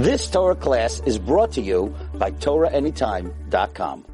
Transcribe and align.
This 0.00 0.30
Torah 0.30 0.54
class 0.56 1.02
is 1.04 1.18
brought 1.18 1.52
to 1.52 1.60
you 1.60 1.94
by 2.14 2.30
TorahAnytime.com. 2.30 4.06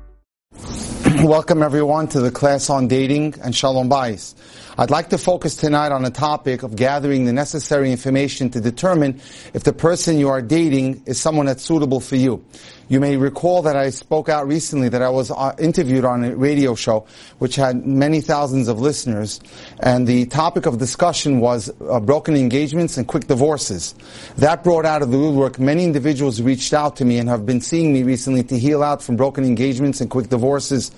Welcome 1.22 1.62
everyone 1.62 2.08
to 2.08 2.20
the 2.20 2.32
class 2.32 2.68
on 2.70 2.88
dating 2.88 3.36
and 3.40 3.54
Shalom 3.54 3.88
Bayis. 3.88 4.34
I'd 4.76 4.90
like 4.90 5.10
to 5.10 5.18
focus 5.18 5.54
tonight 5.54 5.92
on 5.92 6.02
the 6.02 6.10
topic 6.10 6.64
of 6.64 6.74
gathering 6.74 7.24
the 7.24 7.32
necessary 7.32 7.92
information 7.92 8.50
to 8.50 8.60
determine 8.60 9.20
if 9.54 9.62
the 9.62 9.72
person 9.72 10.18
you 10.18 10.28
are 10.28 10.42
dating 10.42 11.04
is 11.06 11.20
someone 11.20 11.46
that's 11.46 11.62
suitable 11.62 12.00
for 12.00 12.16
you. 12.16 12.44
You 12.88 13.00
may 13.00 13.16
recall 13.16 13.62
that 13.62 13.74
I 13.74 13.90
spoke 13.90 14.28
out 14.28 14.46
recently 14.46 14.88
that 14.90 15.02
I 15.02 15.08
was 15.08 15.32
uh, 15.32 15.54
interviewed 15.58 16.04
on 16.04 16.22
a 16.22 16.36
radio 16.36 16.76
show 16.76 17.04
which 17.38 17.56
had 17.56 17.84
many 17.84 18.20
thousands 18.20 18.68
of 18.68 18.80
listeners 18.80 19.40
and 19.80 20.06
the 20.06 20.26
topic 20.26 20.66
of 20.66 20.78
discussion 20.78 21.40
was 21.40 21.72
uh, 21.80 21.98
broken 21.98 22.36
engagements 22.36 22.96
and 22.96 23.08
quick 23.08 23.26
divorces. 23.26 23.96
That 24.36 24.62
brought 24.62 24.86
out 24.86 25.02
of 25.02 25.10
the 25.10 25.18
woodwork 25.18 25.58
many 25.58 25.82
individuals 25.82 26.40
reached 26.40 26.72
out 26.72 26.94
to 26.96 27.04
me 27.04 27.18
and 27.18 27.28
have 27.28 27.44
been 27.44 27.60
seeing 27.60 27.92
me 27.92 28.04
recently 28.04 28.44
to 28.44 28.58
heal 28.58 28.84
out 28.84 29.02
from 29.02 29.16
broken 29.16 29.44
engagements 29.44 30.00
and 30.00 30.08
quick 30.08 30.28
divorces 30.28 30.92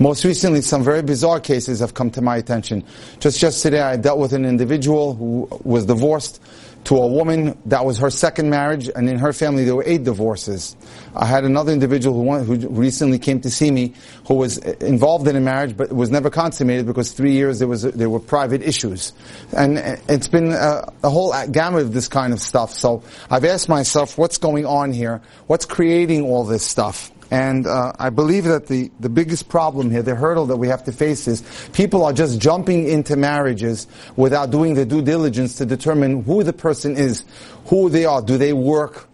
most 0.00 0.24
recently, 0.24 0.60
some 0.60 0.84
very 0.84 1.02
bizarre 1.02 1.40
cases 1.40 1.80
have 1.80 1.94
come 1.94 2.08
to 2.12 2.22
my 2.22 2.36
attention. 2.36 2.84
Just 3.18 3.42
yesterday, 3.42 3.80
I 3.80 3.96
dealt 3.96 4.20
with 4.20 4.32
an 4.32 4.44
individual 4.44 5.14
who 5.16 5.48
was 5.64 5.86
divorced 5.86 6.40
to 6.88 6.96
a 6.96 7.06
woman 7.06 7.54
that 7.66 7.84
was 7.84 7.98
her 7.98 8.08
second 8.08 8.48
marriage, 8.48 8.88
and 8.88 9.10
in 9.10 9.18
her 9.18 9.34
family 9.34 9.62
there 9.62 9.76
were 9.76 9.84
eight 9.84 10.04
divorces. 10.04 10.74
I 11.14 11.26
had 11.26 11.44
another 11.44 11.70
individual 11.70 12.40
who, 12.40 12.56
who 12.56 12.68
recently 12.70 13.18
came 13.18 13.42
to 13.42 13.50
see 13.50 13.70
me, 13.70 13.92
who 14.26 14.32
was 14.32 14.58
uh, 14.58 14.74
involved 14.80 15.28
in 15.28 15.36
a 15.36 15.40
marriage, 15.40 15.76
but 15.76 15.92
was 15.92 16.10
never 16.10 16.30
consummated 16.30 16.86
because 16.86 17.12
three 17.12 17.32
years 17.32 17.58
there 17.58 17.68
was 17.68 17.82
there 17.82 18.08
were 18.08 18.20
private 18.20 18.62
issues, 18.62 19.12
and 19.54 19.76
uh, 19.76 19.96
it's 20.08 20.28
been 20.28 20.50
a, 20.50 20.90
a 21.02 21.10
whole 21.10 21.34
gamut 21.52 21.82
of 21.82 21.92
this 21.92 22.08
kind 22.08 22.32
of 22.32 22.40
stuff. 22.40 22.72
So 22.72 23.02
I've 23.30 23.44
asked 23.44 23.68
myself, 23.68 24.16
what's 24.16 24.38
going 24.38 24.64
on 24.64 24.90
here? 24.90 25.20
What's 25.46 25.66
creating 25.66 26.22
all 26.22 26.44
this 26.44 26.64
stuff? 26.64 27.12
And 27.30 27.66
uh, 27.66 27.92
I 27.98 28.10
believe 28.10 28.44
that 28.44 28.68
the, 28.68 28.90
the 29.00 29.08
biggest 29.10 29.48
problem 29.48 29.90
here, 29.90 30.02
the 30.02 30.14
hurdle 30.14 30.46
that 30.46 30.56
we 30.56 30.68
have 30.68 30.84
to 30.84 30.92
face 30.92 31.28
is 31.28 31.42
people 31.72 32.04
are 32.04 32.12
just 32.12 32.40
jumping 32.40 32.88
into 32.88 33.16
marriages 33.16 33.86
without 34.16 34.50
doing 34.50 34.74
the 34.74 34.86
due 34.86 35.02
diligence 35.02 35.56
to 35.56 35.66
determine 35.66 36.22
who 36.22 36.42
the 36.42 36.54
person 36.54 36.96
is, 36.96 37.24
who 37.66 37.90
they 37.90 38.06
are. 38.06 38.22
Do 38.22 38.38
they 38.38 38.54
work? 38.54 39.08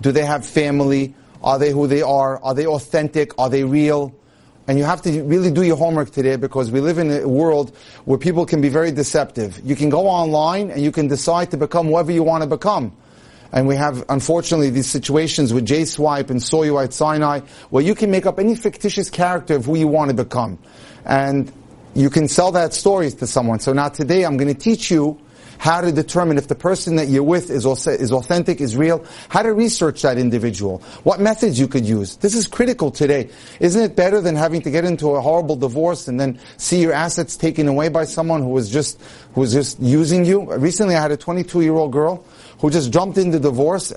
Do 0.00 0.10
they 0.10 0.24
have 0.24 0.46
family? 0.46 1.14
Are 1.42 1.58
they 1.58 1.70
who 1.70 1.86
they 1.86 2.02
are? 2.02 2.42
Are 2.42 2.54
they 2.54 2.66
authentic? 2.66 3.38
Are 3.38 3.50
they 3.50 3.64
real? 3.64 4.14
And 4.66 4.78
you 4.78 4.84
have 4.84 5.02
to 5.02 5.22
really 5.24 5.50
do 5.50 5.62
your 5.62 5.76
homework 5.76 6.10
today 6.10 6.36
because 6.36 6.70
we 6.70 6.80
live 6.80 6.98
in 6.98 7.10
a 7.10 7.28
world 7.28 7.76
where 8.04 8.18
people 8.18 8.46
can 8.46 8.60
be 8.60 8.68
very 8.68 8.92
deceptive. 8.92 9.60
You 9.64 9.74
can 9.74 9.90
go 9.90 10.06
online 10.06 10.70
and 10.70 10.80
you 10.80 10.92
can 10.92 11.08
decide 11.08 11.50
to 11.50 11.56
become 11.56 11.88
whoever 11.88 12.12
you 12.12 12.22
want 12.22 12.42
to 12.42 12.48
become. 12.48 12.92
And 13.52 13.66
we 13.66 13.76
have, 13.76 14.04
unfortunately, 14.08 14.70
these 14.70 14.88
situations 14.88 15.52
with 15.52 15.66
J-Swipe 15.66 16.30
and 16.30 16.42
Soy 16.42 16.86
Sinai, 16.88 17.40
where 17.70 17.82
you 17.82 17.94
can 17.94 18.10
make 18.10 18.26
up 18.26 18.38
any 18.38 18.54
fictitious 18.54 19.10
character 19.10 19.56
of 19.56 19.64
who 19.64 19.76
you 19.76 19.88
want 19.88 20.10
to 20.10 20.16
become. 20.16 20.58
And 21.04 21.52
you 21.94 22.10
can 22.10 22.28
sell 22.28 22.52
that 22.52 22.74
story 22.74 23.10
to 23.10 23.26
someone. 23.26 23.60
So 23.60 23.72
now 23.72 23.88
today 23.88 24.24
I'm 24.24 24.36
going 24.36 24.52
to 24.52 24.58
teach 24.58 24.90
you 24.90 25.20
how 25.60 25.82
to 25.82 25.92
determine 25.92 26.38
if 26.38 26.48
the 26.48 26.54
person 26.54 26.96
that 26.96 27.08
you're 27.08 27.22
with 27.22 27.50
is, 27.50 27.66
is 27.86 28.12
authentic, 28.12 28.62
is 28.62 28.76
real, 28.76 29.04
how 29.28 29.42
to 29.42 29.52
research 29.52 30.00
that 30.00 30.16
individual, 30.16 30.78
what 31.02 31.20
methods 31.20 31.60
you 31.60 31.68
could 31.68 31.84
use. 31.84 32.16
This 32.16 32.34
is 32.34 32.46
critical 32.46 32.90
today. 32.90 33.28
Isn't 33.60 33.82
it 33.82 33.94
better 33.94 34.22
than 34.22 34.36
having 34.36 34.62
to 34.62 34.70
get 34.70 34.86
into 34.86 35.10
a 35.10 35.20
horrible 35.20 35.56
divorce 35.56 36.08
and 36.08 36.18
then 36.18 36.40
see 36.56 36.80
your 36.80 36.94
assets 36.94 37.36
taken 37.36 37.68
away 37.68 37.90
by 37.90 38.06
someone 38.06 38.40
who 38.40 38.48
was 38.48 38.70
just, 38.70 38.98
who 39.34 39.42
was 39.42 39.52
just 39.52 39.78
using 39.80 40.24
you? 40.24 40.50
Recently 40.50 40.94
I 40.94 41.02
had 41.02 41.12
a 41.12 41.18
22 41.18 41.60
year 41.60 41.74
old 41.74 41.92
girl 41.92 42.24
who 42.60 42.70
just 42.70 42.92
jumped 42.92 43.18
into 43.18 43.38
divorce, 43.38 43.92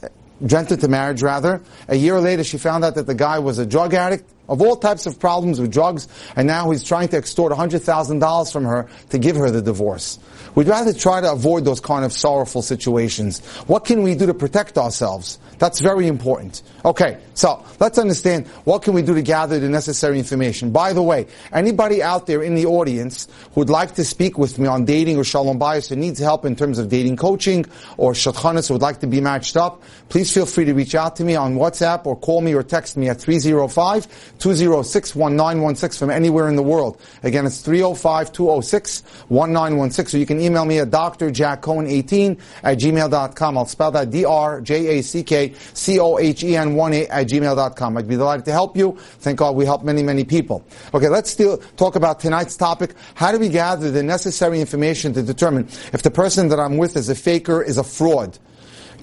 jumped 0.45 0.71
into 0.71 0.87
marriage 0.87 1.21
rather. 1.21 1.61
A 1.87 1.95
year 1.95 2.19
later, 2.19 2.43
she 2.43 2.57
found 2.57 2.83
out 2.83 2.95
that 2.95 3.07
the 3.07 3.15
guy 3.15 3.39
was 3.39 3.59
a 3.59 3.65
drug 3.65 3.93
addict 3.93 4.29
of 4.49 4.61
all 4.61 4.75
types 4.75 5.05
of 5.05 5.19
problems 5.19 5.59
with 5.59 5.71
drugs, 5.71 6.07
and 6.35 6.47
now 6.47 6.69
he's 6.71 6.83
trying 6.83 7.07
to 7.09 7.17
extort 7.17 7.53
$100,000 7.53 8.51
from 8.51 8.65
her 8.65 8.89
to 9.09 9.17
give 9.17 9.35
her 9.35 9.49
the 9.49 9.61
divorce. 9.61 10.19
We'd 10.55 10.67
rather 10.67 10.93
try 10.93 11.21
to 11.21 11.31
avoid 11.31 11.65
those 11.65 11.79
kind 11.79 12.05
of 12.05 12.13
sorrowful 12.13 12.61
situations. 12.61 13.39
What 13.67 13.85
can 13.85 14.03
we 14.03 14.13
do 14.15 14.27
to 14.27 14.33
protect 14.33 14.77
ourselves? 14.77 15.39
That's 15.59 15.79
very 15.79 16.07
important. 16.07 16.61
Okay, 16.83 17.17
so 17.33 17.63
let's 17.79 17.97
understand 17.97 18.45
what 18.65 18.81
can 18.81 18.93
we 18.93 19.01
do 19.01 19.15
to 19.15 19.21
gather 19.21 19.57
the 19.59 19.69
necessary 19.69 20.19
information. 20.19 20.71
By 20.71 20.91
the 20.91 21.01
way, 21.01 21.27
anybody 21.53 22.03
out 22.03 22.27
there 22.27 22.43
in 22.43 22.55
the 22.55 22.65
audience 22.65 23.29
who 23.53 23.61
would 23.61 23.69
like 23.69 23.95
to 23.95 24.03
speak 24.03 24.37
with 24.37 24.59
me 24.59 24.67
on 24.67 24.83
dating 24.83 25.17
or 25.17 25.23
shalom 25.23 25.57
bayis 25.59 25.89
or 25.91 25.95
needs 25.95 26.19
help 26.19 26.43
in 26.43 26.53
terms 26.55 26.79
of 26.79 26.89
dating 26.89 27.15
coaching 27.15 27.65
or 27.97 28.11
shadchanis 28.13 28.69
or 28.69 28.73
would 28.73 28.81
like 28.81 28.99
to 28.99 29.07
be 29.07 29.21
matched 29.21 29.55
up, 29.55 29.81
please 30.09 30.33
feel 30.33 30.45
free 30.45 30.65
to 30.65 30.73
reach 30.73 30.95
out 30.95 31.15
to 31.15 31.23
me 31.23 31.35
on 31.35 31.55
WhatsApp 31.55 32.05
or 32.05 32.17
call 32.17 32.41
me 32.41 32.53
or 32.53 32.63
text 32.63 32.97
me 32.97 33.07
at 33.07 33.17
305-206-1916 33.17 35.99
from 35.99 36.09
anywhere 36.09 36.49
in 36.49 36.57
the 36.57 36.63
world. 36.63 36.99
Again, 37.23 37.45
it's 37.45 37.65
305-206-1916 37.65 40.13
or 40.13 40.17
you 40.17 40.25
can 40.25 40.41
email 40.43 40.65
me 40.65 40.79
at 40.79 40.89
drjackcohen18 40.89 42.39
at 42.63 42.77
gmail.com. 42.77 43.57
I'll 43.57 43.65
spell 43.65 43.91
that 43.91 44.09
D-R-J-A-C-K-C-O-H-E-N-1-8 44.11 47.07
at 47.09 47.27
gmail.com. 47.27 47.97
I'd 47.97 48.07
be 48.07 48.15
delighted 48.15 48.45
to 48.45 48.51
help 48.51 48.77
you. 48.77 48.97
Thank 49.19 49.39
God 49.39 49.55
we 49.55 49.65
help 49.65 49.83
many, 49.83 50.03
many 50.03 50.23
people. 50.23 50.63
Okay, 50.93 51.09
let's 51.09 51.31
still 51.31 51.57
talk 51.77 51.95
about 51.95 52.19
tonight's 52.19 52.57
topic. 52.57 52.93
How 53.15 53.31
do 53.31 53.39
we 53.39 53.49
gather 53.49 53.89
the 53.91 54.03
necessary 54.03 54.59
information 54.59 55.13
to 55.13 55.23
determine 55.23 55.67
if 55.93 56.03
the 56.03 56.11
person 56.11 56.49
that 56.49 56.59
I'm 56.59 56.77
with 56.77 56.95
is 56.95 57.09
a 57.09 57.15
faker, 57.15 57.61
is 57.61 57.77
a 57.77 57.83
fraud? 57.83 58.37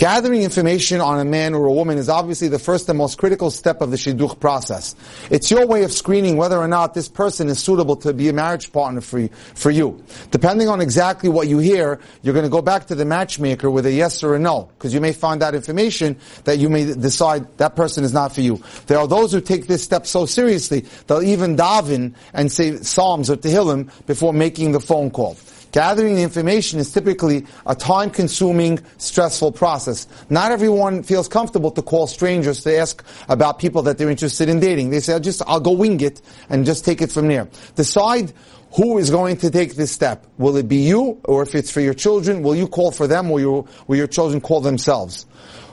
Gathering 0.01 0.41
information 0.41 1.03
on 1.03 1.21
a 1.21 1.27
man 1.27 1.53
or 1.53 1.67
a 1.67 1.73
woman 1.75 1.99
is 1.99 2.09
obviously 2.09 2.49
the 2.49 2.59
first 2.59 2.89
and 2.89 2.97
most 2.97 3.19
critical 3.19 3.51
step 3.51 3.83
of 3.83 3.91
the 3.91 3.99
shidduch 3.99 4.41
process. 4.41 4.97
It's 5.29 5.51
your 5.51 5.67
way 5.67 5.85
of 5.85 5.93
screening 5.93 6.39
whether 6.39 6.57
or 6.57 6.69
not 6.69 6.95
this 6.95 7.07
person 7.07 7.51
is 7.51 7.59
suitable 7.59 7.97
to 7.97 8.15
be 8.15 8.31
a 8.31 8.33
marriage 8.33 8.73
partner 8.73 9.03
for 9.03 9.19
you. 9.19 9.29
For 9.29 9.71
you. 9.71 10.03
Depending 10.31 10.69
on 10.71 10.81
exactly 10.81 11.29
what 11.29 11.49
you 11.49 11.59
hear, 11.59 12.01
you're 12.23 12.33
going 12.33 12.47
to 12.47 12.51
go 12.51 12.63
back 12.63 12.87
to 12.87 12.95
the 12.95 13.05
matchmaker 13.05 13.71
with 13.71 13.85
a 13.85 13.93
yes 13.93 14.25
or 14.25 14.35
a 14.35 14.39
no, 14.39 14.71
because 14.79 14.95
you 14.95 15.03
may 15.03 15.13
find 15.13 15.43
out 15.43 15.55
information 15.55 16.17
that 16.45 16.57
you 16.57 16.71
may 16.71 16.95
decide 16.95 17.59
that 17.59 17.77
person 17.77 18.03
is 18.03 18.15
not 18.15 18.35
for 18.35 18.41
you. 18.41 18.59
There 18.87 18.99
are 18.99 19.07
those 19.07 19.33
who 19.33 19.43
take 19.43 19.67
this 19.67 19.85
step 19.85 20.07
so 20.07 20.25
seriously, 20.25 20.87
they'll 21.09 21.21
even 21.23 21.57
daven 21.57 22.15
and 22.33 22.51
say 22.51 22.79
psalms 22.79 23.29
or 23.29 23.37
tehillim 23.37 23.91
before 24.07 24.33
making 24.33 24.73
the 24.73 24.81
phone 24.81 25.11
call. 25.11 25.37
Gathering 25.73 26.19
information 26.19 26.81
is 26.81 26.93
typically 26.93 27.47
a 27.65 27.75
time-consuming, 27.75 28.81
stressful 28.99 29.53
process. 29.53 30.09
Not 30.29 30.51
everyone 30.51 31.03
feels 31.05 31.29
comfortable 31.29 31.71
to 31.73 31.83
call 31.83 32.07
strangers 32.07 32.63
to 32.65 32.77
ask 32.77 33.05
about 33.29 33.59
people 33.61 33.83
that 33.83 33.97
they're 33.97 34.11
interested 34.11 34.49
in 34.49 34.59
dating. 34.59 34.91
They 34.91 35.01
say, 35.01 35.13
I'll 35.13 35.21
just, 35.21 35.43
I'll 35.47 35.61
go 35.61 35.73
wing 35.73 36.01
it 36.01 36.21
and 36.49 36.67
just 36.67 36.85
take 36.85 37.01
it 37.01 37.13
from 37.13 37.29
there. 37.29 37.49
Decide 37.77 38.33
who 38.73 38.99
is 38.99 39.11
going 39.11 39.37
to 39.39 39.51
take 39.51 39.77
this 39.77 39.93
step. 39.93 40.27
Will 40.39 40.57
it 40.57 40.69
be 40.69 40.77
you, 40.77 41.21
or 41.25 41.43
if 41.43 41.55
it's 41.55 41.71
for 41.71 41.81
your 41.81 41.95
children, 41.95 42.43
will 42.43 42.57
you 42.57 42.67
call 42.67 42.91
for 42.91 43.07
them, 43.07 43.31
or 43.31 43.39
your, 43.41 43.65
will 43.87 43.97
your 43.97 44.07
children 44.07 44.41
call 44.41 44.61
themselves? 44.61 45.27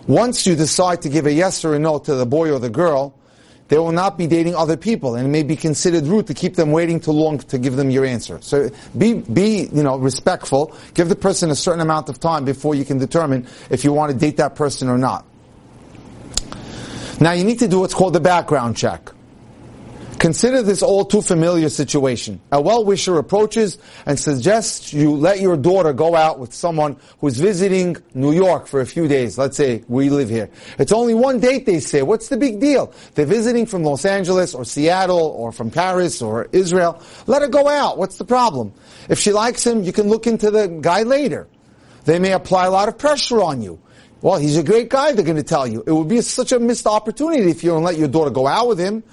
Once 0.08 0.46
you 0.46 0.56
decide 0.56 1.02
to 1.02 1.10
give 1.10 1.26
a 1.26 1.34
yes 1.34 1.66
or 1.66 1.76
a 1.76 1.80
no 1.80 1.98
to 2.00 2.16
the 2.16 2.26
boy 2.26 2.52
or 2.52 2.60
the 2.60 2.70
girl, 2.70 3.17
they 3.68 3.78
will 3.78 3.92
not 3.92 4.18
be 4.18 4.28
dating 4.28 4.56
other 4.56 4.78
people, 4.78 5.16
and 5.16 5.26
it 5.26 5.30
may 5.30 5.44
be 5.44 5.56
considered 5.56 6.06
rude 6.06 6.28
to 6.28 6.34
keep 6.34 6.56
them 6.56 6.72
waiting 6.72 7.00
too 7.00 7.12
long 7.12 7.40
to 7.40 7.58
give 7.58 7.76
them 7.76 7.90
your 7.90 8.06
answer. 8.06 8.40
So 8.42 8.70
be, 8.98 9.16
be, 9.16 9.70
you 9.74 9.84
know, 9.84 9.98
respectful. 9.98 10.76
Give 10.94 11.10
the 11.10 11.16
person 11.16 11.52
a 11.52 11.56
certain 11.56 11.82
amount 11.82 12.10
of 12.10 12.20
time 12.20 12.46
before 12.46 12.76
you 12.76 12.86
can 12.86 12.98
determine 12.98 13.48
if 13.70 13.84
you 13.84 13.92
want 13.92 14.12
to 14.12 14.18
date 14.18 14.38
that 14.38 14.56
person 14.56 14.88
or 14.88 14.98
not. 14.98 15.26
Now 17.20 17.32
you 17.32 17.44
need 17.44 17.60
to 17.60 17.68
do 17.68 17.80
what's 17.80 17.94
called 17.94 18.14
the 18.14 18.20
background 18.20 18.78
check. 18.78 19.12
Consider 20.20 20.64
this 20.64 20.82
all 20.82 21.06
too 21.06 21.22
familiar 21.22 21.70
situation. 21.70 22.42
A 22.52 22.60
well-wisher 22.60 23.18
approaches 23.20 23.78
and 24.06 24.20
suggests 24.20 24.92
you 24.92 25.12
let 25.12 25.40
your 25.40 25.56
daughter 25.56 25.94
go 25.94 26.16
out 26.16 26.40
with 26.40 26.56
someone 26.56 26.98
who's 27.20 27.38
visiting 27.38 27.98
New 28.16 28.32
York 28.32 28.66
for 28.66 28.82
a 28.82 28.86
few 28.86 29.08
days. 29.08 29.38
Let's 29.38 29.56
say 29.56 29.84
we 29.88 30.10
live 30.10 30.30
here. 30.30 30.50
It's 30.80 30.92
only 30.92 31.14
one 31.14 31.40
date, 31.40 31.68
they 31.68 31.80
say. 31.80 32.02
What's 32.02 32.30
the 32.30 32.38
big 32.38 32.60
deal? 32.60 32.92
They're 33.14 33.28
visiting 33.28 33.68
from 33.68 33.84
Los 33.84 34.06
Angeles 34.06 34.56
or 34.56 34.66
Seattle 34.66 35.20
or 35.20 35.52
from 35.52 35.70
Paris 35.70 36.20
or 36.20 36.48
Israel. 36.52 37.00
Let 37.28 37.44
her 37.44 37.48
go 37.48 37.68
out. 37.68 38.00
What's 38.00 38.18
the 38.18 38.26
problem? 38.26 38.74
If 39.10 39.20
she 39.20 39.32
likes 39.32 39.66
him, 39.66 39.84
you 39.84 39.94
can 39.94 40.08
look 40.10 40.26
into 40.26 40.50
the 40.50 40.68
guy 40.68 41.04
later. 41.04 41.48
They 42.06 42.18
may 42.18 42.32
apply 42.32 42.66
a 42.66 42.72
lot 42.72 42.88
of 42.88 42.98
pressure 42.98 43.42
on 43.42 43.62
you. 43.62 43.80
Well, 44.22 44.38
he's 44.38 44.58
a 44.58 44.64
great 44.64 44.90
guy, 44.90 45.12
they're 45.12 45.24
going 45.24 45.38
to 45.38 45.44
tell 45.44 45.68
you. 45.68 45.84
It 45.86 45.92
would 45.92 46.08
be 46.08 46.22
such 46.22 46.52
a 46.52 46.60
missed 46.60 46.88
opportunity 46.88 47.52
if 47.52 47.64
you 47.64 47.70
don't 47.70 47.84
let 47.84 48.00
your 48.00 48.08
daughter 48.08 48.32
go 48.32 48.48
out 48.48 48.68
with 48.68 48.80
him. 48.80 49.04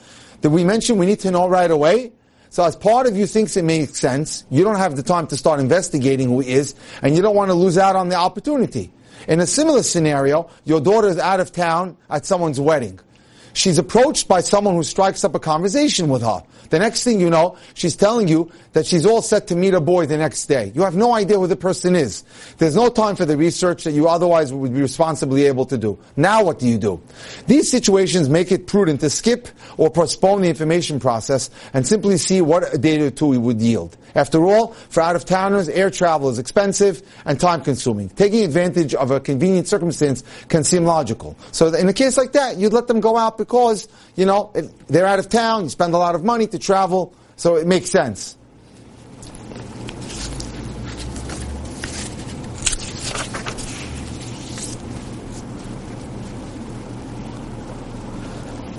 Did 0.44 0.52
we 0.52 0.62
mention 0.62 0.98
we 0.98 1.06
need 1.06 1.20
to 1.20 1.30
know 1.30 1.48
right 1.48 1.70
away? 1.70 2.12
So 2.50 2.64
as 2.64 2.76
part 2.76 3.06
of 3.06 3.16
you 3.16 3.26
thinks 3.26 3.56
it 3.56 3.64
makes 3.64 3.98
sense, 3.98 4.44
you 4.50 4.62
don't 4.62 4.76
have 4.76 4.94
the 4.94 5.02
time 5.02 5.26
to 5.28 5.38
start 5.38 5.58
investigating 5.58 6.28
who 6.28 6.40
he 6.40 6.52
is, 6.52 6.74
and 7.00 7.16
you 7.16 7.22
don't 7.22 7.34
want 7.34 7.48
to 7.48 7.54
lose 7.54 7.78
out 7.78 7.96
on 7.96 8.10
the 8.10 8.16
opportunity. 8.16 8.92
In 9.26 9.40
a 9.40 9.46
similar 9.46 9.82
scenario, 9.82 10.50
your 10.64 10.82
daughter 10.82 11.08
is 11.08 11.16
out 11.16 11.40
of 11.40 11.50
town 11.50 11.96
at 12.10 12.26
someone's 12.26 12.60
wedding. 12.60 13.00
She's 13.54 13.78
approached 13.78 14.28
by 14.28 14.40
someone 14.40 14.74
who 14.74 14.82
strikes 14.82 15.24
up 15.24 15.34
a 15.34 15.40
conversation 15.40 16.08
with 16.10 16.22
her. 16.22 16.42
The 16.70 16.78
next 16.78 17.04
thing 17.04 17.20
you 17.20 17.30
know, 17.30 17.56
she's 17.74 17.94
telling 17.96 18.26
you 18.28 18.50
that 18.72 18.84
she's 18.84 19.06
all 19.06 19.22
set 19.22 19.46
to 19.48 19.56
meet 19.56 19.74
a 19.74 19.80
boy 19.80 20.06
the 20.06 20.16
next 20.16 20.46
day. 20.46 20.72
You 20.74 20.82
have 20.82 20.96
no 20.96 21.14
idea 21.14 21.38
who 21.38 21.46
the 21.46 21.56
person 21.56 21.94
is. 21.94 22.24
There's 22.58 22.74
no 22.74 22.88
time 22.88 23.16
for 23.16 23.24
the 23.24 23.36
research 23.36 23.84
that 23.84 23.92
you 23.92 24.08
otherwise 24.08 24.52
would 24.52 24.74
be 24.74 24.80
responsibly 24.80 25.44
able 25.44 25.66
to 25.66 25.78
do. 25.78 25.98
Now 26.16 26.42
what 26.44 26.58
do 26.58 26.66
you 26.66 26.78
do? 26.78 27.00
These 27.46 27.70
situations 27.70 28.28
make 28.28 28.50
it 28.50 28.66
prudent 28.66 29.00
to 29.00 29.10
skip 29.10 29.48
or 29.76 29.90
postpone 29.90 30.42
the 30.42 30.48
information 30.48 30.98
process 30.98 31.50
and 31.72 31.86
simply 31.86 32.16
see 32.16 32.40
what 32.40 32.74
a 32.74 32.78
day 32.78 33.00
or 33.00 33.10
two 33.10 33.38
would 33.38 33.60
yield. 33.60 33.96
After 34.16 34.44
all, 34.44 34.68
for 34.90 35.00
out-of-towners, 35.00 35.68
air 35.68 35.90
travel 35.90 36.28
is 36.28 36.38
expensive 36.38 37.02
and 37.24 37.38
time-consuming. 37.38 38.10
Taking 38.10 38.44
advantage 38.44 38.94
of 38.94 39.10
a 39.10 39.18
convenient 39.18 39.66
circumstance 39.66 40.22
can 40.48 40.62
seem 40.62 40.84
logical. 40.84 41.36
So 41.50 41.66
in 41.74 41.88
a 41.88 41.92
case 41.92 42.16
like 42.16 42.32
that, 42.32 42.56
you'd 42.56 42.72
let 42.72 42.86
them 42.86 43.00
go 43.00 43.16
out 43.16 43.38
because, 43.44 43.88
you 44.16 44.26
know, 44.26 44.52
they're 44.88 45.06
out 45.06 45.18
of 45.18 45.28
town, 45.28 45.64
you 45.64 45.68
spend 45.70 45.94
a 45.94 45.98
lot 45.98 46.14
of 46.14 46.24
money 46.24 46.46
to 46.46 46.58
travel, 46.58 47.14
so 47.36 47.56
it 47.56 47.66
makes 47.66 47.90
sense. 47.90 48.36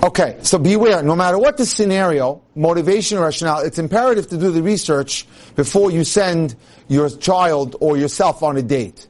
Okay, 0.02 0.38
so 0.42 0.58
beware, 0.58 1.02
no 1.02 1.16
matter 1.16 1.36
what 1.36 1.56
the 1.56 1.66
scenario, 1.66 2.40
motivation 2.54 3.18
rationale, 3.18 3.60
it's 3.60 3.78
imperative 3.78 4.28
to 4.28 4.38
do 4.38 4.50
the 4.50 4.62
research 4.62 5.26
before 5.56 5.90
you 5.90 6.04
send 6.04 6.54
your 6.88 7.10
child 7.10 7.76
or 7.80 7.96
yourself 7.96 8.42
on 8.42 8.56
a 8.56 8.62
date. 8.62 9.08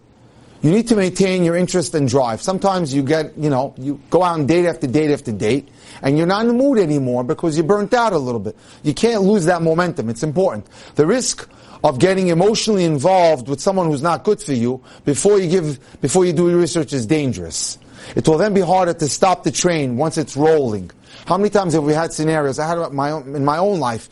You 0.67 0.73
need 0.73 0.89
to 0.89 0.97
maintain 0.97 1.45
your 1.45 1.55
interest 1.55 1.95
and 1.95 2.09
drive. 2.09 2.43
Sometimes 2.43 2.93
you 2.93 3.05
get, 3.05 3.39
you 3.39 3.49
know, 3.49 3.73
you 3.79 4.01
go 4.11 4.25
out 4.25 4.33
on 4.33 4.47
date 4.47 4.67
after 4.67 4.89
date 4.89 5.13
after 5.13 5.31
date, 5.31 5.69
and 6.03 6.19
you're 6.19 6.27
not 6.27 6.41
in 6.41 6.49
the 6.49 6.55
mood 6.55 6.81
anymore 6.81 7.23
because 7.23 7.57
you're 7.57 7.65
burnt 7.65 7.95
out 7.95 8.13
a 8.13 8.19
little 8.19 8.41
bit. 8.41 8.57
You 8.83 8.93
can't 8.93 9.23
lose 9.23 9.45
that 9.45 9.63
momentum. 9.63 10.09
It's 10.09 10.25
important. 10.25 10.67
The 10.97 11.07
risk 11.07 11.49
of 11.85 12.01
getting 12.01 12.29
emotionally 12.29 12.83
involved 12.83 13.47
with 13.47 13.61
someone 13.61 13.87
who's 13.87 14.03
not 14.03 14.25
good 14.25 14.43
for 14.43 14.55
you 14.55 14.83
before 15.05 15.39
you 15.39 15.49
give, 15.49 16.01
before 16.01 16.25
you 16.25 16.33
do 16.33 16.51
your 16.51 16.59
research 16.59 16.93
is 16.93 17.07
dangerous. 17.07 17.79
It 18.17 18.27
will 18.27 18.37
then 18.37 18.53
be 18.53 18.61
harder 18.61 18.95
to 18.95 19.09
stop 19.09 19.45
the 19.45 19.53
train 19.53 19.97
once 19.97 20.19
it's 20.19 20.37
rolling. 20.37 20.91
How 21.27 21.39
many 21.39 21.51
times 21.51 21.75
have 21.75 21.85
we 21.85 21.93
had 21.93 22.13
scenarios? 22.13 22.59
I 22.59 22.67
had 22.67 22.93
my 22.93 23.13
own, 23.13 23.37
in 23.37 23.45
my 23.45 23.59
own 23.59 23.79
life, 23.79 24.09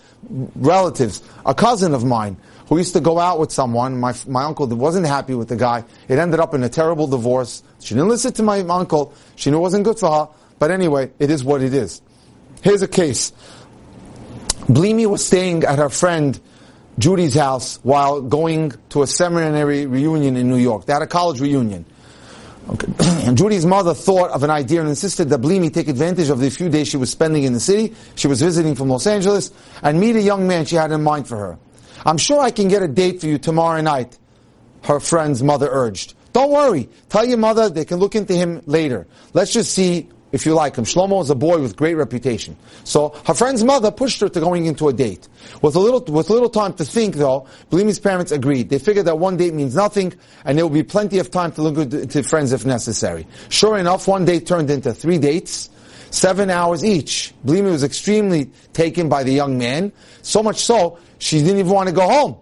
relatives, 0.55 1.21
a 1.45 1.53
cousin 1.53 1.95
of 1.95 2.05
mine 2.05 2.37
who 2.69 2.79
used 2.79 2.95
to 2.95 3.01
go 3.01 3.19
out 3.19 3.39
with 3.39 3.53
someone. 3.53 4.01
My, 4.01 4.15
my 4.27 4.45
uncle 4.45 4.67
wasn't 4.67 5.07
happy 5.07 5.35
with 5.35 5.49
the 5.49 5.57
guy. 5.57 5.85
It 6.09 6.19
ended 6.19 6.41
up 6.41 6.55
in 6.55 6.63
a 6.63 6.69
terrible 6.69 7.07
divorce. 7.07 7.63
She 7.81 7.95
didn't 7.95 8.09
listen 8.09 8.33
to 8.35 8.43
my 8.43 8.61
uncle. 8.61 9.13
She 9.37 9.51
knew 9.51 9.59
it 9.59 9.61
wasn't 9.61 9.85
good 9.85 9.99
for 9.99 10.11
her. 10.11 10.29
But 10.59 10.71
anyway, 10.71 11.11
it 11.19 11.31
is 11.31 11.45
what 11.45 11.63
it 11.63 11.75
is. 11.75 12.01
Here's 12.63 12.83
a 12.83 12.89
case. 12.89 13.33
Blimi 14.67 15.07
was 15.07 15.27
staying 15.27 15.65
at 15.65 15.79
her 15.79 15.91
friend 15.91 16.41
Judy's 16.99 17.35
house 17.35 17.79
while 17.83 18.23
going 18.23 18.73
to 18.91 19.03
a 19.03 19.07
seminary 19.07 19.87
reunion 19.87 20.37
in 20.37 20.49
New 20.49 20.57
York. 20.57 20.87
They 20.87 20.93
had 20.93 21.03
a 21.03 21.07
college 21.07 21.41
reunion. 21.41 21.85
Okay. 22.71 22.87
and 23.27 23.37
Judy's 23.37 23.67
mother 23.67 23.93
thought 23.93 24.31
of 24.31 24.43
an 24.43 24.49
idea 24.49 24.81
and 24.81 24.89
insisted 24.89 25.29
that 25.29 25.41
Blimi 25.43 25.73
take 25.73 25.89
advantage 25.89 26.31
of 26.31 26.39
the 26.39 26.49
few 26.51 26.71
days 26.71 26.89
she 26.89 26.97
was 26.97 27.11
spending 27.11 27.43
in 27.43 27.53
the 27.53 27.61
city. 27.61 27.95
She 28.15 28.27
was 28.27 28.41
visiting 28.41 28.75
from 28.75 28.89
Los 28.89 29.07
Angeles 29.07 29.51
and 29.83 30.01
meet 30.01 30.17
a 30.17 30.23
young 30.23 30.49
man 30.49 30.65
she 30.65 30.77
had 30.77 30.91
in 30.93 31.03
mind 31.03 31.29
for 31.29 31.37
her. 31.37 31.59
I'm 32.05 32.19
sure 32.19 32.41
I 32.41 32.51
can 32.51 32.69
get 32.69 32.83
a 32.83 32.89
date 32.89 33.21
for 33.21 33.27
you 33.27 33.39
tomorrow 33.39 33.81
night, 33.81 34.19
her 34.85 35.01
friend's 35.01 35.43
mother 35.43 35.69
urged. 35.71 36.15
Don't 36.33 36.51
worry. 36.51 36.89
Tell 37.09 37.25
your 37.25 37.39
mother 37.39 37.71
they 37.71 37.85
can 37.85 37.99
look 37.99 38.15
into 38.15 38.35
him 38.35 38.61
later. 38.67 39.07
Let's 39.33 39.53
just 39.53 39.73
see 39.73 40.09
if 40.33 40.45
you 40.45 40.53
like 40.53 40.75
him. 40.75 40.85
Shlomo 40.85 41.23
is 41.23 41.31
a 41.31 41.37
boy 41.37 41.61
with 41.61 41.77
great 41.77 41.95
reputation. 41.95 42.57
So 42.83 43.11
her 43.25 43.35
friend's 43.35 43.63
mother 43.63 43.93
pushed 43.93 44.21
her 44.21 44.29
to 44.29 44.41
going 44.41 44.67
into 44.67 44.89
a 44.89 44.93
date. 44.93 45.29
With 45.63 45.77
a 45.77 45.79
little, 45.79 46.01
with 46.13 46.31
little 46.31 46.51
time 46.51 46.75
to 46.75 46.85
think 46.85 47.15
though, 47.15 47.47
Blimi's 47.71 48.01
parents 48.01 48.33
agreed. 48.33 48.69
They 48.69 48.81
figured 48.81 49.07
that 49.07 49.17
one 49.17 49.37
date 49.37 49.55
means 49.55 49.77
nothing 49.77 50.13
and 50.45 50.59
there 50.59 50.67
will 50.67 50.75
be 50.75 50.83
plenty 50.83 51.21
of 51.21 51.31
time 51.31 51.53
to 51.53 51.63
look 51.63 51.93
into 51.93 52.25
friends 52.25 52.53
if 52.53 52.67
necessary. 52.67 53.29
Sure 53.49 53.79
enough, 53.79 54.09
one 54.09 54.25
date 54.25 54.45
turned 54.45 54.71
into 54.71 54.93
three 54.93 55.19
dates, 55.19 55.71
seven 56.11 56.51
hours 56.51 56.85
each. 56.85 57.33
Blimi 57.47 57.71
was 57.71 57.85
extremely 57.85 58.51
taken 58.73 59.09
by 59.09 59.23
the 59.23 59.33
young 59.33 59.57
man, 59.57 59.93
so 60.23 60.43
much 60.43 60.65
so, 60.65 60.99
she 61.25 61.39
didn't 61.39 61.59
even 61.59 61.73
want 61.73 61.89
to 61.89 61.95
go 61.95 62.07
home. 62.07 62.37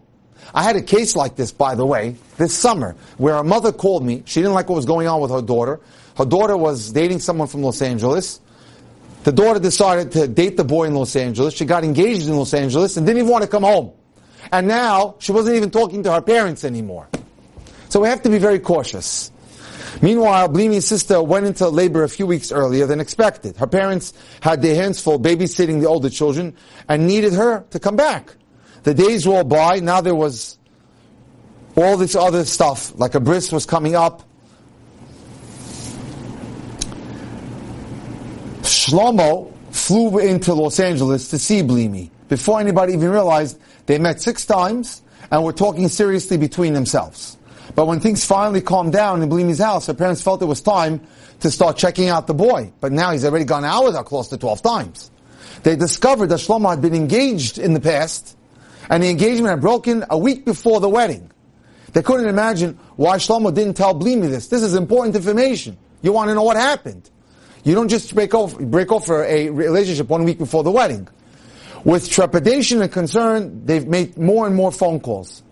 I 0.53 0.65
had 0.65 0.75
a 0.75 0.83
case 0.83 1.15
like 1.15 1.37
this, 1.37 1.53
by 1.53 1.77
the 1.77 1.87
way, 1.87 2.17
this 2.37 2.53
summer, 2.53 2.97
where 3.17 3.37
a 3.37 3.45
mother 3.45 3.71
called 3.71 4.05
me. 4.05 4.25
She 4.27 4.41
didn't 4.41 4.55
like 4.55 4.69
what 4.69 4.75
was 4.75 4.87
going 4.87 5.07
on 5.07 5.21
with 5.21 5.31
her 5.31 5.41
daughter. 5.41 5.79
Her 6.17 6.25
daughter 6.25 6.57
was 6.57 6.91
dating 6.91 7.21
someone 7.21 7.47
from 7.47 7.63
Los 7.63 7.81
Angeles. 7.81 8.41
The 9.23 9.31
daughter 9.31 9.61
decided 9.61 10.11
to 10.13 10.27
date 10.27 10.57
the 10.57 10.65
boy 10.65 10.87
in 10.87 10.95
Los 10.95 11.15
Angeles. 11.15 11.55
She 11.55 11.65
got 11.65 11.85
engaged 11.85 12.27
in 12.27 12.37
Los 12.37 12.53
Angeles 12.53 12.97
and 12.97 13.07
didn't 13.07 13.21
even 13.21 13.31
want 13.31 13.43
to 13.43 13.49
come 13.49 13.63
home. 13.63 13.93
And 14.51 14.67
now 14.67 15.15
she 15.21 15.31
wasn't 15.31 15.55
even 15.57 15.71
talking 15.71 16.03
to 16.03 16.13
her 16.13 16.21
parents 16.21 16.65
anymore. 16.65 17.09
So 17.89 18.01
we 18.01 18.09
have 18.09 18.23
to 18.23 18.31
be 18.31 18.39
very 18.39 18.59
cautious. 18.59 19.31
Meanwhile, 20.03 20.49
Blimi's 20.49 20.87
sister 20.87 21.23
went 21.23 21.47
into 21.47 21.69
labor 21.69 22.03
a 22.03 22.09
few 22.09 22.27
weeks 22.27 22.51
earlier 22.51 22.87
than 22.87 22.99
expected. 22.99 23.57
Her 23.59 23.69
parents 23.69 24.13
had 24.41 24.61
their 24.61 24.75
hands 24.75 25.01
full 25.01 25.21
babysitting 25.21 25.81
the 25.81 25.87
older 25.87 26.11
children 26.11 26.57
and 26.89 27.07
needed 27.07 27.33
her 27.35 27.65
to 27.71 27.79
come 27.79 27.95
back. 27.95 28.35
The 28.83 28.95
days 28.95 29.27
rolled 29.27 29.49
by. 29.49 29.81
Now 29.81 30.01
there 30.01 30.15
was 30.15 30.59
all 31.77 31.97
this 31.97 32.15
other 32.15 32.45
stuff, 32.45 32.93
like 32.99 33.15
a 33.15 33.21
bris 33.21 33.53
was 33.53 33.67
coming 33.67 33.95
up. 33.95 34.23
Shlomo 38.63 39.53
flew 39.71 40.19
into 40.19 40.55
Los 40.55 40.79
Angeles 40.81 41.29
to 41.31 41.39
see 41.39 41.63
Blimi. 41.63 42.11
Before 42.29 42.61
anybody 42.61 42.95
even 42.95 43.11
realized, 43.11 43.59
they 43.87 43.99
met 43.99 44.21
six 44.21 44.45
times 44.45 45.03
and 45.31 45.45
were 45.45 45.53
talking 45.53 45.89
seriously 45.89 46.37
between 46.37 46.73
themselves. 46.73 47.37
But 47.75 47.87
when 47.87 48.01
things 48.01 48.25
finally 48.25 48.61
calmed 48.61 48.93
down 48.93 49.23
in 49.23 49.31
Blimi's 49.31 49.59
house, 49.59 49.87
her 49.87 49.95
parents 49.95 50.23
felt 50.23 50.43
it 50.43 50.47
was 50.47 50.61
time 50.61 51.01
to 51.41 51.51
start 51.51 51.77
checking 51.77 52.09
out 52.09 52.27
the 52.27 52.35
boy. 52.35 52.73
But 52.81 52.93
now 52.93 53.13
he's 53.13 53.25
already 53.25 53.45
gone 53.45 53.65
out 53.65 53.85
with 53.85 53.97
her 53.97 54.03
close 54.03 54.29
to 54.29 54.37
12 54.37 54.63
times. 54.63 55.11
They 55.63 55.77
discovered 55.77 56.27
that 56.29 56.41
Shlomo 56.41 56.71
had 56.71 56.83
been 56.83 56.95
engaged 56.95 57.59
in 57.59 57.73
the 57.73 57.81
past, 57.81 58.37
and 58.93 59.03
the 59.03 59.09
engagement 59.09 59.49
had 59.49 59.63
broken 59.63 60.05
a 60.11 60.19
week 60.19 60.45
before 60.45 60.79
the 60.79 60.89
wedding. 60.89 61.31
They 61.95 62.03
couldn't 62.03 62.29
imagine 62.29 62.79
why 62.97 63.17
Shlomo 63.17 63.53
didn't 63.53 63.73
tell 63.73 63.95
Blimi 63.95 64.29
this. 64.29 64.49
This 64.49 64.63
is 64.63 64.75
important 64.75 65.17
information. 65.17 65.79
You 66.03 66.13
want 66.13 66.29
to 66.29 66.35
know 66.35 66.43
what 66.43 66.59
happened. 66.59 67.09
You 67.65 67.75
don't 67.75 67.89
just 67.89 68.15
break 68.15 68.35
off, 68.35 68.59
break 68.59 68.93
off 68.93 69.07
for 69.07 69.25
a 69.25 69.49
relationship 69.49 70.11
one 70.11 70.25
week 70.25 70.37
before 70.37 70.63
the 70.63 70.71
wedding. 70.71 71.09
With 71.85 72.11
trepidation 72.11 72.83
and 72.83 72.93
concern, 72.93 73.65
they've 73.65 73.87
made 73.87 74.19
more 74.19 74.47
and 74.47 74.55
more 74.55 74.71
phone 74.71 75.01
calls. 75.01 75.43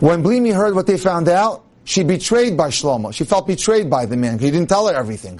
When 0.00 0.22
Blimi 0.22 0.54
heard 0.54 0.74
what 0.74 0.86
they 0.86 0.96
found 0.96 1.28
out, 1.28 1.66
she 1.84 2.02
betrayed 2.02 2.56
by 2.56 2.68
Shlomo. 2.68 3.12
She 3.12 3.24
felt 3.24 3.46
betrayed 3.46 3.90
by 3.90 4.06
the 4.06 4.16
man. 4.16 4.38
He 4.38 4.50
didn't 4.50 4.70
tell 4.70 4.88
her 4.88 4.94
everything. 4.94 5.38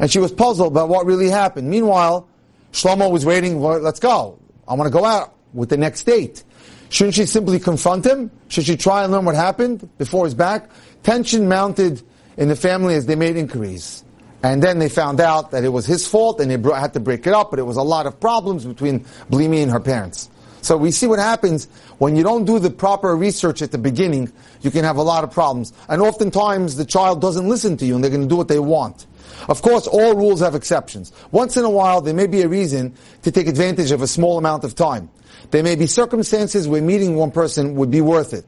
And 0.00 0.10
she 0.10 0.18
was 0.18 0.32
puzzled 0.32 0.72
about 0.72 0.88
what 0.88 1.06
really 1.06 1.28
happened. 1.28 1.70
Meanwhile, 1.70 2.28
Shlomo 2.72 3.12
was 3.12 3.24
waiting, 3.24 3.60
well, 3.60 3.78
let's 3.78 4.00
go. 4.00 4.40
I 4.66 4.74
want 4.74 4.88
to 4.88 4.92
go 4.92 5.04
out 5.04 5.34
with 5.52 5.68
the 5.68 5.76
next 5.76 6.02
date. 6.02 6.42
Shouldn't 6.90 7.14
she 7.14 7.26
simply 7.26 7.58
confront 7.58 8.06
him? 8.06 8.30
Should 8.48 8.64
she 8.64 8.76
try 8.76 9.04
and 9.04 9.12
learn 9.12 9.24
what 9.24 9.34
happened 9.34 9.88
before 9.98 10.24
his 10.24 10.34
back? 10.34 10.70
Tension 11.02 11.48
mounted 11.48 12.02
in 12.36 12.48
the 12.48 12.56
family 12.56 12.94
as 12.94 13.06
they 13.06 13.16
made 13.16 13.36
inquiries. 13.36 14.04
And 14.42 14.62
then 14.62 14.78
they 14.78 14.88
found 14.88 15.20
out 15.20 15.50
that 15.50 15.64
it 15.64 15.70
was 15.70 15.84
his 15.84 16.06
fault 16.06 16.40
and 16.40 16.50
they 16.50 16.70
had 16.72 16.94
to 16.94 17.00
break 17.00 17.26
it 17.26 17.32
up, 17.32 17.50
but 17.50 17.58
it 17.58 17.64
was 17.64 17.76
a 17.76 17.82
lot 17.82 18.06
of 18.06 18.18
problems 18.20 18.64
between 18.64 19.00
Blimi 19.30 19.62
and 19.62 19.70
her 19.70 19.80
parents. 19.80 20.30
So 20.62 20.76
we 20.76 20.90
see 20.90 21.06
what 21.06 21.18
happens 21.18 21.66
when 21.98 22.16
you 22.16 22.22
don't 22.22 22.44
do 22.44 22.58
the 22.58 22.70
proper 22.70 23.16
research 23.16 23.62
at 23.62 23.72
the 23.72 23.78
beginning, 23.78 24.32
you 24.60 24.70
can 24.70 24.84
have 24.84 24.96
a 24.96 25.02
lot 25.02 25.24
of 25.24 25.30
problems. 25.30 25.72
And 25.88 26.00
oftentimes 26.00 26.76
the 26.76 26.84
child 26.84 27.20
doesn't 27.20 27.48
listen 27.48 27.76
to 27.78 27.86
you 27.86 27.94
and 27.94 28.02
they're 28.04 28.10
going 28.10 28.22
to 28.22 28.28
do 28.28 28.36
what 28.36 28.48
they 28.48 28.58
want. 28.58 29.06
Of 29.48 29.62
course, 29.62 29.86
all 29.86 30.14
rules 30.14 30.40
have 30.40 30.54
exceptions. 30.54 31.12
Once 31.30 31.56
in 31.56 31.64
a 31.64 31.70
while, 31.70 32.00
there 32.00 32.14
may 32.14 32.26
be 32.26 32.42
a 32.42 32.48
reason 32.48 32.94
to 33.22 33.30
take 33.30 33.46
advantage 33.46 33.90
of 33.90 34.02
a 34.02 34.06
small 34.06 34.38
amount 34.38 34.64
of 34.64 34.74
time. 34.74 35.10
There 35.50 35.62
may 35.62 35.76
be 35.76 35.86
circumstances 35.86 36.68
where 36.68 36.82
meeting 36.82 37.16
one 37.16 37.30
person 37.30 37.74
would 37.76 37.90
be 37.90 38.00
worth 38.00 38.34
it. 38.34 38.44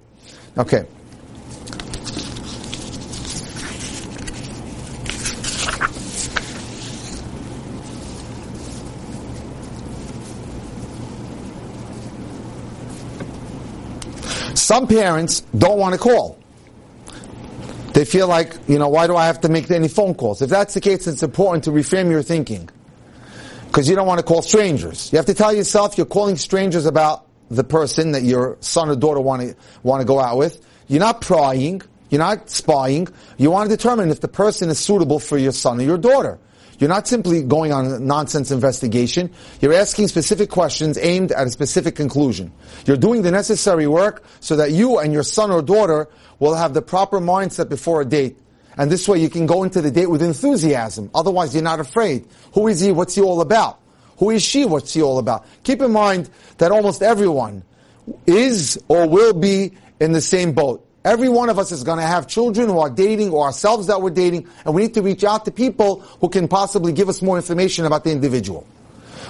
Okay. 0.58 0.86
Some 14.54 14.86
parents 14.86 15.40
don't 15.56 15.78
want 15.78 15.94
to 15.94 15.98
call. 15.98 16.38
They 17.92 18.04
feel 18.04 18.28
like, 18.28 18.56
you 18.68 18.78
know, 18.78 18.88
why 18.88 19.08
do 19.08 19.16
I 19.16 19.26
have 19.26 19.40
to 19.40 19.48
make 19.48 19.68
any 19.70 19.88
phone 19.88 20.14
calls? 20.14 20.42
If 20.42 20.50
that's 20.50 20.74
the 20.74 20.80
case, 20.80 21.08
it's 21.08 21.24
important 21.24 21.64
to 21.64 21.70
reframe 21.70 22.10
your 22.10 22.22
thinking. 22.22 22.68
Because 23.70 23.88
you 23.88 23.94
don't 23.94 24.08
want 24.08 24.18
to 24.18 24.24
call 24.26 24.42
strangers. 24.42 25.12
You 25.12 25.18
have 25.18 25.26
to 25.26 25.34
tell 25.34 25.54
yourself 25.54 25.96
you're 25.96 26.04
calling 26.04 26.36
strangers 26.36 26.86
about 26.86 27.24
the 27.52 27.62
person 27.62 28.10
that 28.12 28.24
your 28.24 28.56
son 28.58 28.88
or 28.88 28.96
daughter 28.96 29.20
want 29.20 29.42
to, 29.42 29.56
want 29.84 30.00
to 30.00 30.04
go 30.04 30.18
out 30.18 30.38
with. 30.38 30.60
You're 30.88 30.98
not 30.98 31.20
prying. 31.20 31.80
You're 32.08 32.18
not 32.18 32.50
spying. 32.50 33.06
You 33.38 33.52
want 33.52 33.70
to 33.70 33.76
determine 33.76 34.10
if 34.10 34.20
the 34.20 34.26
person 34.26 34.70
is 34.70 34.80
suitable 34.80 35.20
for 35.20 35.38
your 35.38 35.52
son 35.52 35.78
or 35.78 35.84
your 35.84 35.98
daughter. 35.98 36.40
You're 36.80 36.88
not 36.88 37.06
simply 37.06 37.44
going 37.44 37.72
on 37.72 37.86
a 37.86 38.00
nonsense 38.00 38.50
investigation. 38.50 39.30
You're 39.60 39.74
asking 39.74 40.08
specific 40.08 40.50
questions 40.50 40.98
aimed 40.98 41.30
at 41.30 41.46
a 41.46 41.50
specific 41.50 41.94
conclusion. 41.94 42.52
You're 42.86 42.96
doing 42.96 43.22
the 43.22 43.30
necessary 43.30 43.86
work 43.86 44.24
so 44.40 44.56
that 44.56 44.72
you 44.72 44.98
and 44.98 45.12
your 45.12 45.22
son 45.22 45.52
or 45.52 45.62
daughter 45.62 46.08
will 46.40 46.56
have 46.56 46.74
the 46.74 46.82
proper 46.82 47.20
mindset 47.20 47.68
before 47.68 48.00
a 48.00 48.04
date. 48.04 48.36
And 48.76 48.90
this 48.90 49.08
way 49.08 49.18
you 49.18 49.28
can 49.28 49.46
go 49.46 49.62
into 49.62 49.80
the 49.80 49.90
date 49.90 50.08
with 50.08 50.22
enthusiasm. 50.22 51.10
Otherwise 51.14 51.54
you're 51.54 51.62
not 51.62 51.80
afraid. 51.80 52.26
Who 52.54 52.68
is 52.68 52.80
he? 52.80 52.92
What's 52.92 53.14
he 53.14 53.22
all 53.22 53.40
about? 53.40 53.80
Who 54.18 54.30
is 54.30 54.42
she? 54.42 54.64
What's 54.64 54.92
she 54.92 55.02
all 55.02 55.18
about? 55.18 55.46
Keep 55.64 55.82
in 55.82 55.92
mind 55.92 56.30
that 56.58 56.70
almost 56.70 57.02
everyone 57.02 57.64
is 58.26 58.78
or 58.88 59.08
will 59.08 59.32
be 59.32 59.72
in 60.00 60.12
the 60.12 60.20
same 60.20 60.52
boat. 60.52 60.86
Every 61.04 61.30
one 61.30 61.48
of 61.48 61.58
us 61.58 61.72
is 61.72 61.82
going 61.82 61.98
to 61.98 62.06
have 62.06 62.26
children 62.26 62.68
who 62.68 62.78
are 62.78 62.90
dating 62.90 63.30
or 63.30 63.46
ourselves 63.46 63.86
that 63.86 64.02
we're 64.02 64.10
dating, 64.10 64.46
and 64.66 64.74
we 64.74 64.82
need 64.82 64.94
to 64.94 65.02
reach 65.02 65.24
out 65.24 65.46
to 65.46 65.50
people 65.50 66.00
who 66.20 66.28
can 66.28 66.46
possibly 66.46 66.92
give 66.92 67.08
us 67.08 67.22
more 67.22 67.36
information 67.36 67.86
about 67.86 68.04
the 68.04 68.10
individual. 68.10 68.66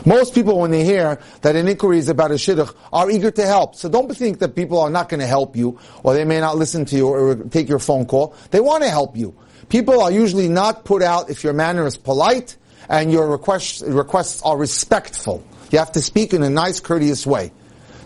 Most 0.06 0.34
people, 0.34 0.58
when 0.58 0.70
they 0.70 0.84
hear 0.84 1.20
that 1.42 1.56
an 1.56 1.68
inquiry 1.68 1.98
is 1.98 2.08
about 2.08 2.30
a 2.30 2.34
shidduch, 2.34 2.74
are 2.92 3.10
eager 3.10 3.30
to 3.30 3.46
help. 3.46 3.74
So 3.74 3.88
don't 3.88 4.14
think 4.14 4.38
that 4.38 4.54
people 4.54 4.80
are 4.80 4.90
not 4.90 5.08
going 5.08 5.20
to 5.20 5.26
help 5.26 5.56
you, 5.56 5.78
or 6.02 6.14
they 6.14 6.24
may 6.24 6.40
not 6.40 6.56
listen 6.56 6.84
to 6.86 6.96
you 6.96 7.08
or 7.08 7.36
take 7.36 7.68
your 7.68 7.78
phone 7.78 8.06
call. 8.06 8.34
They 8.50 8.60
want 8.60 8.82
to 8.82 8.90
help 8.90 9.16
you. 9.16 9.36
People 9.68 10.00
are 10.00 10.10
usually 10.10 10.48
not 10.48 10.84
put 10.84 11.02
out 11.02 11.30
if 11.30 11.44
your 11.44 11.52
manner 11.52 11.86
is 11.86 11.96
polite 11.96 12.56
and 12.88 13.12
your 13.12 13.28
requests, 13.28 13.82
requests 13.82 14.42
are 14.42 14.56
respectful. 14.56 15.44
You 15.70 15.78
have 15.78 15.92
to 15.92 16.02
speak 16.02 16.34
in 16.34 16.42
a 16.42 16.50
nice, 16.50 16.80
courteous 16.80 17.26
way. 17.26 17.52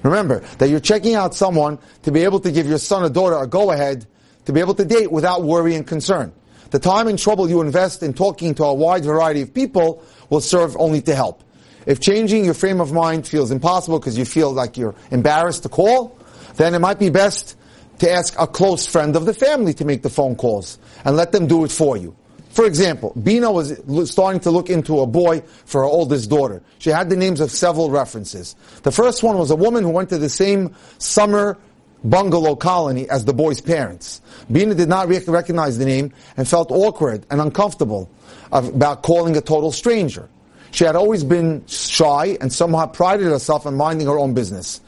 Remember 0.02 0.40
that 0.58 0.68
you're 0.68 0.80
checking 0.80 1.14
out 1.14 1.34
someone 1.34 1.78
to 2.02 2.12
be 2.12 2.24
able 2.24 2.40
to 2.40 2.52
give 2.52 2.66
your 2.66 2.78
son 2.78 3.04
or 3.04 3.08
daughter 3.08 3.36
a 3.36 3.46
go-ahead 3.46 4.06
to 4.46 4.52
be 4.52 4.60
able 4.60 4.74
to 4.74 4.84
date 4.84 5.10
without 5.10 5.42
worry 5.42 5.74
and 5.74 5.86
concern. 5.86 6.32
The 6.70 6.78
time 6.80 7.06
and 7.06 7.18
trouble 7.18 7.48
you 7.48 7.60
invest 7.60 8.02
in 8.02 8.14
talking 8.14 8.54
to 8.56 8.64
a 8.64 8.74
wide 8.74 9.04
variety 9.04 9.42
of 9.42 9.54
people 9.54 10.02
will 10.28 10.40
serve 10.40 10.76
only 10.76 11.00
to 11.02 11.14
help. 11.14 11.43
If 11.86 12.00
changing 12.00 12.44
your 12.44 12.54
frame 12.54 12.80
of 12.80 12.92
mind 12.92 13.26
feels 13.26 13.50
impossible 13.50 13.98
because 13.98 14.16
you 14.16 14.24
feel 14.24 14.52
like 14.52 14.76
you're 14.76 14.94
embarrassed 15.10 15.64
to 15.64 15.68
call, 15.68 16.18
then 16.56 16.74
it 16.74 16.78
might 16.78 16.98
be 16.98 17.10
best 17.10 17.56
to 17.98 18.10
ask 18.10 18.34
a 18.38 18.46
close 18.46 18.86
friend 18.86 19.16
of 19.16 19.26
the 19.26 19.34
family 19.34 19.74
to 19.74 19.84
make 19.84 20.02
the 20.02 20.10
phone 20.10 20.34
calls 20.34 20.78
and 21.04 21.16
let 21.16 21.32
them 21.32 21.46
do 21.46 21.64
it 21.64 21.70
for 21.70 21.96
you. 21.96 22.14
For 22.50 22.66
example, 22.66 23.12
Bina 23.20 23.50
was 23.50 23.80
starting 24.10 24.40
to 24.42 24.50
look 24.52 24.70
into 24.70 25.00
a 25.00 25.06
boy 25.06 25.42
for 25.64 25.80
her 25.80 25.86
oldest 25.86 26.30
daughter. 26.30 26.62
She 26.78 26.90
had 26.90 27.10
the 27.10 27.16
names 27.16 27.40
of 27.40 27.50
several 27.50 27.90
references. 27.90 28.54
The 28.84 28.92
first 28.92 29.24
one 29.24 29.36
was 29.36 29.50
a 29.50 29.56
woman 29.56 29.82
who 29.82 29.90
went 29.90 30.08
to 30.10 30.18
the 30.18 30.28
same 30.28 30.74
summer 30.98 31.58
bungalow 32.04 32.54
colony 32.54 33.08
as 33.08 33.24
the 33.24 33.32
boy's 33.32 33.60
parents. 33.60 34.20
Bina 34.52 34.74
did 34.74 34.88
not 34.88 35.08
recognize 35.08 35.78
the 35.78 35.84
name 35.84 36.12
and 36.36 36.46
felt 36.46 36.70
awkward 36.70 37.26
and 37.30 37.40
uncomfortable 37.40 38.08
about 38.52 39.02
calling 39.02 39.36
a 39.36 39.40
total 39.40 39.72
stranger. 39.72 40.28
She 40.74 40.82
had 40.82 40.96
always 40.96 41.22
been 41.22 41.64
shy 41.68 42.36
and 42.40 42.52
somehow 42.52 42.86
prided 42.86 43.28
herself 43.28 43.64
in 43.64 43.76
minding 43.76 44.08
her 44.08 44.18
own 44.18 44.34
business. 44.34 44.80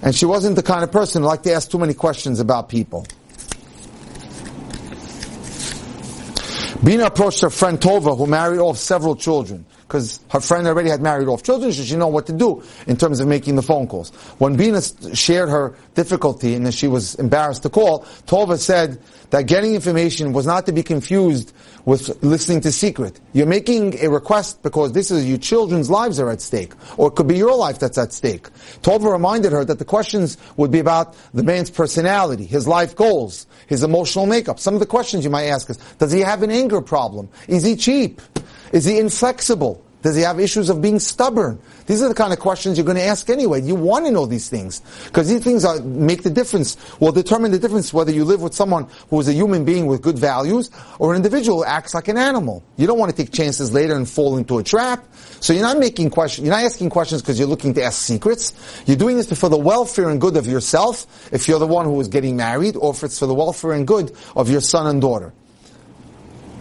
And 0.00 0.14
she 0.14 0.24
wasn't 0.24 0.54
the 0.54 0.62
kind 0.62 0.84
of 0.84 0.92
person 0.92 1.22
who 1.22 1.28
liked 1.28 1.42
to 1.44 1.52
ask 1.52 1.68
too 1.68 1.78
many 1.78 1.94
questions 1.94 2.38
about 2.38 2.68
people. 2.68 3.08
Bina 6.84 7.06
approached 7.06 7.40
her 7.40 7.50
friend 7.50 7.80
Tova, 7.80 8.16
who 8.16 8.28
married 8.28 8.60
off 8.60 8.78
several 8.78 9.16
children, 9.16 9.66
because 9.92 10.20
her 10.30 10.40
friend 10.40 10.66
already 10.66 10.88
had 10.88 11.02
married 11.02 11.28
off 11.28 11.42
children, 11.42 11.70
she 11.70 11.96
know 11.96 12.08
what 12.08 12.24
to 12.24 12.32
do 12.32 12.62
in 12.86 12.96
terms 12.96 13.20
of 13.20 13.28
making 13.28 13.56
the 13.56 13.62
phone 13.62 13.86
calls. 13.86 14.08
When 14.38 14.56
Bina 14.56 14.80
shared 15.14 15.50
her 15.50 15.76
difficulty 15.94 16.54
and 16.54 16.64
that 16.64 16.72
she 16.72 16.88
was 16.88 17.14
embarrassed 17.16 17.64
to 17.64 17.68
call, 17.68 18.06
Tova 18.26 18.58
said 18.58 18.98
that 19.28 19.46
getting 19.46 19.74
information 19.74 20.32
was 20.32 20.46
not 20.46 20.64
to 20.64 20.72
be 20.72 20.82
confused 20.82 21.52
with 21.84 22.22
listening 22.22 22.62
to 22.62 22.72
secret. 22.72 23.20
You're 23.34 23.44
making 23.44 24.02
a 24.02 24.08
request 24.08 24.62
because 24.62 24.92
this 24.92 25.10
is 25.10 25.28
your 25.28 25.36
children's 25.36 25.90
lives 25.90 26.18
are 26.18 26.30
at 26.30 26.40
stake, 26.40 26.72
or 26.96 27.08
it 27.08 27.10
could 27.10 27.28
be 27.28 27.36
your 27.36 27.54
life 27.54 27.78
that's 27.78 27.98
at 27.98 28.14
stake. 28.14 28.48
Tova 28.80 29.12
reminded 29.12 29.52
her 29.52 29.62
that 29.62 29.78
the 29.78 29.84
questions 29.84 30.38
would 30.56 30.70
be 30.70 30.78
about 30.78 31.14
the 31.34 31.42
man's 31.42 31.68
personality, 31.68 32.46
his 32.46 32.66
life 32.66 32.96
goals, 32.96 33.46
his 33.66 33.82
emotional 33.82 34.24
makeup. 34.24 34.58
Some 34.58 34.72
of 34.72 34.80
the 34.80 34.86
questions 34.86 35.22
you 35.22 35.30
might 35.30 35.48
ask 35.48 35.68
is, 35.68 35.76
does 35.98 36.12
he 36.12 36.20
have 36.20 36.42
an 36.42 36.50
anger 36.50 36.80
problem? 36.80 37.28
Is 37.46 37.62
he 37.62 37.76
cheap? 37.76 38.22
Is 38.72 38.84
he 38.84 38.98
inflexible? 38.98 39.84
Does 40.02 40.16
he 40.16 40.22
have 40.22 40.40
issues 40.40 40.68
of 40.68 40.82
being 40.82 40.98
stubborn? 40.98 41.60
These 41.86 42.02
are 42.02 42.08
the 42.08 42.14
kind 42.14 42.32
of 42.32 42.40
questions 42.40 42.76
you're 42.76 42.84
going 42.84 42.96
to 42.96 43.04
ask 43.04 43.30
anyway. 43.30 43.62
You 43.62 43.76
want 43.76 44.04
to 44.06 44.10
know 44.10 44.26
these 44.26 44.48
things. 44.48 44.80
Because 45.06 45.28
these 45.28 45.44
things 45.44 45.64
are, 45.64 45.80
make 45.80 46.24
the 46.24 46.30
difference, 46.30 46.76
will 46.98 47.12
determine 47.12 47.52
the 47.52 47.58
difference 47.58 47.94
whether 47.94 48.10
you 48.10 48.24
live 48.24 48.42
with 48.42 48.52
someone 48.52 48.88
who 49.10 49.20
is 49.20 49.28
a 49.28 49.32
human 49.32 49.64
being 49.64 49.86
with 49.86 50.02
good 50.02 50.18
values 50.18 50.70
or 50.98 51.12
an 51.12 51.16
individual 51.16 51.58
who 51.58 51.64
acts 51.64 51.94
like 51.94 52.08
an 52.08 52.18
animal. 52.18 52.64
You 52.76 52.88
don't 52.88 52.98
want 52.98 53.14
to 53.14 53.16
take 53.16 53.32
chances 53.32 53.72
later 53.72 53.94
and 53.94 54.08
fall 54.08 54.36
into 54.38 54.58
a 54.58 54.64
trap. 54.64 55.06
So 55.40 55.52
you're 55.52 55.62
not 55.62 55.78
making 55.78 56.10
questions, 56.10 56.46
you're 56.46 56.54
not 56.54 56.64
asking 56.64 56.90
questions 56.90 57.22
because 57.22 57.38
you're 57.38 57.48
looking 57.48 57.74
to 57.74 57.84
ask 57.84 58.02
secrets. 58.02 58.52
You're 58.86 58.96
doing 58.96 59.16
this 59.16 59.32
for 59.38 59.48
the 59.48 59.56
welfare 59.56 60.10
and 60.10 60.20
good 60.20 60.36
of 60.36 60.48
yourself, 60.48 61.06
if 61.32 61.46
you're 61.46 61.60
the 61.60 61.66
one 61.66 61.84
who 61.84 62.00
is 62.00 62.08
getting 62.08 62.36
married, 62.36 62.74
or 62.74 62.92
if 62.92 63.04
it's 63.04 63.20
for 63.20 63.26
the 63.26 63.34
welfare 63.34 63.72
and 63.72 63.86
good 63.86 64.12
of 64.34 64.50
your 64.50 64.60
son 64.60 64.88
and 64.88 65.00
daughter. 65.00 65.32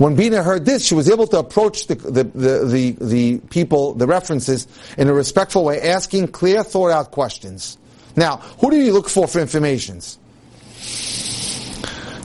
When 0.01 0.15
Bina 0.15 0.41
heard 0.41 0.65
this, 0.65 0.83
she 0.83 0.95
was 0.95 1.07
able 1.11 1.27
to 1.27 1.37
approach 1.37 1.85
the, 1.85 1.93
the, 1.93 2.23
the, 2.23 2.65
the, 2.65 2.91
the 2.99 3.37
people, 3.51 3.93
the 3.93 4.07
references, 4.07 4.67
in 4.97 5.07
a 5.07 5.13
respectful 5.13 5.63
way, 5.63 5.79
asking 5.79 6.29
clear, 6.29 6.63
thought 6.63 6.89
out 6.89 7.11
questions. 7.11 7.77
Now, 8.15 8.37
who 8.37 8.71
do 8.71 8.77
you 8.77 8.93
look 8.93 9.07
for 9.07 9.27
for 9.27 9.37
informations? 9.37 10.17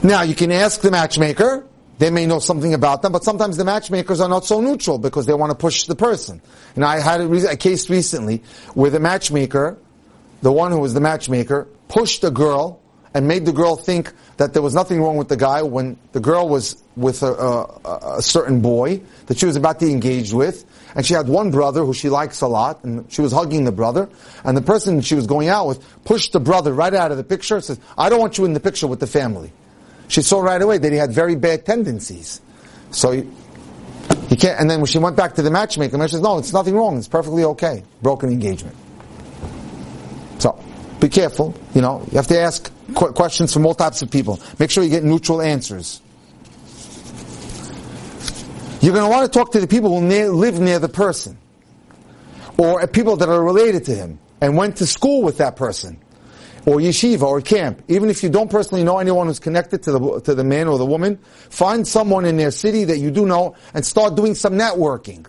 Now, 0.03 0.23
you 0.23 0.33
can 0.33 0.51
ask 0.51 0.81
the 0.81 0.89
matchmaker. 0.89 1.67
They 1.99 2.09
may 2.09 2.25
know 2.25 2.39
something 2.39 2.73
about 2.73 3.03
them, 3.03 3.11
but 3.11 3.23
sometimes 3.23 3.57
the 3.57 3.65
matchmakers 3.65 4.21
are 4.21 4.29
not 4.29 4.43
so 4.43 4.59
neutral 4.59 4.97
because 4.97 5.27
they 5.27 5.35
want 5.35 5.51
to 5.51 5.55
push 5.55 5.85
the 5.85 5.95
person. 5.95 6.41
And 6.73 6.83
I 6.83 6.99
had 6.99 7.21
a, 7.21 7.51
a 7.51 7.57
case 7.57 7.91
recently 7.91 8.41
where 8.73 8.89
the 8.89 8.99
matchmaker, 8.99 9.77
the 10.41 10.51
one 10.51 10.71
who 10.71 10.79
was 10.79 10.95
the 10.95 11.01
matchmaker, 11.01 11.67
pushed 11.89 12.23
a 12.23 12.31
girl 12.31 12.81
and 13.13 13.27
made 13.27 13.45
the 13.45 13.53
girl 13.53 13.75
think 13.75 14.13
that 14.37 14.53
there 14.53 14.61
was 14.61 14.73
nothing 14.73 15.01
wrong 15.01 15.17
with 15.17 15.29
the 15.29 15.35
guy 15.35 15.63
when 15.63 15.97
the 16.11 16.19
girl 16.19 16.47
was 16.47 16.81
with 16.95 17.23
a, 17.23 17.27
a, 17.27 18.15
a, 18.17 18.21
certain 18.21 18.61
boy 18.61 19.01
that 19.25 19.37
she 19.37 19.45
was 19.45 19.55
about 19.55 19.79
to 19.79 19.89
engage 19.89 20.31
with, 20.31 20.63
and 20.95 21.05
she 21.05 21.13
had 21.13 21.27
one 21.27 21.51
brother 21.51 21.83
who 21.83 21.93
she 21.93 22.09
likes 22.09 22.41
a 22.41 22.47
lot, 22.47 22.83
and 22.83 23.11
she 23.11 23.21
was 23.21 23.31
hugging 23.31 23.65
the 23.65 23.71
brother, 23.71 24.07
and 24.43 24.55
the 24.55 24.61
person 24.61 25.01
she 25.01 25.15
was 25.15 25.27
going 25.27 25.47
out 25.47 25.67
with 25.67 26.03
pushed 26.05 26.33
the 26.33 26.39
brother 26.39 26.71
right 26.71 26.93
out 26.93 27.11
of 27.11 27.17
the 27.17 27.23
picture, 27.23 27.59
says, 27.61 27.79
I 27.97 28.09
don't 28.09 28.19
want 28.19 28.37
you 28.37 28.45
in 28.45 28.53
the 28.53 28.59
picture 28.59 28.87
with 28.87 28.99
the 28.99 29.07
family. 29.07 29.51
She 30.07 30.21
saw 30.21 30.39
right 30.39 30.61
away 30.61 30.77
that 30.77 30.91
he 30.91 30.97
had 30.97 31.11
very 31.11 31.35
bad 31.35 31.65
tendencies. 31.65 32.39
So 32.91 33.11
he, 33.11 33.27
he 34.29 34.35
can't, 34.35 34.59
and 34.59 34.69
then 34.69 34.79
when 34.79 34.87
she 34.87 34.99
went 34.99 35.15
back 35.15 35.35
to 35.35 35.41
the 35.41 35.51
matchmaker, 35.51 35.97
matchmaker 35.97 36.09
says, 36.09 36.21
no, 36.21 36.37
it's 36.37 36.53
nothing 36.53 36.75
wrong, 36.75 36.97
it's 36.97 37.07
perfectly 37.07 37.43
okay. 37.43 37.83
Broken 38.01 38.29
engagement. 38.29 38.75
So, 40.39 40.57
be 40.99 41.09
careful, 41.09 41.55
you 41.73 41.81
know, 41.81 42.03
you 42.11 42.17
have 42.17 42.27
to 42.27 42.39
ask 42.39 42.71
questions 42.93 43.53
from 43.53 43.65
all 43.65 43.75
types 43.75 44.01
of 44.01 44.09
people. 44.09 44.39
Make 44.59 44.71
sure 44.71 44.83
you 44.83 44.89
get 44.89 45.03
neutral 45.03 45.41
answers. 45.41 46.01
You're 48.81 48.93
going 48.93 49.05
to 49.05 49.09
want 49.09 49.31
to 49.31 49.37
talk 49.37 49.51
to 49.53 49.59
the 49.59 49.67
people 49.67 49.99
who 49.99 50.05
near, 50.05 50.29
live 50.29 50.59
near 50.59 50.79
the 50.79 50.89
person, 50.89 51.37
or 52.57 52.81
uh, 52.81 52.87
people 52.87 53.17
that 53.17 53.29
are 53.29 53.43
related 53.43 53.85
to 53.85 53.95
him 53.95 54.19
and 54.39 54.55
went 54.55 54.77
to 54.77 54.87
school 54.87 55.23
with 55.23 55.37
that 55.39 55.55
person, 55.55 55.99
or 56.65 56.77
yeshiva 56.77 57.23
or 57.23 57.41
camp. 57.41 57.81
Even 57.87 58.09
if 58.09 58.21
you 58.23 58.29
don't 58.29 58.49
personally 58.51 58.83
know 58.83 58.99
anyone 58.99 59.27
who's 59.27 59.39
connected 59.39 59.83
to 59.83 59.91
the 59.91 60.21
to 60.21 60.35
the 60.35 60.43
man 60.43 60.67
or 60.67 60.77
the 60.77 60.85
woman, 60.85 61.17
find 61.49 61.87
someone 61.87 62.25
in 62.25 62.37
their 62.37 62.51
city 62.51 62.83
that 62.83 62.99
you 62.99 63.09
do 63.09 63.25
know 63.25 63.55
and 63.73 63.85
start 63.85 64.15
doing 64.15 64.35
some 64.35 64.53
networking. 64.53 65.27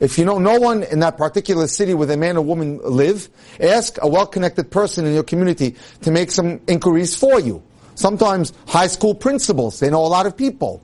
If 0.00 0.18
you 0.18 0.24
know 0.24 0.38
no 0.38 0.58
one 0.58 0.82
in 0.82 1.00
that 1.00 1.16
particular 1.16 1.66
city 1.66 1.94
where 1.94 2.06
the 2.06 2.16
man 2.16 2.36
or 2.36 2.44
woman 2.44 2.80
live, 2.82 3.28
ask 3.60 3.98
a 4.02 4.08
well-connected 4.08 4.70
person 4.70 5.06
in 5.06 5.14
your 5.14 5.22
community 5.22 5.76
to 6.02 6.10
make 6.10 6.30
some 6.30 6.60
inquiries 6.66 7.16
for 7.16 7.40
you. 7.40 7.62
Sometimes 7.94 8.52
high 8.66 8.88
school 8.88 9.14
principals, 9.14 9.78
they 9.80 9.90
know 9.90 10.04
a 10.04 10.08
lot 10.08 10.26
of 10.26 10.36
people. 10.36 10.82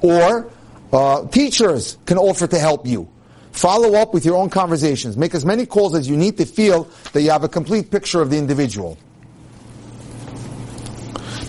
Or 0.00 0.50
uh, 0.92 1.26
teachers 1.28 1.96
can 2.06 2.18
offer 2.18 2.46
to 2.46 2.58
help 2.58 2.86
you. 2.86 3.08
Follow 3.52 3.94
up 3.94 4.14
with 4.14 4.24
your 4.24 4.36
own 4.36 4.50
conversations. 4.50 5.16
Make 5.16 5.34
as 5.34 5.44
many 5.44 5.66
calls 5.66 5.94
as 5.94 6.08
you 6.08 6.16
need 6.16 6.38
to 6.38 6.46
feel 6.46 6.88
that 7.12 7.22
you 7.22 7.30
have 7.30 7.44
a 7.44 7.48
complete 7.48 7.90
picture 7.90 8.20
of 8.20 8.30
the 8.30 8.38
individual. 8.38 8.98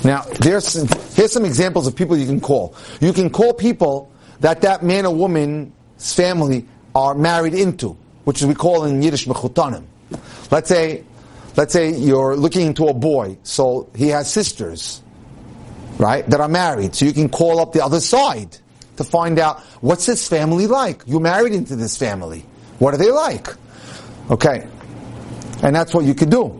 Now, 0.04 0.24
there's, 0.42 0.74
here's 1.16 1.32
some 1.32 1.46
examples 1.46 1.88
of 1.88 1.96
people 1.96 2.18
you 2.18 2.26
can 2.26 2.42
call. 2.42 2.76
You 3.00 3.14
can 3.14 3.30
call 3.30 3.54
people 3.54 4.12
that 4.42 4.62
that 4.62 4.84
man 4.84 5.06
or 5.06 5.16
woman's 5.16 5.72
family 5.98 6.68
are 6.96 7.16
married 7.16 7.54
into, 7.54 7.98
which 8.24 8.42
we 8.42 8.54
call 8.54 8.86
in 8.86 9.02
Yiddish 9.02 9.26
mechutanim. 9.26 9.84
Let's 10.52 10.70
say, 10.70 11.04
let's 11.56 11.74
say 11.74 11.96
you're 11.96 12.36
looking 12.36 12.68
into 12.68 12.88
a 12.88 12.94
boy, 12.94 13.38
so 13.44 13.90
he 13.96 14.10
has 14.10 14.32
sisters, 14.32 15.02
right, 15.98 16.28
that 16.30 16.40
are 16.40 16.50
married. 16.50 16.96
So 16.96 17.06
you 17.06 17.14
can 17.14 17.30
call 17.30 17.60
up 17.60 17.74
the 17.74 17.84
other 17.84 18.00
side 18.00 18.58
to 18.98 19.04
find 19.04 19.40
out 19.40 19.62
what's 19.82 20.06
this 20.06 20.28
family 20.28 20.68
like. 20.68 21.04
You 21.06 21.20
married 21.20 21.54
into 21.54 21.76
this 21.76 21.98
family. 21.98 22.46
What 22.80 22.94
are 22.94 22.98
they 22.98 23.12
like? 23.12 23.48
Okay. 24.30 24.68
And 25.64 25.76
that's 25.76 25.94
what 25.94 26.06
you 26.06 26.14
could 26.14 26.30
do. 26.30 26.60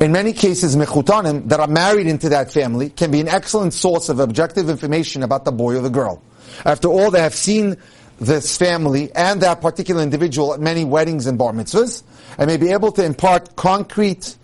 In 0.00 0.12
many 0.12 0.32
cases, 0.32 0.76
mechutanim 0.76 1.48
that 1.48 1.60
are 1.60 1.66
married 1.66 2.06
into 2.06 2.30
that 2.30 2.50
family 2.52 2.88
can 2.88 3.10
be 3.10 3.20
an 3.20 3.28
excellent 3.28 3.74
source 3.74 4.08
of 4.08 4.18
objective 4.18 4.70
information 4.70 5.22
about 5.22 5.44
the 5.44 5.52
boy 5.52 5.76
or 5.76 5.82
the 5.82 5.90
girl. 5.90 6.22
After 6.64 6.88
all, 6.88 7.10
they 7.10 7.20
have 7.20 7.34
seen 7.34 7.76
this 8.20 8.56
family 8.56 9.10
and 9.14 9.40
that 9.40 9.60
particular 9.60 10.02
individual 10.02 10.52
at 10.54 10.60
many 10.60 10.84
weddings 10.84 11.26
and 11.26 11.38
bar 11.38 11.52
mitzvahs, 11.52 12.02
and 12.38 12.46
may 12.46 12.56
be 12.56 12.70
able 12.70 12.92
to 12.92 13.04
impart 13.04 13.56
concrete 13.56 14.36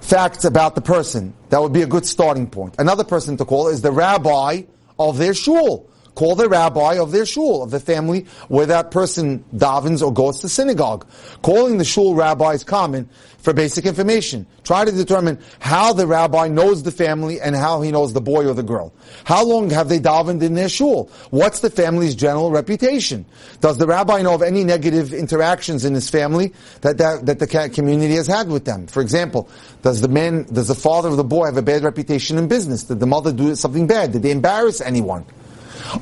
facts 0.00 0.44
about 0.44 0.74
the 0.74 0.80
person. 0.80 1.34
That 1.48 1.60
would 1.62 1.72
be 1.72 1.82
a 1.82 1.86
good 1.86 2.06
starting 2.06 2.48
point. 2.48 2.76
Another 2.78 3.04
person 3.04 3.36
to 3.38 3.44
call 3.44 3.68
is 3.68 3.82
the 3.82 3.92
rabbi 3.92 4.62
of 4.98 5.18
their 5.18 5.34
shul. 5.34 5.88
Call 6.18 6.34
the 6.34 6.48
rabbi 6.48 6.94
of 6.94 7.12
their 7.12 7.24
shul, 7.24 7.62
of 7.62 7.70
the 7.70 7.78
family 7.78 8.26
where 8.48 8.66
that 8.66 8.90
person 8.90 9.44
davens 9.54 10.04
or 10.04 10.12
goes 10.12 10.40
to 10.40 10.48
synagogue. 10.48 11.06
Calling 11.42 11.78
the 11.78 11.84
shul 11.84 12.16
rabbi 12.16 12.54
is 12.54 12.64
common 12.64 13.08
for 13.38 13.52
basic 13.52 13.86
information. 13.86 14.44
Try 14.64 14.84
to 14.84 14.90
determine 14.90 15.38
how 15.60 15.92
the 15.92 16.08
rabbi 16.08 16.48
knows 16.48 16.82
the 16.82 16.90
family 16.90 17.40
and 17.40 17.54
how 17.54 17.82
he 17.82 17.92
knows 17.92 18.14
the 18.14 18.20
boy 18.20 18.48
or 18.48 18.52
the 18.52 18.64
girl. 18.64 18.92
How 19.22 19.44
long 19.44 19.70
have 19.70 19.88
they 19.88 20.00
davened 20.00 20.42
in 20.42 20.54
their 20.54 20.68
shul? 20.68 21.08
What's 21.30 21.60
the 21.60 21.70
family's 21.70 22.16
general 22.16 22.50
reputation? 22.50 23.24
Does 23.60 23.78
the 23.78 23.86
rabbi 23.86 24.20
know 24.22 24.34
of 24.34 24.42
any 24.42 24.64
negative 24.64 25.14
interactions 25.14 25.84
in 25.84 25.94
his 25.94 26.10
family 26.10 26.52
that, 26.80 26.98
that, 26.98 27.26
that 27.26 27.38
the 27.38 27.70
community 27.72 28.16
has 28.16 28.26
had 28.26 28.48
with 28.48 28.64
them? 28.64 28.88
For 28.88 29.02
example, 29.02 29.48
does 29.82 30.00
the 30.00 30.08
man, 30.08 30.52
does 30.52 30.66
the 30.66 30.74
father 30.74 31.10
of 31.10 31.16
the 31.16 31.22
boy 31.22 31.44
have 31.44 31.56
a 31.58 31.62
bad 31.62 31.84
reputation 31.84 32.38
in 32.38 32.48
business? 32.48 32.82
Did 32.82 32.98
the 32.98 33.06
mother 33.06 33.32
do 33.32 33.54
something 33.54 33.86
bad? 33.86 34.10
Did 34.10 34.22
they 34.22 34.32
embarrass 34.32 34.80
anyone? 34.80 35.24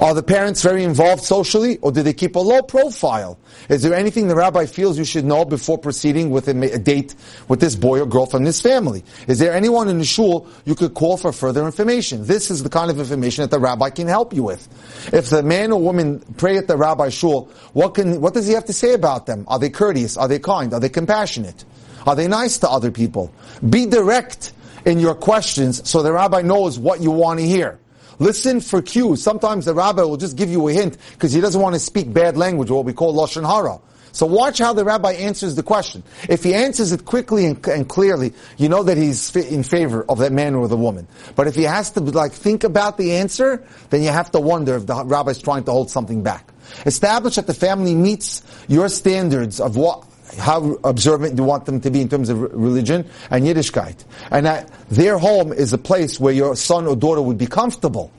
Are 0.00 0.14
the 0.14 0.23
parents 0.23 0.62
very 0.62 0.85
involved 0.85 1.23
socially, 1.23 1.78
or 1.78 1.92
do 1.92 2.02
they 2.02 2.12
keep 2.12 2.37
a 2.37 2.40
low 2.40 2.62
profile? 2.62 3.38
Is 3.68 3.83
there 3.83 3.95
anything 3.95 4.28
the 4.28 4.35
rabbi 4.35 4.66
feels 4.66 4.99
you 4.99 5.04
should 5.04 5.25
know 5.25 5.45
before 5.45 5.78
proceeding 5.78 6.30
with 6.30 6.49
a, 6.49 6.75
a 6.75 6.78
date 6.78 7.14
with 7.49 7.61
this 7.61 7.75
boy 7.75 8.00
or 8.00 8.06
girl 8.06 8.26
from 8.26 8.45
this 8.45 8.61
family? 8.61 9.04
Is 9.26 9.38
there 9.38 9.52
anyone 9.52 9.88
in 9.88 9.99
the 9.99 10.04
shul 10.04 10.49
you 10.64 10.75
could 10.75 10.95
call 10.95 11.16
for 11.16 11.33
further 11.33 11.64
information? 11.66 12.26
This 12.26 12.50
is 12.50 12.62
the 12.62 12.71
kind 12.71 12.90
of 12.90 12.99
information 12.99 13.42
that 13.42 13.50
the 13.50 13.61
rabbi 13.61 13.90
can 13.90 14.06
help 14.06 14.33
you 14.33 14.42
with. 14.42 14.66
If 15.12 15.30
the 15.30 15.42
man 15.42 15.73
or 15.73 15.80
woman 15.80 16.21
pray 16.37 16.56
at 16.56 16.68
the 16.68 16.76
rabbi 16.76 17.09
shul, 17.09 17.50
what 17.73 17.95
can, 17.95 18.21
what 18.21 18.35
does 18.35 18.47
he 18.47 18.54
have 18.54 18.66
to 18.66 18.73
say 18.73 18.95
about 18.95 19.26
them? 19.26 19.45
Are 19.49 19.59
they 19.59 19.71
courteous? 19.71 20.16
Are 20.16 20.28
they 20.28 20.38
kind? 20.38 20.73
Are 20.75 20.80
they 20.80 20.88
compassionate? 20.88 21.64
Are 22.06 22.14
they 22.14 22.28
nice 22.28 22.59
to 22.59 22.71
other 22.71 22.90
people? 22.90 23.33
Be 23.68 23.87
direct 23.87 24.52
in 24.85 25.00
your 25.00 25.14
questions 25.14 25.88
so 25.88 26.02
the 26.02 26.12
rabbi 26.12 26.42
knows 26.42 26.78
what 26.78 27.00
you 27.00 27.11
want 27.11 27.40
to 27.40 27.47
hear. 27.47 27.78
Listen 28.19 28.61
for 28.61 28.83
cues. 28.83 29.23
Sometimes 29.23 29.65
the 29.65 29.75
rabbi 29.75 30.03
will 30.03 30.17
just 30.17 30.37
give 30.37 30.51
you 30.51 30.69
a 30.69 30.73
hint 30.73 30.97
because 31.13 31.33
he 31.33 31.41
doesn't 31.41 31.61
want 31.61 31.75
to 31.75 31.81
speak 31.81 32.13
bad 32.13 32.37
language, 32.37 32.71
what 32.71 32.85
we 32.85 32.93
call 32.93 33.15
lashon 33.15 33.47
hara. 33.47 33.81
So 34.17 34.25
watch 34.25 34.61
how 34.61 34.73
the 34.73 34.83
rabbi 34.83 35.13
answers 35.13 35.57
the 35.57 35.63
question. 35.63 36.03
If 36.27 36.43
he 36.43 36.55
answers 36.55 36.91
it 36.91 37.05
quickly 37.05 37.45
and, 37.45 37.67
and, 37.69 37.87
clearly, 37.87 38.33
you 38.57 38.71
know 38.71 38.83
that 38.83 38.97
he's 38.97 39.37
in 39.37 39.63
favor 39.63 40.07
of 40.09 40.21
that 40.21 40.33
man 40.33 40.55
or 40.55 40.69
the 40.69 40.77
woman. 40.77 41.07
But 41.35 41.49
if 41.49 41.55
he 41.55 41.65
has 41.65 41.91
to 41.91 42.01
like 42.01 42.33
think 42.33 42.65
about 42.65 42.97
the 42.97 43.17
answer, 43.17 43.63
then 43.91 44.03
you 44.03 44.09
have 44.09 44.31
to 44.31 44.41
wonder 44.41 44.75
if 44.77 44.87
the 44.87 45.05
rabbi 45.05 45.33
is 45.33 45.43
trying 45.43 45.65
to 45.65 45.71
hold 45.71 45.91
something 45.91 46.23
back. 46.23 46.51
Establish 46.87 47.35
that 47.35 47.47
the 47.47 47.53
family 47.53 47.95
meets 47.95 48.43
your 48.69 48.89
standards 48.89 49.61
of 49.61 49.77
what 49.77 50.03
how 50.38 50.78
observant 50.85 51.37
do 51.37 51.42
you 51.42 51.47
want 51.47 51.66
them 51.66 51.80
to 51.80 51.90
be 51.90 52.00
in 52.00 52.09
terms 52.09 52.28
of 52.28 52.40
religion 52.40 53.09
and 53.30 53.45
Yiddishkeit. 53.45 54.04
And 54.30 54.47
that 54.47 54.71
their 54.88 55.18
home 55.18 55.52
is 55.52 55.73
a 55.73 55.78
place 55.78 56.21
where 56.21 56.33
your 56.33 56.56
son 56.56 56.87
or 56.87 56.97
daughter 56.97 57.23
would 57.23 57.38
be 57.38 57.47
comfortable. 57.47 58.12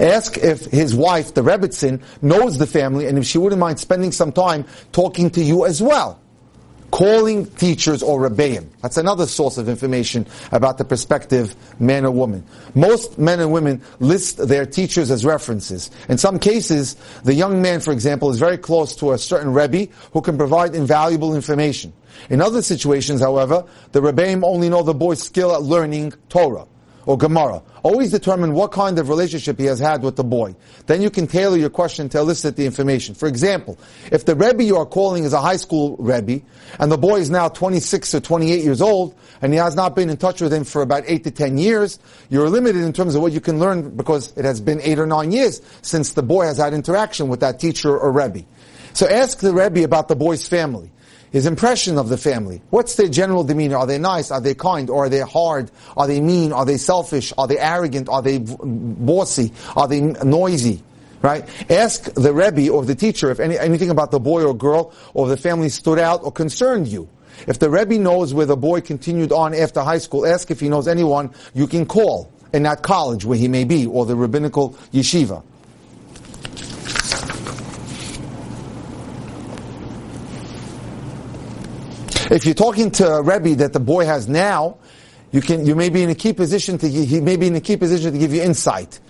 Ask 0.00 0.38
if 0.38 0.64
his 0.66 0.94
wife, 0.94 1.34
the 1.34 1.42
Rebbetzin, 1.42 2.02
knows 2.22 2.58
the 2.58 2.66
family 2.66 3.06
and 3.06 3.18
if 3.18 3.26
she 3.26 3.38
wouldn't 3.38 3.60
mind 3.60 3.78
spending 3.78 4.12
some 4.12 4.32
time 4.32 4.64
talking 4.92 5.30
to 5.30 5.42
you 5.42 5.66
as 5.66 5.82
well 5.82 6.21
calling 6.92 7.46
teachers 7.46 8.02
or 8.02 8.20
rebbeim. 8.20 8.68
That's 8.82 8.98
another 8.98 9.26
source 9.26 9.58
of 9.58 9.68
information 9.68 10.26
about 10.52 10.78
the 10.78 10.84
prospective 10.84 11.56
man 11.80 12.04
or 12.04 12.12
woman. 12.12 12.44
Most 12.74 13.18
men 13.18 13.40
and 13.40 13.50
women 13.50 13.82
list 13.98 14.46
their 14.46 14.66
teachers 14.66 15.10
as 15.10 15.24
references. 15.24 15.90
In 16.08 16.18
some 16.18 16.38
cases, 16.38 16.94
the 17.24 17.34
young 17.34 17.60
man, 17.60 17.80
for 17.80 17.92
example, 17.92 18.30
is 18.30 18.38
very 18.38 18.58
close 18.58 18.94
to 18.96 19.12
a 19.12 19.18
certain 19.18 19.52
rebbe 19.52 19.90
who 20.12 20.20
can 20.20 20.36
provide 20.36 20.74
invaluable 20.74 21.34
information. 21.34 21.92
In 22.28 22.42
other 22.42 22.60
situations, 22.60 23.20
however, 23.20 23.64
the 23.92 24.00
rebbeim 24.00 24.44
only 24.44 24.68
know 24.68 24.82
the 24.82 24.94
boy's 24.94 25.22
skill 25.22 25.52
at 25.54 25.62
learning 25.62 26.12
Torah 26.28 26.66
or 27.06 27.18
Gemara. 27.18 27.62
Always 27.82 28.10
determine 28.10 28.52
what 28.52 28.72
kind 28.72 28.98
of 28.98 29.08
relationship 29.08 29.58
he 29.58 29.66
has 29.66 29.78
had 29.78 30.02
with 30.02 30.16
the 30.16 30.24
boy. 30.24 30.54
Then 30.86 31.02
you 31.02 31.10
can 31.10 31.26
tailor 31.26 31.56
your 31.56 31.70
question 31.70 32.08
to 32.10 32.18
elicit 32.18 32.56
the 32.56 32.64
information. 32.64 33.14
For 33.14 33.26
example, 33.26 33.78
if 34.10 34.24
the 34.24 34.34
Rebbe 34.34 34.62
you 34.62 34.76
are 34.76 34.86
calling 34.86 35.24
is 35.24 35.32
a 35.32 35.40
high 35.40 35.56
school 35.56 35.96
Rebbe, 35.96 36.42
and 36.78 36.92
the 36.92 36.98
boy 36.98 37.16
is 37.16 37.30
now 37.30 37.48
26 37.48 38.14
or 38.14 38.20
28 38.20 38.62
years 38.62 38.80
old, 38.80 39.14
and 39.40 39.52
he 39.52 39.58
has 39.58 39.74
not 39.74 39.96
been 39.96 40.10
in 40.10 40.16
touch 40.16 40.40
with 40.40 40.52
him 40.52 40.64
for 40.64 40.82
about 40.82 41.04
8 41.06 41.24
to 41.24 41.30
10 41.30 41.58
years, 41.58 41.98
you're 42.30 42.48
limited 42.48 42.82
in 42.82 42.92
terms 42.92 43.14
of 43.14 43.22
what 43.22 43.32
you 43.32 43.40
can 43.40 43.58
learn 43.58 43.96
because 43.96 44.36
it 44.36 44.44
has 44.44 44.60
been 44.60 44.80
8 44.80 44.98
or 45.00 45.06
9 45.06 45.32
years 45.32 45.60
since 45.82 46.12
the 46.12 46.22
boy 46.22 46.44
has 46.44 46.58
had 46.58 46.74
interaction 46.74 47.28
with 47.28 47.40
that 47.40 47.58
teacher 47.58 47.96
or 47.98 48.12
Rebbe. 48.12 48.44
So 48.94 49.08
ask 49.08 49.38
the 49.38 49.52
Rebbe 49.52 49.84
about 49.84 50.08
the 50.08 50.16
boy's 50.16 50.46
family 50.46 50.90
his 51.32 51.46
impression 51.46 51.98
of 51.98 52.10
the 52.10 52.18
family. 52.18 52.60
What's 52.70 52.96
their 52.96 53.08
general 53.08 53.42
demeanor? 53.42 53.78
Are 53.78 53.86
they 53.86 53.98
nice? 53.98 54.30
Are 54.30 54.40
they 54.40 54.54
kind? 54.54 54.90
Or 54.90 55.06
are 55.06 55.08
they 55.08 55.20
hard? 55.20 55.70
Are 55.96 56.06
they 56.06 56.20
mean? 56.20 56.52
Are 56.52 56.66
they 56.66 56.76
selfish? 56.76 57.32
Are 57.38 57.48
they 57.48 57.58
arrogant? 57.58 58.08
Are 58.10 58.20
they 58.22 58.38
bossy? 58.38 59.52
Are 59.74 59.88
they 59.88 60.00
noisy? 60.00 60.82
Right? 61.22 61.48
Ask 61.70 62.12
the 62.14 62.34
Rebbe 62.34 62.68
or 62.68 62.84
the 62.84 62.94
teacher 62.94 63.30
if 63.30 63.40
any, 63.40 63.58
anything 63.58 63.90
about 63.90 64.10
the 64.10 64.20
boy 64.20 64.44
or 64.44 64.54
girl 64.54 64.92
or 65.14 65.28
the 65.28 65.36
family 65.36 65.70
stood 65.70 65.98
out 65.98 66.22
or 66.22 66.30
concerned 66.32 66.88
you. 66.88 67.08
If 67.46 67.58
the 67.58 67.70
Rebbe 67.70 67.98
knows 67.98 68.34
where 68.34 68.46
the 68.46 68.56
boy 68.56 68.82
continued 68.82 69.32
on 69.32 69.54
after 69.54 69.80
high 69.80 69.98
school, 69.98 70.26
ask 70.26 70.50
if 70.50 70.60
he 70.60 70.68
knows 70.68 70.86
anyone 70.86 71.32
you 71.54 71.66
can 71.66 71.86
call 71.86 72.30
in 72.52 72.64
that 72.64 72.82
college 72.82 73.24
where 73.24 73.38
he 73.38 73.48
may 73.48 73.64
be 73.64 73.86
or 73.86 74.04
the 74.04 74.14
rabbinical 74.16 74.70
yeshiva. 74.92 75.42
If 82.30 82.44
you're 82.44 82.54
talking 82.54 82.90
to 82.92 83.06
a 83.06 83.22
Rebbe 83.22 83.56
that 83.56 83.72
the 83.72 83.80
boy 83.80 84.04
has 84.04 84.28
now, 84.28 84.78
you 85.32 85.40
can, 85.40 85.66
you 85.66 85.74
may 85.74 85.88
be 85.88 86.02
in 86.02 86.10
a 86.10 86.14
key 86.14 86.32
position 86.32 86.78
to, 86.78 86.88
he 86.88 87.20
may 87.20 87.36
be 87.36 87.46
in 87.46 87.56
a 87.56 87.60
key 87.60 87.76
position 87.76 88.12
to 88.12 88.18
give 88.18 88.32
you 88.32 88.42
insight. 88.42 89.00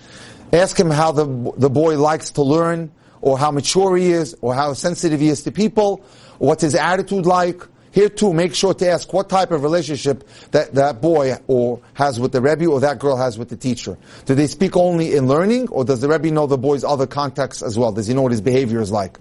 Ask 0.51 0.79
him 0.79 0.89
how 0.89 1.11
the, 1.11 1.53
the 1.57 1.69
boy 1.69 1.97
likes 1.97 2.31
to 2.31 2.43
learn, 2.43 2.91
or 3.21 3.37
how 3.37 3.51
mature 3.51 3.95
he 3.97 4.11
is, 4.11 4.35
or 4.41 4.53
how 4.53 4.73
sensitive 4.73 5.19
he 5.19 5.29
is 5.29 5.43
to 5.43 5.51
people, 5.51 6.03
or 6.39 6.49
what's 6.49 6.63
his 6.63 6.75
attitude 6.75 7.25
like. 7.25 7.61
Here 7.91 8.09
too, 8.09 8.33
make 8.33 8.55
sure 8.55 8.73
to 8.73 8.89
ask 8.89 9.13
what 9.13 9.29
type 9.29 9.51
of 9.51 9.61
relationship 9.61 10.27
that, 10.49 10.73
that 10.73 10.99
boy 10.99 11.35
or 11.45 11.79
has 11.93 12.19
with 12.19 12.31
the 12.31 12.41
Rebbe 12.41 12.65
or 12.65 12.79
that 12.79 12.97
girl 12.97 13.15
has 13.17 13.37
with 13.37 13.49
the 13.49 13.55
teacher. 13.55 13.99
Do 14.25 14.33
they 14.33 14.47
speak 14.47 14.75
only 14.75 15.15
in 15.15 15.27
learning, 15.27 15.69
or 15.69 15.85
does 15.85 16.01
the 16.01 16.07
Rebbe 16.07 16.31
know 16.31 16.47
the 16.47 16.57
boy's 16.57 16.83
other 16.83 17.05
contexts 17.05 17.61
as 17.61 17.77
well? 17.77 17.91
Does 17.91 18.07
he 18.07 18.15
know 18.15 18.23
what 18.23 18.31
his 18.31 18.41
behavior 18.41 18.81
is 18.81 18.91
like? 18.91 19.19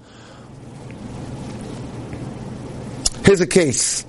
Here's 3.24 3.40
a 3.40 3.46
case. 3.46 4.04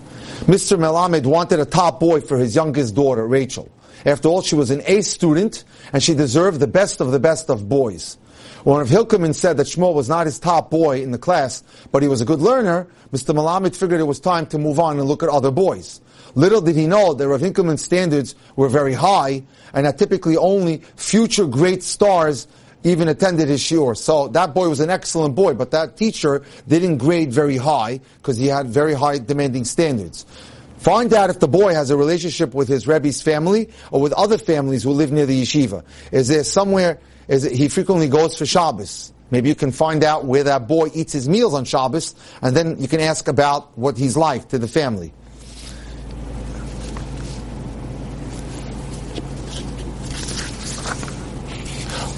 Mr. 0.46 0.76
Melamed 0.76 1.28
wanted 1.28 1.60
a 1.60 1.66
top 1.66 2.00
boy 2.00 2.20
for 2.20 2.36
his 2.36 2.56
youngest 2.56 2.96
daughter, 2.96 3.28
Rachel. 3.28 3.72
After 4.08 4.28
all, 4.28 4.42
she 4.42 4.56
was 4.56 4.72
an 4.72 4.82
A 4.88 5.02
student, 5.02 5.64
and 5.94 6.02
she 6.02 6.16
deserved 6.16 6.60
the 6.60 6.68
best 6.68 7.00
of 7.00 7.12
the 7.12 7.20
best 7.20 7.52
of 7.52 7.70
boys. 7.70 8.18
When 8.64 8.80
Rav 8.80 8.90
Hilkeman 8.90 9.36
said 9.36 9.58
that 9.58 9.68
Shmuel 9.68 9.94
was 9.94 10.10
not 10.10 10.26
his 10.26 10.40
top 10.40 10.72
boy 10.72 11.04
in 11.04 11.12
the 11.12 11.20
class, 11.20 11.64
but 11.92 12.02
he 12.02 12.10
was 12.10 12.22
a 12.22 12.26
good 12.26 12.40
learner, 12.40 12.88
Mr. 13.12 13.36
Melamed 13.36 13.76
figured 13.76 14.00
it 14.00 14.06
was 14.06 14.20
time 14.20 14.48
to 14.48 14.58
move 14.58 14.80
on 14.80 14.98
and 14.98 15.08
look 15.08 15.22
at 15.22 15.30
other 15.30 15.52
boys. 15.52 16.02
Little 16.34 16.62
did 16.62 16.76
he 16.76 16.88
know 16.88 17.14
that 17.14 17.28
Rav 17.28 17.42
Hilkeman's 17.42 17.84
standards 17.84 18.34
were 18.56 18.68
very 18.68 18.94
high, 18.94 19.44
and 19.74 19.86
that 19.86 20.00
typically 20.00 20.38
only 20.38 20.78
future 20.96 21.46
great 21.46 21.84
stars 21.84 22.48
even 22.84 23.08
attended 23.08 23.48
his 23.48 23.62
shiur. 23.62 23.96
So 23.98 24.28
that 24.30 24.54
boy 24.54 24.70
was 24.70 24.80
an 24.80 24.90
excellent 24.90 25.36
boy, 25.36 25.54
but 25.54 25.72
that 25.72 25.98
teacher 25.98 26.44
didn't 26.68 26.98
grade 26.98 27.32
very 27.32 27.58
high 27.58 28.00
because 28.18 28.38
he 28.38 28.48
had 28.48 28.68
very 28.68 28.94
high 28.94 29.20
demanding 29.20 29.66
standards. 29.66 30.26
Find 30.78 31.14
out 31.14 31.30
if 31.30 31.40
the 31.40 31.48
boy 31.48 31.74
has 31.74 31.92
a 31.92 31.98
relationship 31.98 32.54
with 32.54 32.68
his 32.68 32.88
Rebbe's 32.88 33.22
family 33.22 33.70
or 33.92 34.02
with 34.02 34.12
other 34.14 34.38
families 34.38 34.84
who 34.84 34.92
live 34.92 35.14
near 35.14 35.26
the 35.26 35.42
yeshiva. 35.42 35.84
Is 36.12 36.28
there 36.28 36.44
somewhere, 36.44 37.00
is 37.30 37.46
it, 37.46 37.54
he 37.54 37.70
frequently 37.70 38.10
goes 38.10 38.38
for 38.38 38.46
Shabbos. 38.46 39.14
Maybe 39.32 39.48
you 39.48 39.56
can 39.56 39.72
find 39.72 40.04
out 40.04 40.26
where 40.26 40.44
that 40.44 40.68
boy 40.68 40.90
eats 40.94 41.14
his 41.14 41.30
meals 41.30 41.54
on 41.54 41.64
Shabbos, 41.64 42.16
and 42.42 42.56
then 42.56 42.80
you 42.80 42.90
can 42.90 43.00
ask 43.00 43.30
about 43.30 43.78
what 43.78 43.98
he's 43.98 44.18
like 44.18 44.50
to 44.50 44.60
the 44.60 44.68
family. 44.68 45.14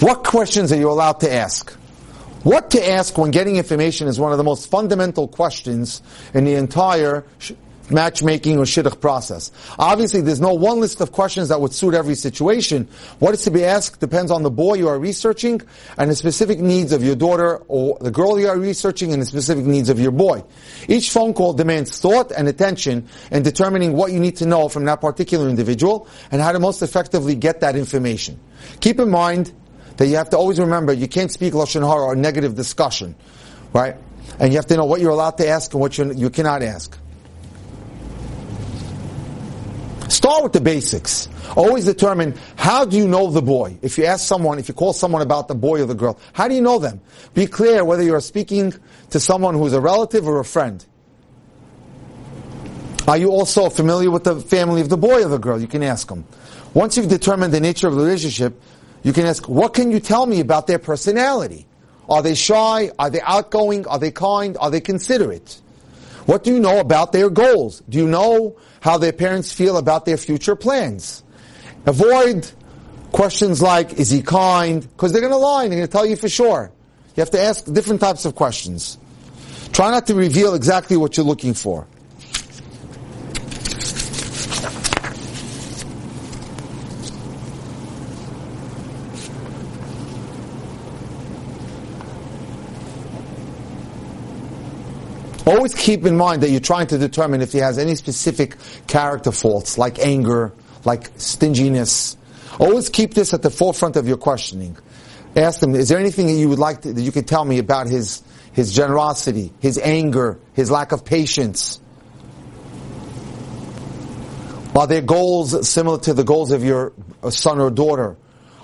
What 0.05 0.23
questions 0.23 0.71
are 0.71 0.77
you 0.77 0.91
allowed 0.91 1.21
to 1.21 1.33
ask? 1.33 1.71
What 2.43 2.69
to 2.69 2.89
ask 2.89 3.17
when 3.17 3.31
getting 3.31 3.55
information 3.55 4.07
is 4.07 4.19
one 4.19 4.31
of 4.31 4.37
the 4.37 4.43
most 4.43 4.69
fundamental 4.69 5.27
questions 5.27 6.03
in 6.31 6.45
the 6.45 6.53
entire 6.53 7.25
matchmaking 7.89 8.59
or 8.59 8.65
shidduch 8.65 9.01
process. 9.01 9.51
Obviously, 9.79 10.21
there's 10.21 10.39
no 10.39 10.53
one 10.53 10.79
list 10.79 11.01
of 11.01 11.11
questions 11.11 11.49
that 11.49 11.59
would 11.59 11.73
suit 11.73 11.95
every 11.95 12.13
situation. 12.13 12.87
What 13.17 13.33
is 13.33 13.41
to 13.45 13.49
be 13.49 13.65
asked 13.65 13.99
depends 13.99 14.29
on 14.29 14.43
the 14.43 14.51
boy 14.51 14.75
you 14.75 14.89
are 14.89 14.99
researching 14.99 15.59
and 15.97 16.11
the 16.11 16.15
specific 16.15 16.59
needs 16.59 16.91
of 16.91 17.03
your 17.03 17.15
daughter 17.15 17.57
or 17.67 17.97
the 17.99 18.11
girl 18.11 18.39
you 18.39 18.47
are 18.47 18.59
researching 18.59 19.11
and 19.11 19.19
the 19.19 19.25
specific 19.25 19.65
needs 19.65 19.89
of 19.89 19.99
your 19.99 20.11
boy. 20.11 20.43
Each 20.87 21.09
phone 21.09 21.33
call 21.33 21.53
demands 21.53 21.99
thought 21.99 22.31
and 22.31 22.47
attention 22.47 23.07
in 23.31 23.41
determining 23.41 23.93
what 23.93 24.11
you 24.11 24.19
need 24.19 24.35
to 24.35 24.45
know 24.45 24.69
from 24.69 24.85
that 24.85 25.01
particular 25.01 25.49
individual 25.49 26.07
and 26.31 26.43
how 26.43 26.51
to 26.51 26.59
most 26.59 26.83
effectively 26.83 27.33
get 27.33 27.61
that 27.61 27.75
information. 27.75 28.39
Keep 28.81 28.99
in 28.99 29.09
mind 29.09 29.51
that 29.97 30.07
you 30.07 30.15
have 30.15 30.29
to 30.31 30.37
always 30.37 30.59
remember 30.59 30.93
you 30.93 31.07
can't 31.07 31.31
speak 31.31 31.53
lashon 31.53 31.87
hara 31.87 32.03
or 32.03 32.15
negative 32.15 32.55
discussion. 32.55 33.15
right? 33.73 33.95
And 34.39 34.51
you 34.51 34.57
have 34.57 34.65
to 34.67 34.77
know 34.77 34.85
what 34.85 35.01
you're 35.01 35.11
allowed 35.11 35.37
to 35.37 35.47
ask 35.47 35.73
and 35.73 35.81
what 35.81 35.97
you 35.97 36.11
you 36.13 36.29
cannot 36.29 36.61
ask. 36.61 36.97
Start 40.09 40.43
with 40.43 40.53
the 40.53 40.61
basics. 40.61 41.27
Always 41.55 41.85
determine 41.85 42.37
how 42.55 42.85
do 42.85 42.97
you 42.97 43.07
know 43.07 43.31
the 43.31 43.41
boy. 43.41 43.77
If 43.81 43.97
you 43.97 44.05
ask 44.05 44.27
someone, 44.27 44.59
if 44.59 44.67
you 44.67 44.73
call 44.73 44.93
someone 44.93 45.21
about 45.21 45.47
the 45.47 45.55
boy 45.55 45.81
or 45.81 45.85
the 45.85 45.95
girl, 45.95 46.19
how 46.33 46.47
do 46.47 46.55
you 46.55 46.61
know 46.61 46.79
them? 46.79 47.01
Be 47.33 47.47
clear 47.47 47.83
whether 47.83 48.03
you're 48.03 48.21
speaking 48.21 48.73
to 49.11 49.19
someone 49.19 49.55
who's 49.55 49.73
a 49.73 49.81
relative 49.81 50.27
or 50.27 50.39
a 50.39 50.45
friend. 50.45 50.85
Are 53.07 53.17
you 53.17 53.29
also 53.29 53.69
familiar 53.69 54.09
with 54.09 54.23
the 54.23 54.39
family 54.39 54.81
of 54.81 54.89
the 54.89 54.97
boy 54.97 55.23
or 55.23 55.29
the 55.29 55.37
girl? 55.37 55.59
You 55.59 55.67
can 55.67 55.83
ask 55.83 56.07
them. 56.07 56.25
Once 56.73 56.97
you've 56.97 57.09
determined 57.09 57.53
the 57.53 57.59
nature 57.59 57.87
of 57.87 57.95
the 57.95 58.01
relationship, 58.01 58.59
you 59.05 59.13
can 59.13 59.27
ask, 59.27 59.47
what 59.47 59.75
can 59.75 59.91
you 59.91 59.99
tell 59.99 60.25
me 60.25 60.39
about 60.39 60.65
their 60.65 60.79
personality? 60.79 61.67
Are 62.09 62.23
they 62.23 62.33
shy? 62.33 62.89
Are 62.97 63.11
they 63.11 63.21
outgoing? 63.21 63.85
Are 63.85 63.99
they 63.99 64.09
kind? 64.09 64.57
Are 64.59 64.71
they 64.71 64.81
considerate? 64.81 65.61
What 66.25 66.43
do 66.43 66.51
you 66.51 66.59
know 66.59 66.79
about 66.79 67.11
their 67.11 67.29
goals? 67.29 67.83
Do 67.87 67.99
you 67.99 68.07
know 68.07 68.57
how 68.81 68.97
their 68.97 69.13
parents 69.13 69.53
feel 69.53 69.77
about 69.77 70.07
their 70.07 70.17
future 70.17 70.55
plans? 70.55 71.23
Avoid 71.85 72.51
questions 73.11 73.61
like, 73.61 73.93
is 73.93 74.09
he 74.09 74.23
kind? 74.23 74.81
Because 74.81 75.11
they're 75.11 75.21
going 75.21 75.33
to 75.33 75.37
lie, 75.37 75.65
and 75.65 75.71
they're 75.71 75.81
going 75.81 75.87
to 75.87 75.91
tell 75.91 76.07
you 76.07 76.15
for 76.15 76.27
sure. 76.27 76.71
You 77.15 77.21
have 77.21 77.29
to 77.29 77.39
ask 77.39 77.71
different 77.71 78.01
types 78.01 78.25
of 78.25 78.33
questions. 78.33 78.97
Try 79.71 79.91
not 79.91 80.07
to 80.07 80.15
reveal 80.15 80.55
exactly 80.55 80.97
what 80.97 81.15
you're 81.15 81.27
looking 81.27 81.53
for. 81.53 81.85
Always 95.45 95.75
keep 95.75 96.05
in 96.05 96.17
mind 96.17 96.41
that 96.41 96.49
you're 96.49 96.59
trying 96.59 96.87
to 96.87 96.97
determine 96.97 97.41
if 97.41 97.51
he 97.51 97.59
has 97.59 97.77
any 97.77 97.95
specific 97.95 98.55
character 98.87 99.31
faults, 99.31 99.77
like 99.77 99.99
anger, 99.99 100.53
like 100.85 101.11
stinginess. 101.17 102.17
Always 102.59 102.89
keep 102.89 103.13
this 103.13 103.33
at 103.33 103.43
the 103.43 103.51
forefront 103.51 103.95
of 103.95 104.07
your 104.07 104.17
questioning. 104.17 104.75
Ask 105.35 105.59
them, 105.59 105.75
is 105.75 105.89
there 105.89 105.99
anything 105.99 106.27
that 106.27 106.33
you 106.33 106.49
would 106.49 106.59
like 106.59 106.81
to, 106.81 106.93
that 106.93 107.01
you 107.01 107.11
could 107.11 107.27
tell 107.27 107.45
me 107.45 107.59
about 107.59 107.87
his, 107.87 108.23
his 108.53 108.73
generosity, 108.73 109.53
his 109.59 109.77
anger, 109.77 110.39
his 110.53 110.71
lack 110.71 110.91
of 110.91 111.05
patience? 111.05 111.79
Are 114.75 114.87
their 114.87 115.01
goals 115.01 115.67
similar 115.69 115.99
to 115.99 116.13
the 116.13 116.23
goals 116.23 116.51
of 116.51 116.63
your 116.63 116.93
son 117.29 117.59
or 117.59 117.69
daughter? 117.69 118.17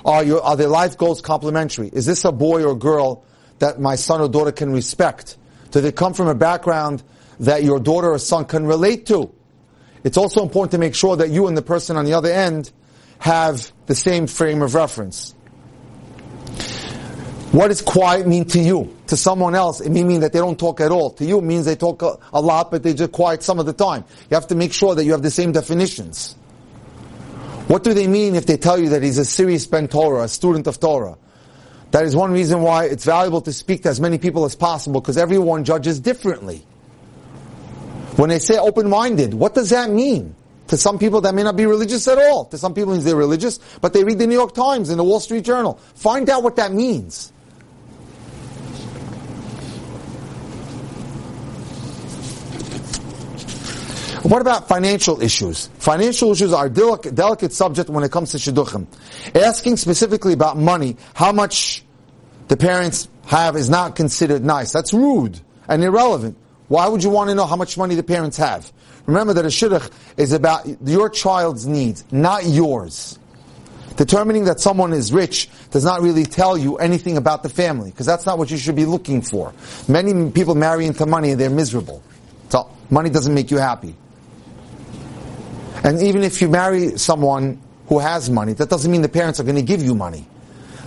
Are, 0.04 0.24
your, 0.24 0.42
are 0.42 0.56
their 0.56 0.68
life 0.68 0.98
goals 0.98 1.22
complementary? 1.22 1.90
Is 1.94 2.06
this 2.06 2.26
a 2.26 2.32
boy 2.32 2.64
or 2.64 2.76
girl 2.76 3.24
that 3.60 3.80
my 3.80 3.96
son 3.96 4.20
or 4.20 4.28
daughter 4.28 4.52
can 4.52 4.72
respect? 4.74 5.38
Do 5.72 5.82
they 5.82 5.92
come 5.92 6.14
from 6.14 6.28
a 6.28 6.36
background 6.36 7.04
that 7.40 7.64
your 7.64 7.80
daughter 7.80 8.12
or 8.12 8.20
son 8.20 8.46
can 8.46 8.66
relate 8.66 9.06
to? 9.08 9.34
It's 10.04 10.18
also 10.18 10.42
important 10.42 10.72
to 10.72 10.78
make 10.78 10.96
sure 10.96 11.16
that 11.18 11.30
you 11.30 11.48
and 11.48 11.56
the 11.56 11.62
person 11.62 11.96
on 11.96 12.06
the 12.06 12.14
other 12.14 12.32
end 12.32 12.72
have 13.20 13.72
the 13.86 13.96
same 13.96 14.28
frame 14.28 14.62
of 14.62 14.76
reference. 14.76 15.34
What 17.52 17.68
does 17.68 17.82
quiet 17.82 18.28
mean 18.28 18.46
to 18.46 18.60
you? 18.60 18.96
To 19.08 19.18
someone 19.18 19.56
else, 19.56 19.82
it 19.82 19.92
may 19.92 20.06
mean 20.06 20.22
that 20.22 20.32
they 20.32 20.40
don't 20.40 20.58
talk 20.58 20.80
at 20.80 20.90
all. 20.92 21.12
To 21.12 21.26
you, 21.26 21.40
it 21.40 21.44
means 21.44 21.66
they 21.66 21.76
talk 21.76 22.02
a, 22.02 22.42
lot, 22.42 22.72
but 22.72 22.82
they 22.82 22.94
just 22.94 23.12
quiet 23.12 23.44
some 23.44 23.60
of 23.60 23.66
the 23.66 23.74
time. 23.74 24.06
You 24.30 24.36
have 24.36 24.48
to 24.48 24.56
make 24.56 24.72
sure 24.72 24.96
that 24.96 25.04
you 25.04 25.12
have 25.12 25.22
the 25.22 25.32
same 25.32 25.52
definitions. 25.52 26.34
What 27.68 27.84
do 27.84 27.94
they 27.94 28.08
mean 28.08 28.36
if 28.36 28.46
they 28.46 28.56
tell 28.58 28.80
you 28.80 28.90
that 28.90 29.04
he's 29.04 29.18
a 29.18 29.26
serious 29.26 29.68
Ben 29.68 29.90
Torah, 29.90 30.24
a 30.24 30.28
student 30.30 30.66
of 30.68 30.80
Torah? 30.80 31.18
That 31.92 32.06
is 32.06 32.16
one 32.16 32.32
reason 32.32 32.62
why 32.62 32.86
it's 32.86 33.06
valuable 33.06 33.42
to 33.42 33.54
speak 33.54 33.84
to 33.84 33.90
as 33.90 34.00
many 34.00 34.18
people 34.18 34.46
as 34.46 34.56
possible 34.56 35.02
because 35.02 35.18
everyone 35.18 35.66
judges 35.66 36.00
differently. 36.00 36.66
When 38.16 38.30
they 38.30 38.40
say 38.40 38.58
open-minded, 38.58 39.34
what 39.34 39.54
does 39.54 39.70
that 39.70 39.90
mean? 39.90 40.36
To 40.68 40.78
some 40.78 41.00
people 41.00 41.22
that 41.22 41.36
may 41.36 41.44
not 41.44 41.58
be 41.58 41.66
religious 41.66 42.08
at 42.08 42.18
all. 42.18 42.46
To 42.46 42.58
some 42.58 42.74
people 42.74 42.94
means 42.94 43.04
they're 43.04 43.16
religious, 43.16 43.60
but 43.82 43.92
they 43.92 44.06
read 44.06 44.20
the 44.20 44.28
New 44.28 44.36
York 44.36 44.54
Times 44.54 44.90
and 44.90 44.98
the 44.98 45.04
Wall 45.04 45.20
Street 45.20 45.44
Journal. 45.44 45.80
Find 45.96 46.30
out 46.30 46.44
what 46.44 46.56
that 46.56 46.72
means. 46.72 47.34
What 54.24 54.40
about 54.40 54.68
financial 54.68 55.20
issues? 55.20 55.68
Financial 55.80 56.32
issues 56.32 56.54
are 56.54 56.68
a 56.68 56.70
delicate, 56.70 57.16
delicate 57.16 57.54
subject 57.54 57.90
when 57.90 58.04
it 58.04 58.12
comes 58.12 58.32
to 58.32 58.38
shidduchim. 58.38 58.86
Asking 59.34 59.78
specifically 59.78 60.34
about 60.34 60.58
money, 60.58 60.98
how 61.16 61.32
much 61.32 61.84
the 62.48 62.56
parents 62.56 63.10
have 63.26 63.56
is 63.56 63.68
not 63.68 63.96
considered 63.96 64.46
nice. 64.46 64.72
That's 64.74 64.94
rude 64.94 65.40
and 65.68 65.84
irrelevant. 65.84 66.38
Why 66.68 66.88
would 66.88 67.04
you 67.04 67.10
want 67.10 67.30
to 67.30 67.36
know 67.36 67.48
how 67.48 67.56
much 67.56 67.80
money 67.80 67.96
the 67.96 68.04
parents 68.04 68.38
have? 68.38 68.72
Remember 69.08 69.34
that 69.34 69.44
a 69.44 69.48
shidduch 69.48 69.92
is 70.18 70.34
about 70.34 70.68
your 70.88 71.10
child's 71.10 71.66
needs, 71.66 72.06
not 72.12 72.46
yours. 72.46 73.18
Determining 73.98 74.46
that 74.46 74.60
someone 74.60 74.94
is 74.94 75.12
rich 75.12 75.50
does 75.72 75.84
not 75.84 76.02
really 76.02 76.26
tell 76.26 76.58
you 76.58 76.78
anything 76.78 77.18
about 77.18 77.42
the 77.42 77.50
family, 77.50 77.90
because 77.90 78.06
that's 78.06 78.28
not 78.28 78.38
what 78.38 78.52
you 78.52 78.58
should 78.58 78.76
be 78.76 78.86
looking 78.86 79.24
for. 79.24 79.52
Many 79.88 80.30
people 80.30 80.54
marry 80.54 80.86
into 80.86 81.08
money 81.08 81.32
and 81.32 81.42
they're 81.42 81.50
miserable. 81.50 82.04
So 82.50 82.70
money 82.92 83.10
doesn't 83.10 83.34
make 83.34 83.50
you 83.50 83.58
happy. 83.58 83.96
And 85.84 86.02
even 86.02 86.24
if 86.24 86.42
you 86.42 86.50
marry 86.50 86.98
someone 86.98 87.62
who 87.88 88.00
has 88.00 88.30
money, 88.30 88.54
that 88.54 88.70
doesn't 88.70 88.92
mean 88.92 89.02
the 89.02 89.10
parents 89.10 89.40
are 89.40 89.44
going 89.44 89.56
to 89.56 89.62
give 89.62 89.82
you 89.82 89.96
money. 89.96 90.28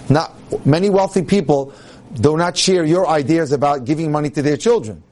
Not 0.09 0.35
many 0.67 0.91
wealthy 0.91 1.23
people 1.23 1.73
do 2.15 2.37
not 2.37 2.57
share 2.57 2.85
your 2.85 3.09
ideas 3.09 3.53
about 3.53 3.85
giving 3.85 4.13
money 4.13 4.31
to 4.31 4.43
their 4.43 4.57
children. 4.57 5.03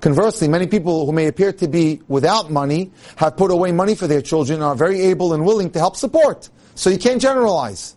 Conversely, 0.00 0.48
many 0.48 0.66
people 0.66 1.06
who 1.06 1.12
may 1.12 1.28
appear 1.28 1.52
to 1.54 1.66
be 1.66 2.02
without 2.08 2.50
money 2.50 2.90
have 3.16 3.36
put 3.36 3.50
away 3.50 3.72
money 3.72 3.94
for 3.94 4.06
their 4.06 4.20
children 4.20 4.56
and 4.56 4.64
are 4.64 4.74
very 4.74 5.00
able 5.00 5.32
and 5.32 5.46
willing 5.46 5.70
to 5.70 5.78
help 5.78 5.96
support. 5.96 6.50
So 6.74 6.90
you 6.90 6.98
can't 6.98 7.22
generalize. 7.22 7.96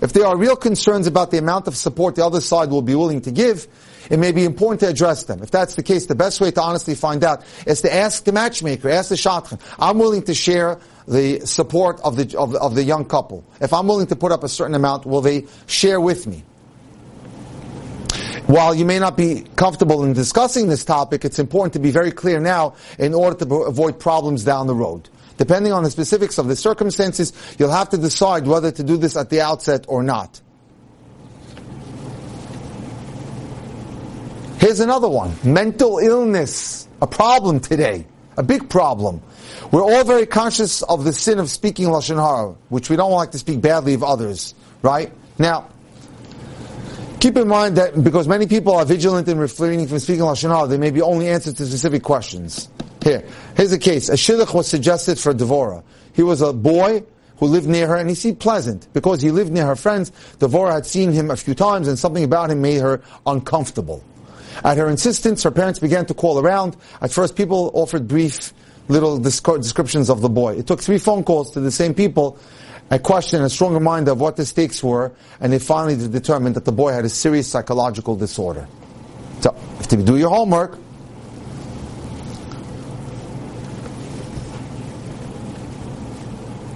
If 0.00 0.14
there 0.14 0.26
are 0.26 0.36
real 0.36 0.56
concerns 0.56 1.06
about 1.06 1.30
the 1.30 1.38
amount 1.38 1.68
of 1.68 1.76
support 1.76 2.14
the 2.14 2.24
other 2.24 2.40
side 2.40 2.70
will 2.70 2.82
be 2.82 2.94
willing 2.94 3.20
to 3.22 3.30
give, 3.30 3.68
it 4.12 4.18
may 4.18 4.30
be 4.30 4.44
important 4.44 4.80
to 4.80 4.88
address 4.88 5.24
them. 5.24 5.42
If 5.42 5.50
that's 5.50 5.74
the 5.74 5.82
case, 5.82 6.04
the 6.04 6.14
best 6.14 6.38
way 6.38 6.50
to 6.50 6.60
honestly 6.60 6.94
find 6.94 7.24
out 7.24 7.42
is 7.66 7.80
to 7.80 7.92
ask 7.92 8.24
the 8.24 8.32
matchmaker, 8.32 8.90
ask 8.90 9.08
the 9.08 9.14
shadchan. 9.14 9.58
I'm 9.78 9.98
willing 9.98 10.22
to 10.24 10.34
share 10.34 10.78
the 11.08 11.40
support 11.46 11.98
of 12.04 12.16
the, 12.16 12.38
of, 12.38 12.54
of 12.54 12.74
the 12.74 12.84
young 12.84 13.06
couple. 13.06 13.42
If 13.58 13.72
I'm 13.72 13.86
willing 13.86 14.08
to 14.08 14.16
put 14.16 14.30
up 14.30 14.44
a 14.44 14.50
certain 14.50 14.74
amount, 14.74 15.06
will 15.06 15.22
they 15.22 15.46
share 15.66 15.98
with 15.98 16.26
me? 16.26 16.44
While 18.48 18.74
you 18.74 18.84
may 18.84 18.98
not 18.98 19.16
be 19.16 19.46
comfortable 19.56 20.04
in 20.04 20.12
discussing 20.12 20.68
this 20.68 20.84
topic, 20.84 21.24
it's 21.24 21.38
important 21.38 21.72
to 21.72 21.78
be 21.78 21.90
very 21.90 22.12
clear 22.12 22.38
now 22.38 22.74
in 22.98 23.14
order 23.14 23.42
to 23.42 23.54
avoid 23.62 23.98
problems 23.98 24.44
down 24.44 24.66
the 24.66 24.74
road. 24.74 25.08
Depending 25.38 25.72
on 25.72 25.84
the 25.84 25.90
specifics 25.90 26.36
of 26.36 26.48
the 26.48 26.56
circumstances, 26.56 27.32
you'll 27.58 27.70
have 27.70 27.88
to 27.88 27.96
decide 27.96 28.46
whether 28.46 28.70
to 28.70 28.82
do 28.82 28.98
this 28.98 29.16
at 29.16 29.30
the 29.30 29.40
outset 29.40 29.86
or 29.88 30.02
not. 30.02 30.42
Here's 34.62 34.78
another 34.78 35.08
one. 35.08 35.34
Mental 35.42 35.98
illness. 35.98 36.86
A 37.00 37.06
problem 37.08 37.58
today. 37.58 38.06
A 38.36 38.44
big 38.44 38.70
problem. 38.70 39.20
We're 39.72 39.82
all 39.82 40.04
very 40.04 40.24
conscious 40.24 40.82
of 40.82 41.02
the 41.02 41.12
sin 41.12 41.40
of 41.40 41.50
speaking 41.50 41.86
Lashon 41.86 42.14
Hara, 42.14 42.54
which 42.68 42.88
we 42.88 42.94
don't 42.94 43.10
like 43.10 43.32
to 43.32 43.40
speak 43.40 43.60
badly 43.60 43.94
of 43.94 44.04
others, 44.04 44.54
right? 44.82 45.12
Now, 45.36 45.68
keep 47.18 47.36
in 47.36 47.48
mind 47.48 47.76
that 47.76 48.04
because 48.04 48.28
many 48.28 48.46
people 48.46 48.76
are 48.76 48.84
vigilant 48.84 49.26
in 49.26 49.36
refraining 49.36 49.88
from 49.88 49.98
speaking 49.98 50.22
Lashon 50.22 50.54
Hara, 50.54 50.68
they 50.68 50.78
may 50.78 50.92
be 50.92 51.02
only 51.02 51.26
answered 51.26 51.56
to 51.56 51.66
specific 51.66 52.04
questions. 52.04 52.68
Here, 53.02 53.24
here's 53.56 53.72
a 53.72 53.80
case. 53.80 54.10
A 54.10 54.12
shidduch 54.12 54.54
was 54.54 54.68
suggested 54.68 55.18
for 55.18 55.34
Devora. 55.34 55.82
He 56.12 56.22
was 56.22 56.40
a 56.40 56.52
boy 56.52 57.02
who 57.38 57.46
lived 57.46 57.66
near 57.66 57.88
her, 57.88 57.96
and 57.96 58.08
he 58.08 58.14
seemed 58.14 58.38
pleasant. 58.38 58.86
Because 58.92 59.20
he 59.22 59.32
lived 59.32 59.50
near 59.50 59.66
her 59.66 59.74
friends, 59.74 60.12
Devora 60.38 60.74
had 60.74 60.86
seen 60.86 61.10
him 61.10 61.32
a 61.32 61.36
few 61.36 61.56
times, 61.56 61.88
and 61.88 61.98
something 61.98 62.22
about 62.22 62.52
him 62.52 62.62
made 62.62 62.80
her 62.80 63.02
uncomfortable. 63.26 64.04
At 64.64 64.78
her 64.78 64.88
insistence, 64.88 65.42
her 65.42 65.50
parents 65.50 65.78
began 65.78 66.06
to 66.06 66.14
call 66.14 66.38
around. 66.38 66.76
At 67.00 67.12
first, 67.12 67.36
people 67.36 67.70
offered 67.74 68.08
brief 68.08 68.52
little 68.88 69.18
descriptions 69.18 70.10
of 70.10 70.20
the 70.20 70.28
boy. 70.28 70.54
It 70.56 70.66
took 70.66 70.80
three 70.80 70.98
phone 70.98 71.24
calls 71.24 71.52
to 71.52 71.60
the 71.60 71.70
same 71.70 71.94
people, 71.94 72.38
a 72.90 72.98
question, 72.98 73.42
a 73.42 73.48
strong 73.48 73.74
reminder 73.74 74.12
of 74.12 74.20
what 74.20 74.36
the 74.36 74.44
stakes 74.44 74.82
were, 74.82 75.12
and 75.40 75.52
they 75.52 75.58
finally 75.58 75.96
determined 76.08 76.56
that 76.56 76.64
the 76.64 76.72
boy 76.72 76.92
had 76.92 77.04
a 77.04 77.08
serious 77.08 77.48
psychological 77.48 78.16
disorder. 78.16 78.66
So, 79.40 79.54
if 79.80 79.90
you 79.90 80.02
do 80.02 80.16
your 80.16 80.30
homework, 80.30 80.78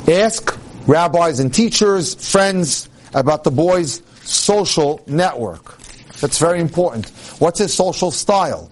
ask 0.08 0.58
rabbis 0.86 1.40
and 1.40 1.52
teachers, 1.52 2.14
friends 2.14 2.88
about 3.14 3.44
the 3.44 3.50
boy's 3.50 4.02
social 4.22 5.02
network. 5.06 5.78
That's 6.20 6.38
very 6.38 6.60
important. 6.60 7.08
What's 7.38 7.58
his 7.58 7.74
social 7.74 8.10
style? 8.10 8.70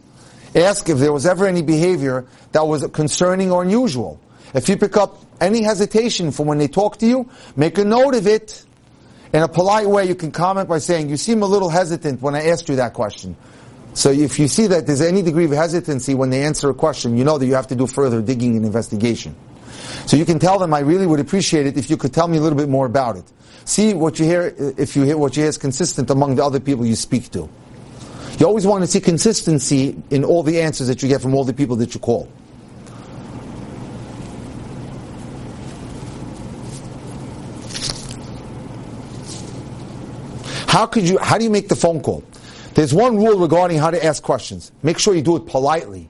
Ask 0.55 0.89
if 0.89 0.99
there 0.99 1.13
was 1.13 1.27
ever 1.27 1.47
any 1.47 1.63
behavior 1.63 2.27
that 2.53 2.67
was 2.67 2.87
concerning 2.89 3.51
or 3.51 3.63
unusual. 3.63 4.21
If 4.55 4.69
you 4.69 4.77
pick 4.77 4.97
up 4.97 5.25
any 5.41 5.63
hesitation 5.63 6.31
from 6.31 6.47
when 6.47 6.59
they 6.59 6.69
talk 6.69 6.99
to 6.99 7.07
you, 7.07 7.29
make 7.57 7.77
a 7.79 7.85
note 7.85 8.15
of 8.15 8.27
it. 8.27 8.65
In 9.33 9.43
a 9.43 9.49
polite 9.49 9.89
way, 9.89 10.07
you 10.07 10.15
can 10.15 10.31
comment 10.31 10.69
by 10.69 10.79
saying, 10.79 11.09
you 11.09 11.17
seem 11.17 11.43
a 11.43 11.47
little 11.47 11.69
hesitant 11.69 12.23
when 12.23 12.37
I 12.37 12.47
asked 12.51 12.69
you 12.69 12.77
that 12.77 12.95
question. 12.95 13.37
So 13.95 14.11
if 14.11 14.39
you 14.39 14.47
see 14.47 14.69
that 14.69 14.87
there's 14.87 15.01
any 15.01 15.23
degree 15.23 15.45
of 15.45 15.51
hesitancy 15.51 16.15
when 16.15 16.31
they 16.31 16.45
answer 16.45 16.71
a 16.71 16.75
question, 16.75 17.17
you 17.17 17.25
know 17.25 17.39
that 17.39 17.47
you 17.47 17.55
have 17.55 17.67
to 17.69 17.77
do 17.77 17.89
further 17.89 18.23
digging 18.23 18.57
and 18.57 18.65
investigation. 18.65 19.35
So 20.07 20.17
you 20.17 20.25
can 20.25 20.39
tell 20.39 20.59
them, 20.59 20.73
I 20.73 20.81
really 20.81 21.07
would 21.07 21.21
appreciate 21.21 21.67
it 21.67 21.77
if 21.77 21.91
you 21.91 21.97
could 21.97 22.13
tell 22.13 22.29
me 22.29 22.39
a 22.39 22.41
little 22.41 22.59
bit 22.59 22.69
more 22.69 22.87
about 22.87 23.17
it. 23.17 23.25
See 23.65 23.95
what 23.95 24.19
you 24.19 24.27
hear, 24.27 24.55
if 24.77 24.95
you 24.95 25.03
hear 25.03 25.17
what 25.17 25.37
you 25.37 25.43
hear 25.43 25.49
is 25.49 25.59
consistent 25.59 26.11
among 26.11 26.35
the 26.35 26.45
other 26.45 26.61
people 26.61 26.85
you 26.85 26.97
speak 26.97 27.31
to. 27.33 27.49
You 28.39 28.47
always 28.47 28.67
want 28.67 28.83
to 28.83 28.87
see 28.89 29.01
consistency 29.01 29.97
in 30.11 30.25
all 30.25 30.43
the 30.43 30.61
answers 30.61 30.89
that 30.89 31.03
you 31.03 31.09
get 31.09 31.23
from 31.23 31.35
all 31.35 31.45
the 31.45 31.55
people 31.55 31.77
that 31.77 31.95
you 31.95 32.01
call. 32.01 32.29
How 40.67 40.87
could 40.87 41.09
you, 41.09 41.19
how 41.19 41.39
do 41.39 41.45
you 41.45 41.51
make 41.51 41.69
the 41.69 41.77
phone 41.77 42.01
call? 42.01 42.25
There's 42.75 42.93
one 42.93 43.17
rule 43.17 43.39
regarding 43.39 43.79
how 43.79 43.93
to 43.93 44.05
ask 44.05 44.21
questions. 44.21 44.73
Make 44.83 44.99
sure 44.99 45.15
you 45.15 45.23
do 45.23 45.37
it 45.37 45.47
politely, 45.47 46.09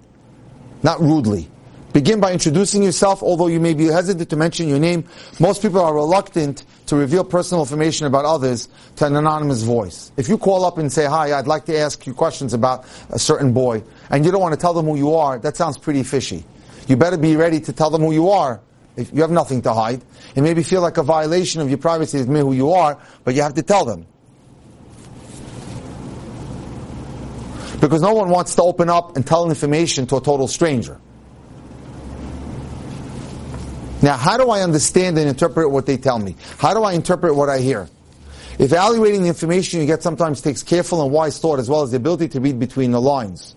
not 0.83 0.99
rudely. 1.01 1.51
Begin 1.93 2.19
by 2.19 2.33
introducing 2.33 2.83
yourself, 2.83 3.23
although 3.23 3.47
you 3.47 3.61
may 3.61 3.75
be 3.75 3.85
hesitant 3.85 4.31
to 4.31 4.37
mention 4.37 4.67
your 4.67 4.79
name. 4.79 5.05
Most 5.39 5.61
people 5.61 5.81
are 5.81 5.95
reluctant 5.95 6.65
to 6.87 6.97
reveal 6.97 7.25
personal 7.25 7.63
information 7.63 8.07
about 8.07 8.25
others 8.25 8.69
to 8.97 9.07
an 9.07 9.17
anonymous 9.17 9.63
voice. 9.63 10.13
If 10.17 10.29
you 10.29 10.37
call 10.37 10.65
up 10.65 10.79
and 10.79 10.93
say, 10.93 11.07
hi, 11.07 11.37
I'd 11.37 11.47
like 11.47 11.65
to 11.67 11.77
ask 11.77 12.07
you 12.07 12.15
questions 12.15 12.53
about 12.53 12.85
a 13.11 13.19
certain 13.19 13.53
boy, 13.53 13.83
and 14.11 14.25
you 14.25 14.31
don't 14.31 14.41
want 14.41 14.55
to 14.55 14.61
tell 14.61 14.75
them 14.75 14.87
who 14.87 14.97
you 14.97 15.15
are, 15.15 15.39
that 15.39 15.57
sounds 15.57 15.79
pretty 15.79 16.03
fishy. 16.03 16.45
You 16.87 16.97
better 16.97 17.17
be 17.17 17.37
ready 17.37 17.61
to 17.61 17.73
tell 17.73 17.91
them 17.91 18.03
who 18.03 18.13
you 18.13 18.29
are. 18.29 18.61
If 18.97 19.13
you 19.13 19.23
have 19.23 19.31
nothing 19.31 19.63
to 19.63 19.73
hide. 19.73 20.05
It 20.37 20.43
maybe 20.43 20.63
feel 20.63 20.81
like 20.81 20.99
a 20.99 21.03
violation 21.03 21.61
of 21.61 21.69
your 21.69 21.79
privacy 21.79 22.19
to 22.19 22.23
admit 22.23 22.43
who 22.43 22.53
you 22.53 22.73
are, 22.73 22.97
but 23.25 23.35
you 23.35 23.43
have 23.43 23.55
to 23.55 23.63
tell 23.63 23.85
them. 23.85 24.07
Because 27.81 28.01
no 28.01 28.15
one 28.15 28.31
wants 28.31 28.55
to 28.55 28.63
open 28.63 28.89
up 28.89 29.17
and 29.17 29.27
tell 29.27 29.49
information 29.49 30.07
to 30.07 30.17
a 30.17 30.21
total 30.21 30.47
stranger. 30.47 31.01
Now, 34.03 34.17
how 34.17 34.37
do 34.37 34.51
I 34.51 34.63
understand 34.63 35.17
and 35.19 35.29
interpret 35.29 35.71
what 35.71 35.87
they 35.87 35.97
tell 35.97 36.19
me? 36.19 36.37
How 36.59 36.75
do 36.75 36.83
I 36.83 36.93
interpret 36.93 37.35
what 37.35 37.49
I 37.49 37.59
hear? 37.59 37.89
Evaluating 38.59 39.23
the 39.23 39.29
information 39.29 39.81
you 39.81 39.87
get 39.87 40.03
sometimes 40.03 40.41
takes 40.41 40.63
careful 40.63 41.03
and 41.03 41.11
wise 41.11 41.39
thought 41.39 41.59
as 41.59 41.69
well 41.69 41.83
as 41.83 41.91
the 41.91 41.97
ability 41.97 42.29
to 42.29 42.41
read 42.41 42.59
between 42.59 42.93
the 42.93 43.01
lines. 43.01 43.57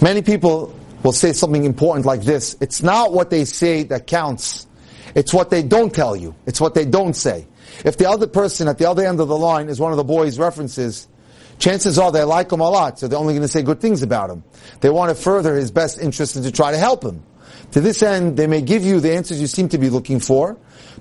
Many 0.00 0.22
people 0.22 0.74
will 1.02 1.12
say 1.12 1.32
something 1.32 1.64
important 1.64 2.06
like 2.06 2.22
this. 2.22 2.56
It's 2.60 2.82
not 2.82 3.12
what 3.12 3.30
they 3.30 3.44
say 3.44 3.84
that 3.84 4.06
counts. 4.06 4.66
It's 5.14 5.32
what 5.32 5.50
they 5.50 5.62
don't 5.62 5.94
tell 5.94 6.16
you. 6.16 6.34
It's 6.46 6.60
what 6.60 6.74
they 6.74 6.84
don't 6.84 7.14
say. 7.14 7.46
If 7.84 7.98
the 7.98 8.08
other 8.08 8.26
person 8.26 8.68
at 8.68 8.78
the 8.78 8.88
other 8.88 9.06
end 9.06 9.20
of 9.20 9.28
the 9.28 9.36
line 9.36 9.68
is 9.68 9.78
one 9.78 9.92
of 9.92 9.96
the 9.96 10.04
boy's 10.04 10.38
references, 10.38 11.06
chances 11.58 11.98
are 11.98 12.10
they 12.10 12.24
like 12.24 12.50
him 12.50 12.60
a 12.60 12.68
lot, 12.68 12.98
so 12.98 13.06
they're 13.06 13.18
only 13.18 13.34
going 13.34 13.42
to 13.42 13.48
say 13.48 13.62
good 13.62 13.80
things 13.80 14.02
about 14.02 14.30
him. 14.30 14.42
They 14.80 14.90
want 14.90 15.14
to 15.14 15.22
further 15.22 15.54
his 15.54 15.70
best 15.70 16.00
interest 16.00 16.36
and 16.36 16.44
to 16.44 16.50
try 16.52 16.72
to 16.72 16.78
help 16.78 17.04
him. 17.04 17.22
To 17.72 17.80
this 17.80 18.02
end, 18.02 18.36
they 18.36 18.46
may 18.46 18.62
give 18.62 18.84
you 18.84 19.00
the 19.00 19.14
answers 19.14 19.40
you 19.40 19.46
seem 19.46 19.68
to 19.70 19.78
be 19.78 19.90
looking 19.90 20.20
for, 20.20 20.56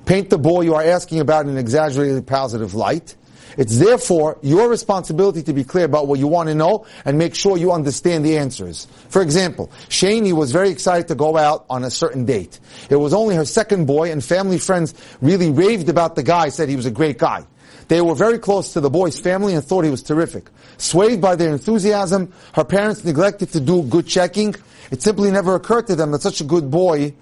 paint 0.06 0.30
the 0.30 0.38
boy 0.38 0.62
you 0.62 0.76
are 0.76 0.84
asking 0.84 1.19
about 1.19 1.45
in 1.45 1.52
an 1.52 1.58
exaggerated 1.58 2.26
positive 2.26 2.73
light. 2.73 3.15
It's 3.58 3.78
therefore 3.78 4.39
your 4.41 4.69
responsibility 4.69 5.43
to 5.43 5.54
be 5.54 5.63
clear 5.63 5.86
about 5.86 6.08
what 6.08 6.19
you 6.19 6.28
want 6.28 6.49
to 6.49 6.56
know 6.56 6.86
and 7.06 7.17
make 7.17 7.36
sure 7.36 7.58
you 7.58 7.71
understand 7.71 8.26
the 8.26 8.38
answers. 8.38 8.88
For 9.10 9.21
example, 9.21 9.71
Shani 9.89 10.34
was 10.34 10.52
very 10.52 10.69
excited 10.69 11.08
to 11.10 11.15
go 11.15 11.38
out 11.38 11.65
on 11.69 11.84
a 11.84 11.91
certain 11.91 12.26
date. 12.26 12.60
It 12.89 12.95
was 12.95 13.13
only 13.13 13.36
her 13.36 13.45
second 13.45 13.86
boy 13.86 14.12
and 14.12 14.23
family 14.23 14.58
friends 14.58 14.95
really 15.21 15.52
raved 15.52 15.89
about 15.89 16.15
the 16.15 16.23
guy, 16.23 16.49
said 16.49 16.69
he 16.69 16.76
was 16.76 16.88
a 16.88 16.91
great 16.91 17.19
guy. 17.19 17.45
They 17.89 18.02
were 18.02 18.15
very 18.15 18.39
close 18.39 18.73
to 18.73 18.82
the 18.82 18.89
boy's 18.89 19.19
family 19.19 19.54
and 19.54 19.63
thought 19.63 19.84
he 19.84 19.91
was 19.91 20.04
terrific. 20.04 20.49
Swayed 20.78 21.21
by 21.21 21.36
their 21.36 21.52
enthusiasm, 21.52 22.34
her 22.54 22.63
parents 22.63 23.04
neglected 23.04 23.52
to 23.52 23.60
do 23.60 23.84
good 23.84 24.08
checking. 24.08 24.56
It 24.93 25.01
simply 25.01 25.32
never 25.32 25.56
occurred 25.56 25.88
to 25.88 25.95
them 25.95 26.12
that 26.12 26.21
such 26.21 26.39
a 26.39 26.43
good 26.43 26.69
boy 26.69 27.15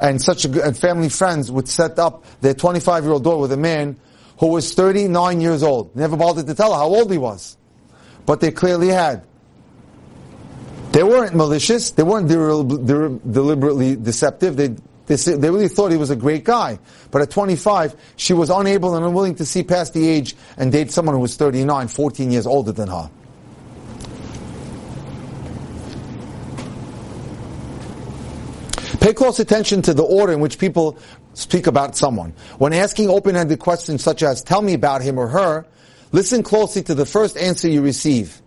and 0.00 0.20
such 0.20 0.44
a 0.44 0.48
good, 0.48 0.64
and 0.64 0.76
family 0.76 1.08
friends 1.08 1.52
would 1.52 1.68
set 1.68 1.96
up 2.00 2.24
their 2.40 2.52
25 2.52 3.04
year 3.04 3.12
old 3.12 3.22
daughter 3.22 3.36
with 3.36 3.52
a 3.52 3.56
man 3.56 3.96
who 4.40 4.48
was 4.48 4.74
39 4.74 5.40
years 5.40 5.62
old. 5.62 5.94
Never 5.94 6.16
bothered 6.16 6.48
to 6.48 6.54
tell 6.56 6.72
her 6.72 6.78
how 6.80 6.88
old 6.88 7.12
he 7.12 7.18
was. 7.18 7.56
But 8.26 8.40
they 8.40 8.50
clearly 8.50 8.88
had. 8.88 9.24
They 10.90 11.04
weren't 11.04 11.36
malicious. 11.36 11.92
They 11.92 12.02
weren't 12.02 12.26
deliberately 12.26 13.94
deceptive. 13.94 14.56
They 14.56 14.74
they, 15.06 15.14
they 15.14 15.50
really 15.50 15.68
thought 15.68 15.92
he 15.92 15.98
was 15.98 16.10
a 16.10 16.16
great 16.16 16.42
guy. 16.42 16.80
But 17.12 17.22
at 17.22 17.30
25, 17.30 17.94
she 18.16 18.32
was 18.32 18.50
unable 18.50 18.96
and 18.96 19.06
unwilling 19.06 19.36
to 19.36 19.46
see 19.46 19.62
past 19.62 19.94
the 19.94 20.08
age 20.08 20.34
and 20.56 20.72
date 20.72 20.90
someone 20.90 21.14
who 21.14 21.20
was 21.20 21.36
39, 21.36 21.86
14 21.86 22.32
years 22.32 22.48
older 22.48 22.72
than 22.72 22.88
her. 22.88 23.10
Pay 29.02 29.14
close 29.14 29.40
attention 29.40 29.82
to 29.82 29.92
the 29.92 30.04
order 30.04 30.32
in 30.32 30.38
which 30.38 30.60
people 30.60 30.96
speak 31.34 31.66
about 31.66 31.96
someone. 31.96 32.32
When 32.58 32.72
asking 32.72 33.10
open-ended 33.10 33.58
questions 33.58 34.00
such 34.00 34.22
as, 34.22 34.44
tell 34.44 34.62
me 34.62 34.74
about 34.74 35.02
him 35.02 35.18
or 35.18 35.26
her, 35.26 35.66
listen 36.12 36.44
closely 36.44 36.84
to 36.84 36.94
the 36.94 37.04
first 37.04 37.36
answer 37.36 37.68
you 37.68 37.82
receive. 37.82 38.40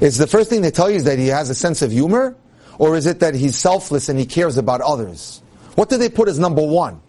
Is 0.00 0.18
the 0.18 0.26
first 0.26 0.50
thing 0.50 0.62
they 0.62 0.72
tell 0.72 0.90
you 0.90 0.96
is 0.96 1.04
that 1.04 1.20
he 1.20 1.28
has 1.28 1.48
a 1.48 1.54
sense 1.54 1.80
of 1.80 1.92
humor? 1.92 2.36
Or 2.80 2.96
is 2.96 3.06
it 3.06 3.20
that 3.20 3.36
he's 3.36 3.56
selfless 3.56 4.08
and 4.08 4.18
he 4.18 4.26
cares 4.26 4.58
about 4.58 4.80
others? 4.80 5.40
What 5.76 5.90
do 5.90 5.96
they 5.96 6.08
put 6.08 6.26
as 6.28 6.40
number 6.40 6.66
one? 6.66 7.00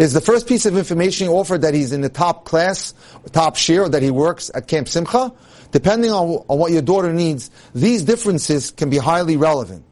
Is 0.00 0.14
the 0.14 0.20
first 0.20 0.48
piece 0.48 0.66
of 0.66 0.76
information 0.76 1.28
offered 1.28 1.62
that 1.62 1.74
he's 1.74 1.92
in 1.92 2.00
the 2.00 2.08
top 2.08 2.44
class, 2.44 2.92
top 3.30 3.54
shiur, 3.54 3.86
or 3.86 3.88
that 3.90 4.02
he 4.02 4.10
works 4.10 4.50
at 4.52 4.66
Camp 4.66 4.88
Simcha? 4.88 5.32
Depending 5.70 6.10
on, 6.10 6.44
on 6.48 6.58
what 6.58 6.72
your 6.72 6.82
daughter 6.82 7.12
needs, 7.12 7.52
these 7.72 8.02
differences 8.02 8.72
can 8.72 8.90
be 8.90 8.98
highly 8.98 9.36
relevant. 9.36 9.84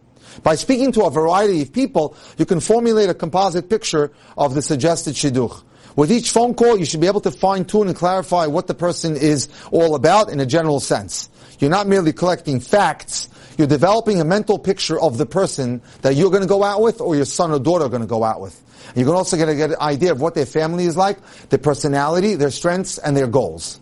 By 0.42 0.54
speaking 0.54 0.92
to 0.92 1.02
a 1.02 1.10
variety 1.10 1.62
of 1.62 1.72
people, 1.72 2.16
you 2.38 2.46
can 2.46 2.60
formulate 2.60 3.10
a 3.10 3.14
composite 3.14 3.68
picture 3.68 4.12
of 4.36 4.54
the 4.54 4.62
suggested 4.62 5.14
shidduch. 5.14 5.62
With 5.96 6.12
each 6.12 6.30
phone 6.30 6.54
call, 6.54 6.78
you 6.78 6.84
should 6.84 7.00
be 7.00 7.08
able 7.08 7.20
to 7.22 7.30
fine 7.30 7.64
tune 7.64 7.88
and 7.88 7.96
clarify 7.96 8.46
what 8.46 8.66
the 8.66 8.74
person 8.74 9.16
is 9.16 9.48
all 9.70 9.94
about 9.94 10.30
in 10.30 10.40
a 10.40 10.46
general 10.46 10.80
sense. 10.80 11.28
You're 11.58 11.70
not 11.70 11.88
merely 11.88 12.12
collecting 12.12 12.60
facts, 12.60 13.28
you're 13.58 13.66
developing 13.66 14.20
a 14.20 14.24
mental 14.24 14.58
picture 14.58 14.98
of 14.98 15.18
the 15.18 15.26
person 15.26 15.82
that 16.02 16.14
you're 16.14 16.30
going 16.30 16.42
to 16.42 16.48
go 16.48 16.62
out 16.62 16.80
with 16.80 17.00
or 17.00 17.16
your 17.16 17.26
son 17.26 17.50
or 17.50 17.58
daughter 17.58 17.84
are 17.84 17.90
going 17.90 18.00
to 18.00 18.08
go 18.08 18.24
out 18.24 18.40
with. 18.40 18.58
And 18.88 19.04
you're 19.04 19.14
also 19.14 19.36
going 19.36 19.48
to 19.48 19.54
get 19.54 19.70
an 19.70 19.76
idea 19.80 20.12
of 20.12 20.20
what 20.20 20.34
their 20.34 20.46
family 20.46 20.84
is 20.84 20.96
like, 20.96 21.18
their 21.50 21.58
personality, 21.58 22.34
their 22.36 22.50
strengths, 22.50 22.96
and 22.98 23.16
their 23.16 23.26
goals. 23.26 23.80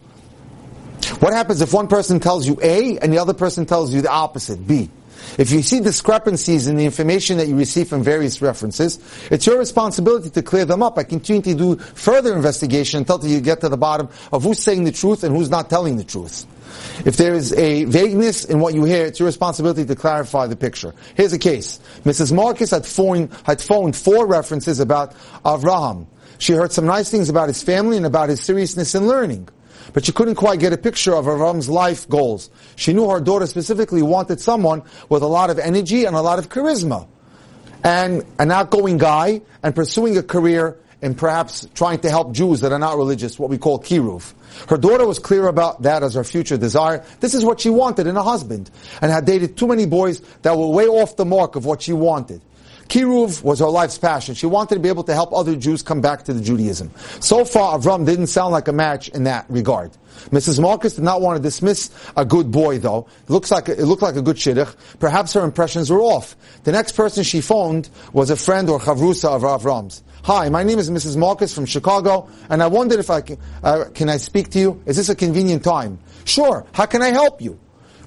What 1.20 1.32
happens 1.32 1.60
if 1.60 1.72
one 1.72 1.86
person 1.86 2.20
tells 2.20 2.46
you 2.46 2.58
A 2.62 2.98
and 2.98 3.12
the 3.12 3.18
other 3.18 3.34
person 3.34 3.66
tells 3.66 3.94
you 3.94 4.02
the 4.02 4.10
opposite, 4.10 4.66
B? 4.66 4.90
If 5.38 5.50
you 5.50 5.62
see 5.62 5.80
discrepancies 5.80 6.66
in 6.66 6.76
the 6.76 6.84
information 6.84 7.38
that 7.38 7.48
you 7.48 7.56
receive 7.56 7.88
from 7.88 8.02
various 8.02 8.42
references, 8.42 8.98
it's 9.30 9.46
your 9.46 9.58
responsibility 9.58 10.30
to 10.30 10.42
clear 10.42 10.64
them 10.64 10.82
up 10.82 10.96
by 10.96 11.04
continue 11.04 11.42
to 11.42 11.54
do 11.54 11.76
further 11.76 12.34
investigation 12.34 12.98
until 12.98 13.24
you 13.24 13.40
get 13.40 13.60
to 13.60 13.68
the 13.68 13.76
bottom 13.76 14.08
of 14.32 14.42
who's 14.42 14.58
saying 14.58 14.84
the 14.84 14.92
truth 14.92 15.24
and 15.24 15.36
who's 15.36 15.50
not 15.50 15.70
telling 15.70 15.96
the 15.96 16.04
truth. 16.04 16.46
If 17.04 17.16
there 17.16 17.34
is 17.34 17.52
a 17.52 17.84
vagueness 17.84 18.44
in 18.44 18.60
what 18.60 18.74
you 18.74 18.84
hear, 18.84 19.06
it's 19.06 19.18
your 19.18 19.26
responsibility 19.26 19.84
to 19.84 19.94
clarify 19.94 20.46
the 20.46 20.56
picture. 20.56 20.94
Here's 21.14 21.32
a 21.32 21.38
case. 21.38 21.80
Mrs. 22.04 22.32
Marcus 22.32 22.70
had 22.70 22.84
phoned, 22.84 23.30
had 23.44 23.60
phoned 23.60 23.96
four 23.96 24.26
references 24.26 24.80
about 24.80 25.14
Avraham. 25.44 26.06
She 26.38 26.52
heard 26.52 26.72
some 26.72 26.86
nice 26.86 27.10
things 27.10 27.28
about 27.28 27.48
his 27.48 27.62
family 27.62 27.96
and 27.96 28.06
about 28.06 28.28
his 28.28 28.40
seriousness 28.40 28.94
in 28.94 29.06
learning. 29.06 29.48
But 29.92 30.04
she 30.04 30.12
couldn't 30.12 30.34
quite 30.34 30.60
get 30.60 30.72
a 30.72 30.78
picture 30.78 31.14
of 31.14 31.24
Avram's 31.26 31.68
life 31.68 32.08
goals. 32.08 32.50
She 32.76 32.92
knew 32.92 33.08
her 33.10 33.20
daughter 33.20 33.46
specifically 33.46 34.02
wanted 34.02 34.40
someone 34.40 34.82
with 35.08 35.22
a 35.22 35.26
lot 35.26 35.50
of 35.50 35.58
energy 35.58 36.04
and 36.04 36.14
a 36.14 36.20
lot 36.20 36.38
of 36.38 36.48
charisma. 36.48 37.06
And 37.84 38.24
an 38.38 38.50
outgoing 38.50 38.98
guy 38.98 39.42
and 39.62 39.74
pursuing 39.74 40.16
a 40.16 40.22
career 40.22 40.78
in 41.00 41.14
perhaps 41.14 41.66
trying 41.74 42.00
to 42.00 42.10
help 42.10 42.32
Jews 42.32 42.60
that 42.60 42.72
are 42.72 42.78
not 42.78 42.96
religious, 42.96 43.38
what 43.38 43.50
we 43.50 43.58
call 43.58 43.78
kiruv. 43.78 44.34
Her 44.68 44.76
daughter 44.76 45.06
was 45.06 45.18
clear 45.18 45.46
about 45.46 45.82
that 45.82 46.02
as 46.02 46.14
her 46.14 46.24
future 46.24 46.56
desire. 46.56 47.04
This 47.20 47.34
is 47.34 47.44
what 47.44 47.60
she 47.60 47.70
wanted 47.70 48.06
in 48.06 48.16
a 48.16 48.22
husband, 48.22 48.70
and 49.00 49.12
had 49.12 49.24
dated 49.24 49.56
too 49.56 49.68
many 49.68 49.86
boys 49.86 50.20
that 50.42 50.56
were 50.56 50.66
way 50.68 50.86
off 50.86 51.16
the 51.16 51.24
mark 51.24 51.54
of 51.54 51.64
what 51.64 51.82
she 51.82 51.92
wanted. 51.92 52.42
Kiruv 52.88 53.42
was 53.42 53.60
her 53.60 53.66
life's 53.66 53.98
passion. 53.98 54.34
She 54.34 54.46
wanted 54.46 54.76
to 54.76 54.80
be 54.80 54.88
able 54.88 55.04
to 55.04 55.14
help 55.14 55.32
other 55.32 55.54
Jews 55.54 55.82
come 55.82 56.00
back 56.00 56.24
to 56.24 56.32
the 56.32 56.40
Judaism. 56.40 56.90
So 57.20 57.44
far, 57.44 57.78
Avram 57.78 58.06
didn't 58.06 58.28
sound 58.28 58.52
like 58.52 58.68
a 58.68 58.72
match 58.72 59.08
in 59.10 59.24
that 59.24 59.44
regard. 59.48 59.92
Mrs. 60.30 60.60
Marcus 60.60 60.94
did 60.94 61.04
not 61.04 61.20
want 61.20 61.36
to 61.36 61.42
dismiss 61.42 61.90
a 62.16 62.24
good 62.24 62.50
boy, 62.50 62.78
though. 62.78 63.06
It 63.24 63.30
looks 63.30 63.50
like 63.50 63.68
it 63.68 63.84
looked 63.84 64.02
like 64.02 64.16
a 64.16 64.22
good 64.22 64.36
shidduch. 64.36 64.74
Perhaps 64.98 65.34
her 65.34 65.44
impressions 65.44 65.90
were 65.90 66.00
off. 66.00 66.34
The 66.64 66.72
next 66.72 66.92
person 66.92 67.22
she 67.24 67.40
phoned 67.40 67.90
was 68.12 68.30
a 68.30 68.36
friend 68.36 68.68
or 68.70 68.80
chavrusa 68.80 69.28
of 69.28 69.42
Avram's. 69.42 70.02
Hi, 70.24 70.48
my 70.48 70.62
name 70.62 70.78
is 70.78 70.90
Mrs. 70.90 71.16
Marcus 71.16 71.54
from 71.54 71.66
Chicago, 71.66 72.28
and 72.50 72.62
I 72.62 72.66
wondered 72.66 72.98
if 72.98 73.10
I 73.10 73.20
can, 73.20 73.38
uh, 73.62 73.84
can 73.94 74.08
I 74.08 74.16
speak 74.16 74.50
to 74.50 74.58
you? 74.58 74.82
Is 74.86 74.96
this 74.96 75.08
a 75.08 75.14
convenient 75.14 75.62
time? 75.62 75.98
Sure. 76.24 76.66
How 76.72 76.86
can 76.86 77.02
I 77.02 77.10
help 77.10 77.40
you? 77.40 77.58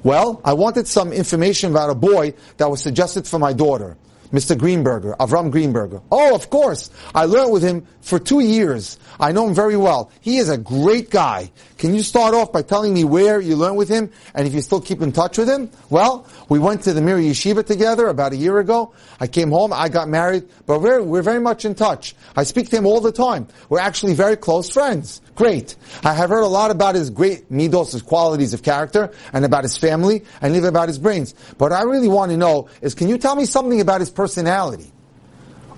Well, 0.04 0.42
I 0.44 0.54
wanted 0.54 0.88
some 0.88 1.14
information 1.14 1.72
about 1.72 1.92
a 1.92 1.96
boy 1.96 2.34
that 2.58 2.70
was 2.70 2.82
suggested 2.82 3.28
for 3.28 3.38
my 3.38 3.54
daughter. 3.54 3.98
Mr. 4.32 4.56
Greenberger, 4.56 5.16
Avram 5.18 5.52
Greenberger. 5.52 6.02
Oh, 6.12 6.34
of 6.34 6.50
course. 6.50 6.90
I 7.14 7.26
learned 7.26 7.52
with 7.52 7.64
him 7.64 7.86
for 8.02 8.18
two 8.18 8.40
years. 8.40 8.98
I 9.20 9.32
know 9.32 9.48
him 9.48 9.54
very 9.54 9.76
well. 9.76 10.10
He 10.22 10.38
is 10.38 10.50
a 10.50 10.58
great 10.58 11.10
guy. 11.10 11.52
Can 11.78 11.94
you 11.94 12.02
start 12.02 12.34
off 12.34 12.52
by 12.52 12.62
telling 12.62 12.94
me 12.94 13.04
where 13.04 13.42
you 13.42 13.56
learned 13.56 13.78
with 13.78 13.90
him 13.90 14.10
and 14.34 14.48
if 14.48 14.54
you 14.54 14.62
still 14.62 14.80
keep 14.82 15.02
in 15.02 15.12
touch 15.12 15.38
with 15.38 15.50
him? 15.50 15.70
Well, 15.90 16.28
we 16.48 16.60
went 16.60 16.84
to 16.84 16.94
the 16.94 17.02
Mir 17.02 17.18
Yeshiva 17.18 17.66
together 17.66 18.08
about 18.08 18.32
a 18.34 18.38
year 18.38 18.60
ago. 18.60 18.94
I 19.20 19.28
came 19.28 19.50
home, 19.50 19.74
I 19.74 19.90
got 19.90 20.08
married, 20.08 20.48
but 20.66 20.82
we're, 20.82 21.02
we're 21.02 21.22
very 21.22 21.40
much 21.42 21.66
in 21.66 21.76
touch. 21.76 22.16
I 22.36 22.44
speak 22.44 22.70
to 22.70 22.78
him 22.78 22.86
all 22.86 23.02
the 23.02 23.12
time. 23.12 23.48
We're 23.70 23.80
actually 23.80 24.14
very 24.14 24.38
close 24.38 24.70
friends. 24.70 25.22
Great. 25.42 25.76
I 26.04 26.14
have 26.14 26.30
heard 26.30 26.44
a 26.44 26.48
lot 26.48 26.70
about 26.70 26.94
his 26.94 27.10
great 27.10 27.52
midos, 27.52 27.94
his 27.94 28.04
qualities 28.04 28.54
of 28.54 28.62
character, 28.62 29.12
and 29.34 29.44
about 29.44 29.64
his 29.64 29.76
family, 29.76 30.24
and 30.40 30.56
even 30.56 30.70
about 30.70 30.88
his 30.88 31.00
brains. 31.00 31.34
But 31.58 31.72
I 31.72 31.82
really 31.82 32.08
want 32.08 32.30
to 32.30 32.38
know 32.38 32.70
is, 32.80 32.94
can 32.94 33.10
you 33.10 33.18
tell 33.18 33.36
me 33.36 33.46
something 33.46 33.82
about 33.82 34.02
his 34.02 34.12
personality? 34.12 34.92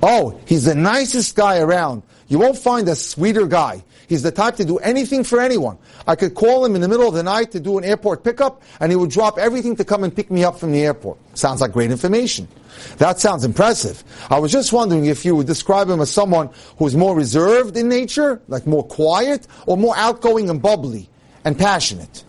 Oh, 0.01 0.37
he's 0.47 0.65
the 0.65 0.75
nicest 0.75 1.37
guy 1.37 1.59
around. 1.59 2.03
You 2.27 2.39
won't 2.39 2.57
find 2.57 2.89
a 2.89 2.95
sweeter 2.97 3.47
guy. 3.47 3.85
He's 4.07 4.23
the 4.23 4.31
type 4.31 4.55
to 4.57 4.65
do 4.65 4.77
anything 4.77 5.23
for 5.23 5.39
anyone. 5.39 5.77
I 6.07 6.15
could 6.15 6.35
call 6.35 6.65
him 6.65 6.75
in 6.75 6.81
the 6.81 6.87
middle 6.87 7.07
of 7.07 7.13
the 7.13 7.23
night 7.23 7.51
to 7.51 7.59
do 7.59 7.77
an 7.77 7.83
airport 7.83 8.23
pickup, 8.23 8.61
and 8.79 8.91
he 8.91 8.95
would 8.95 9.09
drop 9.09 9.37
everything 9.37 9.75
to 9.77 9.85
come 9.85 10.03
and 10.03 10.15
pick 10.15 10.29
me 10.29 10.43
up 10.43 10.59
from 10.59 10.71
the 10.71 10.81
airport. 10.81 11.17
Sounds 11.35 11.61
like 11.61 11.71
great 11.71 11.91
information. 11.91 12.47
That 12.97 13.19
sounds 13.19 13.43
impressive. 13.43 14.03
I 14.29 14.39
was 14.39 14.51
just 14.51 14.73
wondering 14.73 15.05
if 15.05 15.25
you 15.25 15.35
would 15.35 15.47
describe 15.47 15.89
him 15.89 16.01
as 16.01 16.11
someone 16.11 16.49
who's 16.77 16.95
more 16.95 17.15
reserved 17.15 17.77
in 17.77 17.87
nature, 17.87 18.41
like 18.47 18.67
more 18.67 18.83
quiet, 18.83 19.47
or 19.67 19.77
more 19.77 19.95
outgoing 19.97 20.49
and 20.49 20.61
bubbly 20.61 21.09
and 21.45 21.57
passionate. 21.57 22.23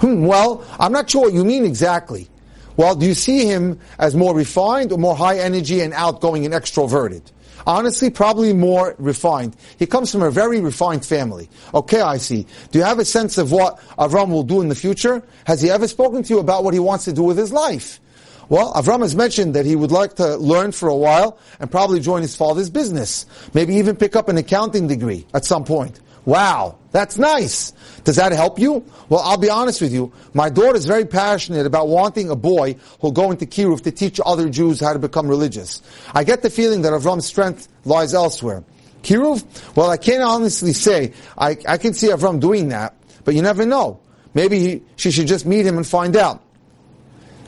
Hmm, 0.00 0.24
well, 0.24 0.64
I'm 0.78 0.92
not 0.92 1.10
sure 1.10 1.22
what 1.22 1.32
you 1.32 1.44
mean 1.44 1.64
exactly. 1.64 2.28
Well, 2.76 2.94
do 2.94 3.04
you 3.04 3.14
see 3.14 3.44
him 3.44 3.78
as 3.98 4.14
more 4.16 4.34
refined 4.34 4.92
or 4.92 4.98
more 4.98 5.14
high 5.14 5.38
energy 5.38 5.80
and 5.80 5.92
outgoing 5.92 6.46
and 6.46 6.54
extroverted? 6.54 7.22
Honestly, 7.66 8.10
probably 8.10 8.52
more 8.52 8.94
refined. 8.98 9.56
He 9.78 9.86
comes 9.86 10.10
from 10.12 10.22
a 10.22 10.30
very 10.30 10.60
refined 10.60 11.04
family. 11.04 11.48
Okay, 11.74 12.00
I 12.00 12.18
see. 12.18 12.46
Do 12.70 12.78
you 12.78 12.84
have 12.84 12.98
a 12.98 13.04
sense 13.04 13.38
of 13.38 13.52
what 13.52 13.78
Avram 13.98 14.30
will 14.30 14.42
do 14.42 14.60
in 14.60 14.68
the 14.68 14.74
future? 14.74 15.22
Has 15.44 15.60
he 15.60 15.70
ever 15.70 15.88
spoken 15.88 16.22
to 16.22 16.34
you 16.34 16.40
about 16.40 16.64
what 16.64 16.74
he 16.74 16.80
wants 16.80 17.04
to 17.06 17.12
do 17.12 17.22
with 17.22 17.38
his 17.38 17.52
life? 17.52 18.00
Well, 18.48 18.72
Avram 18.74 19.02
has 19.02 19.14
mentioned 19.14 19.54
that 19.54 19.64
he 19.64 19.76
would 19.76 19.92
like 19.92 20.14
to 20.16 20.36
learn 20.36 20.72
for 20.72 20.88
a 20.88 20.96
while 20.96 21.38
and 21.60 21.70
probably 21.70 22.00
join 22.00 22.22
his 22.22 22.34
father's 22.34 22.68
business. 22.68 23.26
Maybe 23.54 23.74
even 23.76 23.94
pick 23.94 24.16
up 24.16 24.28
an 24.28 24.36
accounting 24.38 24.88
degree 24.88 25.24
at 25.32 25.44
some 25.44 25.64
point. 25.64 26.00
Wow, 26.24 26.76
that's 26.92 27.18
nice. 27.18 27.72
Does 28.04 28.16
that 28.16 28.32
help 28.32 28.58
you? 28.58 28.84
Well, 29.08 29.20
I'll 29.20 29.38
be 29.38 29.50
honest 29.50 29.80
with 29.80 29.92
you. 29.92 30.12
My 30.34 30.50
daughter 30.50 30.76
is 30.76 30.84
very 30.86 31.04
passionate 31.06 31.66
about 31.66 31.88
wanting 31.88 32.30
a 32.30 32.36
boy 32.36 32.76
who'll 33.00 33.12
go 33.12 33.30
into 33.30 33.46
Kiruv 33.46 33.82
to 33.82 33.90
teach 33.90 34.20
other 34.24 34.48
Jews 34.48 34.80
how 34.80 34.92
to 34.92 34.98
become 34.98 35.28
religious. 35.28 35.82
I 36.14 36.24
get 36.24 36.42
the 36.42 36.50
feeling 36.50 36.82
that 36.82 36.92
Avram's 36.92 37.26
strength 37.26 37.68
lies 37.84 38.14
elsewhere. 38.14 38.64
Kiruv? 39.02 39.76
Well, 39.76 39.90
I 39.90 39.96
can't 39.96 40.22
honestly 40.22 40.72
say. 40.72 41.12
I, 41.38 41.56
I 41.66 41.78
can 41.78 41.94
see 41.94 42.08
Avram 42.08 42.38
doing 42.38 42.68
that, 42.68 42.94
but 43.24 43.34
you 43.34 43.42
never 43.42 43.64
know. 43.64 44.00
Maybe 44.34 44.58
he, 44.58 44.82
she 44.96 45.10
should 45.10 45.26
just 45.26 45.46
meet 45.46 45.66
him 45.66 45.76
and 45.76 45.86
find 45.86 46.16
out. 46.16 46.42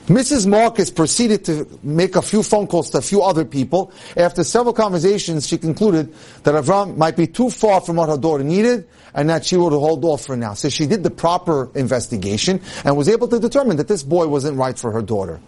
Mrs. 0.07 0.49
Marcus 0.49 0.91
proceeded 0.91 1.45
to 1.45 1.67
make 1.83 2.17
a 2.17 2.23
few 2.23 2.43
phone 2.43 2.67
calls 2.67 2.91
to 2.91 2.99
a 2.99 3.03
few 3.03 3.23
other 3.23 3.45
people. 3.45 3.93
After 4.17 4.43
several 4.43 4.75
conversations, 4.75 5.47
she 5.47 5.59
concluded 5.59 6.13
that 6.43 6.55
Avram 6.55 6.97
might 6.97 7.17
be 7.17 7.29
too 7.29 7.51
far 7.51 7.81
from 7.81 7.97
what 7.97 8.09
her 8.09 8.17
daughter 8.17 8.43
needed 8.43 8.89
and 9.15 9.31
that 9.31 9.47
she 9.47 9.57
would 9.57 9.73
hold 9.73 10.05
off 10.05 10.27
for 10.27 10.37
now. 10.37 10.55
So 10.55 10.69
she 10.69 10.87
did 10.87 11.05
the 11.05 11.11
proper 11.11 11.71
investigation 11.77 12.61
and 12.85 12.97
was 12.97 13.09
able 13.09 13.29
to 13.29 13.39
determine 13.39 13.77
that 13.77 13.87
this 13.87 14.03
boy 14.03 14.27
wasn't 14.27 14.59
right 14.59 14.77
for 14.77 14.91
her 14.91 15.03
daughter. 15.03 15.41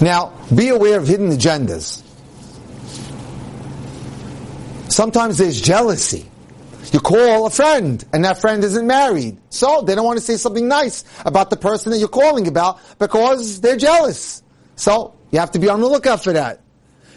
Now, 0.00 0.32
be 0.54 0.68
aware 0.68 0.98
of 0.98 1.06
hidden 1.06 1.28
agendas. 1.30 2.02
Sometimes 4.90 5.38
there's 5.38 5.60
jealousy. 5.60 6.30
You 6.92 7.00
call 7.00 7.46
a 7.46 7.50
friend, 7.50 8.04
and 8.12 8.24
that 8.24 8.38
friend 8.40 8.62
isn't 8.62 8.86
married. 8.86 9.38
So 9.50 9.82
they 9.82 9.94
don't 9.94 10.04
want 10.04 10.18
to 10.18 10.24
say 10.24 10.36
something 10.36 10.68
nice 10.68 11.04
about 11.24 11.50
the 11.50 11.56
person 11.56 11.92
that 11.92 11.98
you're 11.98 12.08
calling 12.08 12.46
about 12.46 12.78
because 12.98 13.60
they're 13.60 13.76
jealous. 13.76 14.42
So 14.76 15.14
you 15.30 15.38
have 15.38 15.52
to 15.52 15.58
be 15.58 15.68
on 15.68 15.80
the 15.80 15.86
lookout 15.86 16.22
for 16.22 16.32
that. 16.32 16.60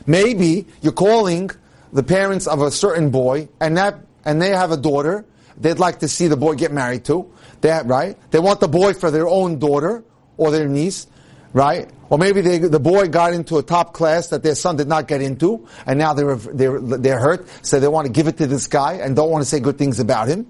Maybe 0.05 0.65
you're 0.81 0.93
calling 0.93 1.51
the 1.91 2.03
parents 2.03 2.47
of 2.47 2.61
a 2.61 2.71
certain 2.71 3.09
boy, 3.09 3.49
and 3.59 3.77
that 3.77 3.99
and 4.25 4.41
they 4.41 4.49
have 4.49 4.71
a 4.71 4.77
daughter. 4.77 5.25
They'd 5.57 5.79
like 5.79 5.99
to 5.99 6.07
see 6.07 6.27
the 6.27 6.37
boy 6.37 6.55
get 6.55 6.71
married 6.71 7.05
to. 7.05 7.31
That 7.61 7.87
right? 7.87 8.17
They 8.31 8.39
want 8.39 8.59
the 8.59 8.67
boy 8.67 8.93
for 8.93 9.09
their 9.09 9.27
own 9.27 9.57
daughter 9.57 10.03
or 10.37 10.51
their 10.51 10.67
niece, 10.67 11.07
right? 11.53 11.89
Or 12.09 12.17
maybe 12.17 12.41
they, 12.41 12.59
the 12.59 12.79
boy 12.79 13.09
got 13.09 13.33
into 13.33 13.57
a 13.57 13.63
top 13.63 13.93
class 13.93 14.27
that 14.27 14.43
their 14.43 14.55
son 14.55 14.77
did 14.77 14.87
not 14.87 15.07
get 15.07 15.21
into, 15.21 15.67
and 15.85 15.99
now 15.99 16.13
they're, 16.13 16.35
they're, 16.35 16.79
they're 16.79 17.19
hurt, 17.19 17.47
so 17.65 17.79
they 17.79 17.87
want 17.87 18.07
to 18.07 18.13
give 18.13 18.27
it 18.27 18.37
to 18.37 18.47
this 18.47 18.67
guy 18.67 18.93
and 18.93 19.15
don't 19.15 19.29
want 19.29 19.43
to 19.43 19.49
say 19.49 19.59
good 19.59 19.77
things 19.77 19.99
about 19.99 20.27
him. 20.27 20.47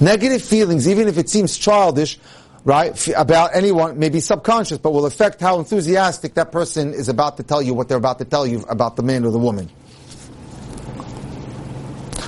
Negative 0.00 0.42
feelings, 0.42 0.88
even 0.88 1.08
if 1.08 1.18
it 1.18 1.28
seems 1.28 1.58
childish, 1.58 2.18
right, 2.64 3.08
about 3.08 3.54
anyone, 3.54 3.98
may 3.98 4.08
be 4.08 4.20
subconscious, 4.20 4.78
but 4.78 4.92
will 4.92 5.06
affect 5.06 5.40
how 5.40 5.58
enthusiastic 5.58 6.34
that 6.34 6.52
person 6.52 6.94
is 6.94 7.08
about 7.08 7.36
to 7.38 7.42
tell 7.42 7.60
you 7.60 7.74
what 7.74 7.88
they're 7.88 7.98
about 7.98 8.18
to 8.18 8.24
tell 8.24 8.46
you 8.46 8.64
about 8.68 8.96
the 8.96 9.02
man 9.02 9.24
or 9.24 9.30
the 9.30 9.38
woman. 9.38 9.68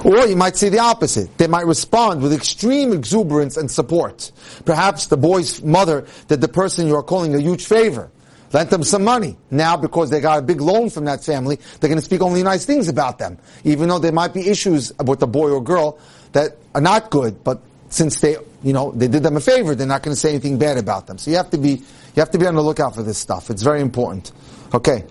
Or 0.04 0.26
you 0.26 0.36
might 0.36 0.56
say 0.56 0.68
the 0.68 0.78
opposite. 0.78 1.36
They 1.36 1.48
might 1.48 1.66
respond 1.66 2.22
with 2.22 2.32
extreme 2.32 2.92
exuberance 2.92 3.56
and 3.56 3.68
support. 3.68 4.30
Perhaps 4.64 5.06
the 5.06 5.16
boy's 5.16 5.62
mother 5.62 6.06
did 6.28 6.40
the 6.40 6.48
person 6.48 6.86
you 6.86 6.94
are 6.94 7.02
calling 7.02 7.34
a 7.34 7.40
huge 7.40 7.66
favor. 7.66 8.10
Lent 8.52 8.70
them 8.70 8.82
some 8.82 9.04
money. 9.04 9.37
Now, 9.50 9.76
because 9.76 10.11
they 10.11 10.20
got 10.20 10.38
a 10.38 10.42
big 10.42 10.61
loan 10.61 10.90
from 10.90 11.04
that 11.06 11.24
family, 11.24 11.59
they're 11.80 11.88
going 11.88 12.00
to 12.00 12.04
speak 12.04 12.22
only 12.22 12.42
nice 12.42 12.64
things 12.64 12.88
about 12.88 13.18
them. 13.18 13.38
Even 13.64 13.88
though 13.88 13.98
there 13.98 14.12
might 14.12 14.32
be 14.32 14.48
issues 14.48 14.92
with 15.04 15.20
the 15.20 15.26
boy 15.26 15.50
or 15.50 15.62
girl 15.62 15.98
that 16.32 16.56
are 16.74 16.80
not 16.80 17.11
good, 17.11 17.42
but 17.42 17.61
since 17.88 18.20
they, 18.20 18.37
you 18.62 18.72
know, 18.72 18.92
they 18.92 19.09
did 19.09 19.22
them 19.22 19.37
a 19.37 19.40
favor, 19.40 19.74
they're 19.74 19.87
not 19.87 20.02
going 20.02 20.14
to 20.14 20.20
say 20.20 20.30
anything 20.30 20.59
bad 20.59 20.78
about 20.78 21.06
them. 21.06 21.18
So 21.18 21.30
you 21.30 21.37
have 21.37 21.50
to 21.50 21.59
be, 21.59 21.70
you 21.70 22.20
have 22.20 22.30
to 22.30 22.38
be 22.38 22.46
on 22.46 22.54
the 22.54 22.62
lookout 22.62 22.94
for 22.94 23.02
this 23.02 23.18
stuff. 23.18 23.50
It's 23.50 23.62
very 23.62 23.80
important. 23.80 24.32
Okay. 24.74 25.04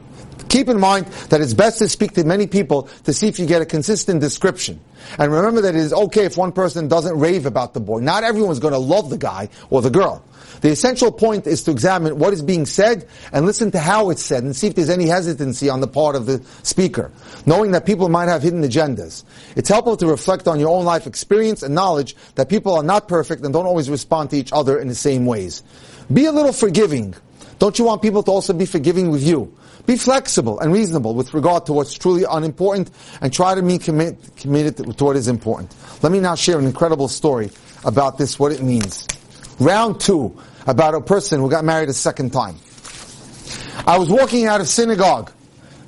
Keep 0.49 0.69
in 0.69 0.79
mind 0.79 1.07
that 1.29 1.41
it's 1.41 1.53
best 1.53 1.79
to 1.79 1.89
speak 1.89 2.13
to 2.13 2.23
many 2.23 2.47
people 2.47 2.83
to 3.03 3.13
see 3.13 3.27
if 3.27 3.39
you 3.39 3.45
get 3.45 3.61
a 3.61 3.65
consistent 3.65 4.21
description. 4.21 4.79
And 5.19 5.31
remember 5.31 5.61
that 5.61 5.75
it 5.75 5.81
is 5.81 5.93
okay 5.93 6.25
if 6.25 6.37
one 6.37 6.51
person 6.51 6.87
doesn't 6.87 7.17
rave 7.17 7.45
about 7.45 7.73
the 7.73 7.79
boy. 7.79 7.99
Not 7.99 8.23
everyone's 8.23 8.59
going 8.59 8.73
to 8.73 8.79
love 8.79 9.09
the 9.09 9.17
guy 9.17 9.49
or 9.69 9.81
the 9.81 9.89
girl. 9.89 10.23
The 10.61 10.69
essential 10.69 11.11
point 11.11 11.47
is 11.47 11.63
to 11.63 11.71
examine 11.71 12.17
what 12.17 12.33
is 12.33 12.41
being 12.41 12.65
said 12.65 13.07
and 13.31 13.45
listen 13.45 13.71
to 13.71 13.79
how 13.79 14.09
it's 14.09 14.23
said 14.23 14.43
and 14.43 14.55
see 14.55 14.67
if 14.67 14.75
there's 14.75 14.89
any 14.89 15.05
hesitancy 15.05 15.69
on 15.69 15.81
the 15.81 15.87
part 15.87 16.15
of 16.15 16.25
the 16.25 16.43
speaker, 16.63 17.11
knowing 17.45 17.71
that 17.71 17.85
people 17.85 18.09
might 18.09 18.29
have 18.29 18.41
hidden 18.41 18.63
agendas. 18.63 19.23
It's 19.55 19.69
helpful 19.69 19.97
to 19.97 20.07
reflect 20.07 20.47
on 20.47 20.59
your 20.59 20.69
own 20.69 20.85
life 20.85 21.07
experience 21.07 21.61
and 21.61 21.75
knowledge 21.75 22.15
that 22.35 22.49
people 22.49 22.73
are 22.73 22.83
not 22.83 23.07
perfect 23.07 23.43
and 23.43 23.53
don't 23.53 23.65
always 23.65 23.89
respond 23.89 24.29
to 24.31 24.37
each 24.37 24.53
other 24.53 24.79
in 24.79 24.87
the 24.87 24.95
same 24.95 25.25
ways. 25.25 25.61
Be 26.11 26.25
a 26.25 26.31
little 26.31 26.53
forgiving. 26.53 27.15
Don't 27.59 27.77
you 27.79 27.85
want 27.85 28.01
people 28.01 28.23
to 28.23 28.31
also 28.31 28.53
be 28.53 28.65
forgiving 28.65 29.11
with 29.11 29.23
you? 29.23 29.55
Be 29.85 29.97
flexible 29.97 30.59
and 30.59 30.73
reasonable 30.73 31.13
with 31.13 31.33
regard 31.33 31.67
to 31.67 31.73
what's 31.73 31.95
truly 31.97 32.25
unimportant 32.29 32.89
and 33.21 33.31
try 33.31 33.53
to 33.53 33.61
be 33.61 33.77
commit, 33.77 34.35
committed 34.35 34.77
to 34.97 35.03
what 35.03 35.15
is 35.15 35.27
important. 35.27 35.75
Let 36.01 36.11
me 36.11 36.19
now 36.19 36.35
share 36.35 36.57
an 36.57 36.65
incredible 36.65 37.07
story 37.07 37.51
about 37.83 38.17
this, 38.17 38.39
what 38.39 38.51
it 38.51 38.63
means. 38.63 39.07
Round 39.59 39.99
two, 39.99 40.35
about 40.67 40.95
a 40.95 41.01
person 41.01 41.39
who 41.39 41.49
got 41.49 41.63
married 41.63 41.89
a 41.89 41.93
second 41.93 42.33
time. 42.33 42.55
I 43.85 43.97
was 43.99 44.09
walking 44.09 44.47
out 44.47 44.61
of 44.61 44.67
synagogue, 44.67 45.31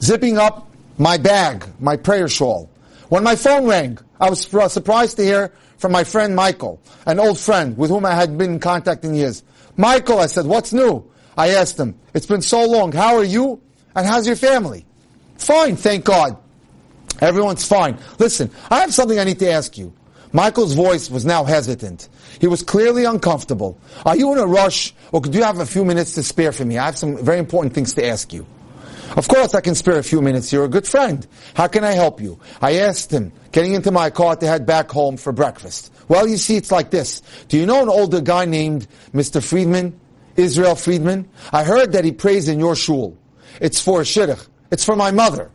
zipping 0.02 0.38
up 0.38 0.70
my 1.00 1.18
bag, 1.18 1.66
my 1.80 1.98
prayer 1.98 2.28
shawl, 2.28 2.70
when 3.10 3.24
my 3.24 3.36
phone 3.36 3.66
rang. 3.68 3.98
I 4.20 4.30
was 4.30 4.42
surprised 4.42 5.18
to 5.18 5.24
hear 5.24 5.54
from 5.78 5.92
my 5.92 6.04
friend 6.04 6.36
Michael, 6.36 6.80
an 7.06 7.20
old 7.20 7.40
friend 7.40 7.78
with 7.78 7.90
whom 7.90 8.06
I 8.06 8.14
had 8.14 8.38
been 8.38 8.54
in 8.54 8.60
contact 8.60 9.06
in 9.06 9.16
years. 9.16 9.44
Michael, 9.76 10.20
I 10.20 10.28
said, 10.28 10.46
what's 10.46 10.74
new? 10.74 11.10
I 11.36 11.50
asked 11.50 11.80
him, 11.80 12.00
it's 12.14 12.26
been 12.26 12.42
so 12.42 12.66
long, 12.66 12.92
how 12.92 13.16
are 13.16 13.24
you? 13.24 13.62
And 13.98 14.06
how's 14.06 14.28
your 14.28 14.36
family? 14.36 14.86
Fine, 15.40 15.76
thank 15.76 16.06
God. 16.06 16.38
Everyone's 17.20 17.66
fine. 17.66 17.98
Listen, 18.20 18.52
I 18.70 18.82
have 18.82 18.94
something 18.94 19.18
I 19.18 19.24
need 19.24 19.40
to 19.40 19.52
ask 19.52 19.76
you. 19.76 19.92
Michael's 20.32 20.76
voice 20.76 21.10
was 21.10 21.26
now 21.26 21.44
hesitant. 21.44 22.08
He 22.40 22.46
was 22.46 22.62
clearly 22.62 23.06
uncomfortable. 23.06 23.80
Are 24.06 24.16
you 24.16 24.32
in 24.34 24.38
a 24.38 24.46
rush, 24.46 24.94
or 25.12 25.20
could 25.20 25.34
you 25.34 25.42
have 25.42 25.58
a 25.58 25.66
few 25.66 25.84
minutes 25.84 26.14
to 26.14 26.22
spare 26.22 26.52
for 26.52 26.64
me? 26.64 26.78
I 26.78 26.86
have 26.86 26.98
some 26.98 27.18
very 27.26 27.40
important 27.40 27.74
things 27.74 27.94
to 27.94 28.06
ask 28.06 28.32
you. 28.32 28.46
Of 29.16 29.28
course 29.28 29.56
I 29.56 29.62
can 29.62 29.74
spare 29.74 29.98
a 29.98 30.04
few 30.04 30.22
minutes. 30.22 30.54
You're 30.54 30.66
a 30.66 30.70
good 30.70 30.88
friend. 30.88 31.26
How 31.56 31.66
can 31.66 31.84
I 31.84 31.94
help 31.94 32.22
you? 32.22 32.40
I 32.62 32.82
asked 32.82 33.12
him, 33.12 33.32
getting 33.52 33.74
into 33.74 33.90
my 33.90 34.12
car 34.12 34.36
to 34.36 34.46
head 34.46 34.68
back 34.68 34.92
home 34.92 35.18
for 35.18 35.32
breakfast. 35.32 35.92
Well, 36.08 36.28
you 36.28 36.38
see, 36.38 36.56
it's 36.56 36.72
like 36.72 36.92
this. 36.92 37.24
Do 37.48 37.58
you 37.58 37.66
know 37.66 37.82
an 37.82 37.90
older 37.90 38.22
guy 38.22 38.46
named 38.46 38.86
Mr. 39.12 39.44
Friedman? 39.44 40.00
Israel 40.36 40.76
Friedman? 40.76 41.28
I 41.52 41.64
heard 41.64 41.94
that 41.94 42.06
he 42.06 42.12
prays 42.12 42.48
in 42.48 42.60
your 42.60 42.76
shul. 42.76 43.18
It's 43.62 43.82
for 43.82 44.02
a 44.02 44.04
shidduch. 44.04 44.48
It's 44.72 44.84
for 44.84 44.96
my 44.96 45.12
mother. 45.12 45.52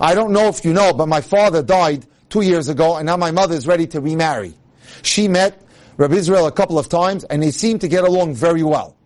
I 0.00 0.14
don't 0.14 0.32
know 0.32 0.48
if 0.48 0.64
you 0.64 0.72
know, 0.72 0.92
but 0.92 1.06
my 1.06 1.20
father 1.20 1.62
died 1.62 2.06
two 2.28 2.42
years 2.42 2.68
ago, 2.68 2.96
and 2.96 3.06
now 3.06 3.16
my 3.16 3.30
mother 3.30 3.54
is 3.54 3.66
ready 3.66 3.86
to 3.88 4.00
remarry. 4.00 4.54
She 5.02 5.28
met 5.28 5.62
Rabbi 5.96 6.16
Israel 6.16 6.46
a 6.46 6.52
couple 6.52 6.78
of 6.78 6.88
times, 6.88 7.24
and 7.24 7.42
they 7.42 7.50
seem 7.50 7.78
to 7.78 7.88
get 7.88 8.04
along 8.04 8.34
very 8.34 8.62
well. 8.62 8.96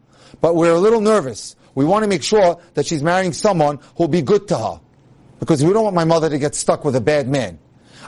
but 0.41 0.55
we're 0.55 0.73
a 0.73 0.79
little 0.79 1.01
nervous. 1.01 1.57
We 1.75 1.85
want 1.85 2.03
to 2.03 2.09
make 2.09 2.23
sure 2.23 2.61
that 2.75 2.87
she's 2.87 3.03
marrying 3.03 3.33
someone 3.33 3.79
who'll 3.97 4.09
be 4.09 4.23
good 4.23 4.49
to 4.49 4.57
her. 4.57 4.81
Because 5.39 5.65
we 5.65 5.73
don't 5.73 5.85
want 5.85 5.95
my 5.95 6.05
mother 6.05 6.29
to 6.31 6.39
get 6.39 6.55
stuck 6.55 6.85
with 6.85 6.97
a 6.97 7.01
bad 7.01 7.29
man. 7.29 7.59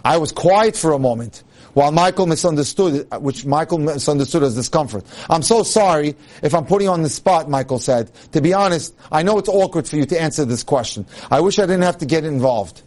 I 0.05 0.19
was 0.19 0.33
quiet 0.33 0.77
for 0.77 0.93
a 0.93 0.99
moment 0.99 1.45
while 1.75 1.93
Michael 1.93 2.27
misunderstood, 2.27 3.07
which 3.21 3.47
Michael 3.47 3.79
misunderstood 3.79 4.43
as 4.43 4.55
discomfort. 4.55 5.05
I'm 5.31 5.43
so 5.43 5.63
sorry 5.63 6.15
if 6.43 6.55
I'm 6.55 6.67
putting 6.67 6.87
you 6.87 6.93
on 6.93 7.03
the 7.03 7.09
spot, 7.09 7.49
Michael 7.49 7.79
said. 7.79 8.11
To 8.33 8.41
be 8.41 8.53
honest, 8.53 8.95
I 9.11 9.23
know 9.23 9.39
it's 9.39 9.49
awkward 9.49 9.89
for 9.89 9.97
you 9.97 10.05
to 10.07 10.21
answer 10.21 10.45
this 10.45 10.63
question. 10.63 11.07
I 11.31 11.41
wish 11.41 11.59
I 11.59 11.63
didn't 11.63 11.83
have 11.83 11.99
to 11.99 12.07
get 12.07 12.25
involved, 12.25 12.83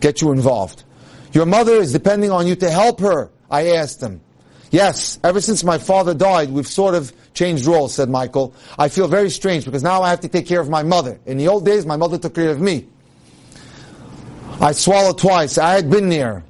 get 0.00 0.20
you 0.20 0.32
involved. 0.32 0.84
Your 1.32 1.46
mother 1.46 1.72
is 1.72 1.92
depending 1.92 2.30
on 2.30 2.46
you 2.46 2.56
to 2.56 2.70
help 2.70 3.00
her, 3.00 3.30
I 3.50 3.72
asked 3.72 4.02
him. 4.02 4.20
Yes, 4.70 5.18
ever 5.24 5.40
since 5.40 5.64
my 5.64 5.78
father 5.78 6.12
died, 6.14 6.50
we've 6.50 6.66
sort 6.66 6.94
of 6.94 7.12
changed 7.32 7.64
roles, 7.64 7.94
said 7.94 8.10
Michael. 8.10 8.54
I 8.78 8.88
feel 8.88 9.08
very 9.08 9.30
strange 9.30 9.64
because 9.64 9.82
now 9.82 10.02
I 10.02 10.10
have 10.10 10.20
to 10.20 10.28
take 10.28 10.46
care 10.46 10.60
of 10.60 10.68
my 10.68 10.82
mother. 10.82 11.18
In 11.24 11.38
the 11.38 11.48
old 11.48 11.64
days, 11.64 11.86
my 11.86 11.96
mother 11.96 12.18
took 12.18 12.34
care 12.34 12.50
of 12.50 12.60
me. 12.60 12.86
I 14.60 14.72
swallowed 14.72 15.18
twice. 15.18 15.56
I 15.56 15.72
had 15.72 15.88
been 15.88 16.08
there. 16.08 16.44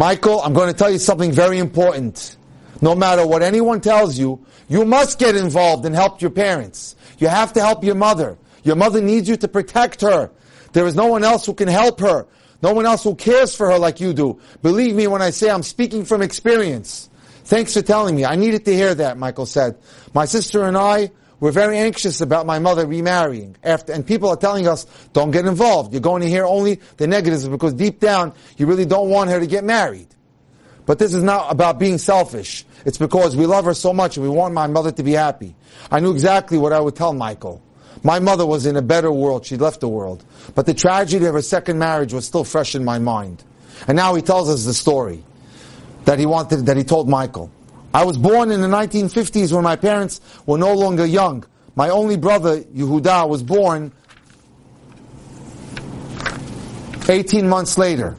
Michael, 0.00 0.40
I'm 0.40 0.54
going 0.54 0.68
to 0.68 0.72
tell 0.72 0.90
you 0.90 0.96
something 0.96 1.30
very 1.30 1.58
important. 1.58 2.38
No 2.80 2.94
matter 2.94 3.26
what 3.26 3.42
anyone 3.42 3.82
tells 3.82 4.18
you, 4.18 4.42
you 4.66 4.86
must 4.86 5.18
get 5.18 5.36
involved 5.36 5.84
and 5.84 5.94
help 5.94 6.22
your 6.22 6.30
parents. 6.30 6.96
You 7.18 7.28
have 7.28 7.52
to 7.52 7.60
help 7.60 7.84
your 7.84 7.96
mother. 7.96 8.38
Your 8.64 8.76
mother 8.76 9.02
needs 9.02 9.28
you 9.28 9.36
to 9.36 9.46
protect 9.46 10.00
her. 10.00 10.30
There 10.72 10.86
is 10.86 10.94
no 10.94 11.08
one 11.08 11.22
else 11.22 11.44
who 11.44 11.52
can 11.52 11.68
help 11.68 12.00
her. 12.00 12.26
No 12.62 12.72
one 12.72 12.86
else 12.86 13.04
who 13.04 13.14
cares 13.14 13.54
for 13.54 13.70
her 13.70 13.78
like 13.78 14.00
you 14.00 14.14
do. 14.14 14.40
Believe 14.62 14.94
me 14.94 15.06
when 15.06 15.20
I 15.20 15.28
say 15.28 15.50
I'm 15.50 15.62
speaking 15.62 16.06
from 16.06 16.22
experience. 16.22 17.10
Thanks 17.44 17.74
for 17.74 17.82
telling 17.82 18.16
me. 18.16 18.24
I 18.24 18.36
needed 18.36 18.64
to 18.64 18.74
hear 18.74 18.94
that, 18.94 19.18
Michael 19.18 19.44
said. 19.44 19.76
My 20.14 20.24
sister 20.24 20.64
and 20.64 20.78
I 20.78 21.10
were 21.40 21.50
very 21.50 21.78
anxious 21.78 22.20
about 22.20 22.46
my 22.46 22.58
mother 22.58 22.86
remarrying. 22.86 23.56
After, 23.64 23.92
and 23.92 24.06
people 24.06 24.28
are 24.28 24.36
telling 24.36 24.68
us, 24.68 24.86
don't 25.12 25.30
get 25.30 25.46
involved. 25.46 25.92
You're 25.92 26.02
going 26.02 26.22
to 26.22 26.28
hear 26.28 26.44
only 26.44 26.80
the 26.98 27.06
negatives 27.06 27.48
because 27.48 27.72
deep 27.74 27.98
down, 27.98 28.34
you 28.56 28.66
really 28.66 28.86
don't 28.86 29.08
want 29.08 29.30
her 29.30 29.40
to 29.40 29.46
get 29.46 29.64
married. 29.64 30.06
But 30.86 30.98
this 30.98 31.14
is 31.14 31.22
not 31.22 31.50
about 31.52 31.78
being 31.78 31.98
selfish. 31.98 32.64
It's 32.84 32.98
because 32.98 33.36
we 33.36 33.46
love 33.46 33.64
her 33.64 33.74
so 33.74 33.92
much 33.92 34.16
and 34.16 34.24
we 34.24 34.30
want 34.30 34.54
my 34.54 34.66
mother 34.66 34.92
to 34.92 35.02
be 35.02 35.12
happy. 35.12 35.54
I 35.90 36.00
knew 36.00 36.12
exactly 36.12 36.58
what 36.58 36.72
I 36.72 36.80
would 36.80 36.96
tell 36.96 37.12
Michael. 37.12 37.62
My 38.02 38.18
mother 38.18 38.46
was 38.46 38.66
in 38.66 38.76
a 38.76 38.82
better 38.82 39.12
world. 39.12 39.46
She 39.46 39.56
left 39.56 39.80
the 39.80 39.88
world. 39.88 40.24
But 40.54 40.66
the 40.66 40.74
tragedy 40.74 41.26
of 41.26 41.34
her 41.34 41.42
second 41.42 41.78
marriage 41.78 42.12
was 42.12 42.26
still 42.26 42.44
fresh 42.44 42.74
in 42.74 42.84
my 42.84 42.98
mind. 42.98 43.44
And 43.86 43.96
now 43.96 44.14
he 44.14 44.22
tells 44.22 44.48
us 44.48 44.64
the 44.64 44.74
story 44.74 45.22
that 46.04 46.18
he 46.18 46.26
wanted, 46.26 46.66
that 46.66 46.76
he 46.76 46.84
told 46.84 47.08
Michael. 47.08 47.50
I 47.92 48.04
was 48.04 48.16
born 48.16 48.50
in 48.52 48.60
the 48.60 48.68
1950s 48.68 49.52
when 49.52 49.64
my 49.64 49.76
parents 49.76 50.20
were 50.46 50.58
no 50.58 50.74
longer 50.74 51.04
young. 51.04 51.44
My 51.74 51.88
only 51.88 52.16
brother, 52.16 52.60
Yehuda, 52.60 53.28
was 53.28 53.42
born 53.42 53.92
18 57.08 57.48
months 57.48 57.76
later. 57.78 58.16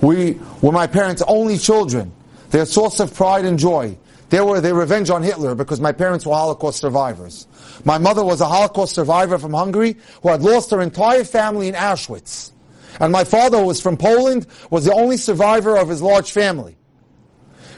We 0.00 0.40
were 0.60 0.72
my 0.72 0.88
parents' 0.88 1.22
only 1.28 1.58
children, 1.58 2.12
their 2.50 2.66
source 2.66 2.98
of 2.98 3.14
pride 3.14 3.44
and 3.44 3.58
joy. 3.58 3.96
They 4.30 4.40
were 4.40 4.60
their 4.60 4.74
revenge 4.74 5.10
on 5.10 5.22
Hitler 5.22 5.54
because 5.54 5.80
my 5.80 5.92
parents 5.92 6.26
were 6.26 6.34
Holocaust 6.34 6.80
survivors. 6.80 7.46
My 7.84 7.98
mother 7.98 8.24
was 8.24 8.40
a 8.40 8.46
Holocaust 8.46 8.94
survivor 8.94 9.38
from 9.38 9.52
Hungary 9.52 9.96
who 10.22 10.30
had 10.30 10.42
lost 10.42 10.70
her 10.70 10.80
entire 10.80 11.22
family 11.22 11.68
in 11.68 11.74
Auschwitz. 11.74 12.50
And 12.98 13.12
my 13.12 13.24
father, 13.24 13.58
who 13.58 13.66
was 13.66 13.80
from 13.80 13.96
Poland, 13.96 14.46
was 14.70 14.86
the 14.86 14.92
only 14.92 15.16
survivor 15.16 15.76
of 15.76 15.88
his 15.88 16.02
large 16.02 16.32
family. 16.32 16.76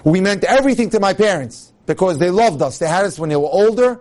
We 0.05 0.21
meant 0.21 0.45
everything 0.45 0.91
to 0.91 1.01
my 1.01 1.15
parents 1.15 1.73
because 1.87 2.19
they 2.19 2.31
loved 2.31 2.63
us. 2.63 2.79
They 2.79 2.87
had 2.87 3.05
us 3.07 3.19
when 3.19 3.31
they 3.31 3.37
were 3.37 3.49
older, 3.51 4.01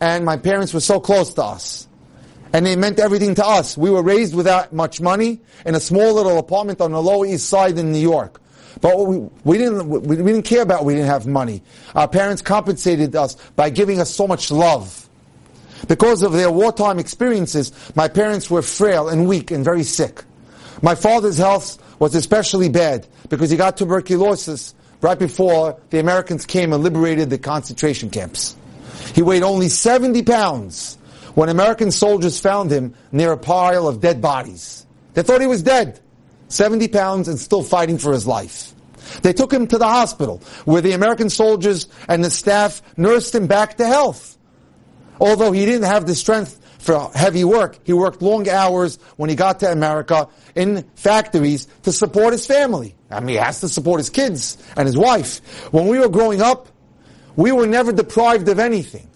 and 0.00 0.24
my 0.24 0.36
parents 0.36 0.74
were 0.74 0.80
so 0.80 1.00
close 1.00 1.32
to 1.34 1.44
us. 1.44 1.86
And 2.52 2.66
they 2.66 2.76
meant 2.76 2.98
everything 2.98 3.34
to 3.36 3.46
us. 3.46 3.76
We 3.76 3.90
were 3.90 4.02
raised 4.02 4.34
without 4.34 4.72
much 4.72 5.00
money 5.00 5.40
in 5.64 5.74
a 5.74 5.80
small 5.80 6.14
little 6.14 6.38
apartment 6.38 6.80
on 6.80 6.92
the 6.92 7.02
Lower 7.02 7.26
East 7.26 7.48
Side 7.48 7.78
in 7.78 7.92
New 7.92 7.98
York. 7.98 8.40
But 8.80 9.06
we, 9.06 9.18
we, 9.44 9.58
didn't, 9.58 9.88
we, 9.88 9.98
we 9.98 10.16
didn't 10.16 10.44
care 10.44 10.62
about 10.62 10.84
we 10.84 10.94
didn't 10.94 11.08
have 11.08 11.26
money. 11.26 11.62
Our 11.94 12.08
parents 12.08 12.42
compensated 12.42 13.14
us 13.16 13.36
by 13.56 13.70
giving 13.70 14.00
us 14.00 14.10
so 14.10 14.26
much 14.26 14.50
love. 14.50 15.08
Because 15.88 16.22
of 16.22 16.32
their 16.32 16.50
wartime 16.50 16.98
experiences, 16.98 17.72
my 17.94 18.08
parents 18.08 18.50
were 18.50 18.62
frail 18.62 19.08
and 19.08 19.28
weak 19.28 19.50
and 19.50 19.64
very 19.64 19.82
sick. 19.82 20.24
My 20.82 20.94
father's 20.94 21.38
health 21.38 21.82
was 21.98 22.14
especially 22.14 22.68
bad 22.68 23.06
because 23.28 23.50
he 23.50 23.56
got 23.56 23.76
tuberculosis 23.76 24.74
right 25.00 25.18
before 25.18 25.80
the 25.90 25.98
Americans 25.98 26.46
came 26.46 26.72
and 26.72 26.82
liberated 26.82 27.30
the 27.30 27.38
concentration 27.38 28.10
camps. 28.10 28.56
He 29.14 29.22
weighed 29.22 29.42
only 29.42 29.68
70 29.68 30.22
pounds 30.22 30.98
when 31.34 31.48
American 31.48 31.90
soldiers 31.90 32.40
found 32.40 32.70
him 32.70 32.94
near 33.12 33.32
a 33.32 33.36
pile 33.36 33.88
of 33.88 34.00
dead 34.00 34.20
bodies. 34.20 34.86
They 35.14 35.22
thought 35.22 35.40
he 35.40 35.46
was 35.46 35.62
dead. 35.62 36.00
70 36.48 36.88
pounds 36.88 37.28
and 37.28 37.38
still 37.38 37.62
fighting 37.62 37.98
for 37.98 38.12
his 38.12 38.26
life. 38.26 38.72
They 39.22 39.32
took 39.32 39.52
him 39.52 39.66
to 39.68 39.78
the 39.78 39.86
hospital 39.86 40.42
where 40.64 40.82
the 40.82 40.92
American 40.92 41.30
soldiers 41.30 41.88
and 42.08 42.24
the 42.24 42.30
staff 42.30 42.82
nursed 42.96 43.34
him 43.34 43.46
back 43.46 43.76
to 43.76 43.86
health. 43.86 44.36
Although 45.20 45.52
he 45.52 45.64
didn't 45.64 45.86
have 45.86 46.06
the 46.06 46.14
strength 46.14 46.60
for 46.86 47.10
heavy 47.14 47.44
work, 47.44 47.78
he 47.84 47.92
worked 47.92 48.22
long 48.22 48.48
hours 48.48 48.98
when 49.16 49.28
he 49.28 49.36
got 49.36 49.60
to 49.60 49.70
America 49.70 50.28
in 50.54 50.84
factories 50.94 51.66
to 51.82 51.92
support 51.92 52.32
his 52.32 52.46
family. 52.46 52.94
I 53.10 53.20
mean, 53.20 53.30
he 53.30 53.34
has 53.36 53.60
to 53.60 53.68
support 53.68 53.98
his 53.98 54.10
kids 54.10 54.56
and 54.76 54.86
his 54.86 54.96
wife. 54.96 55.40
When 55.72 55.88
we 55.88 55.98
were 55.98 56.08
growing 56.08 56.40
up, 56.40 56.68
we 57.34 57.52
were 57.52 57.66
never 57.66 57.92
deprived 57.92 58.48
of 58.48 58.58
anything. 58.58 59.08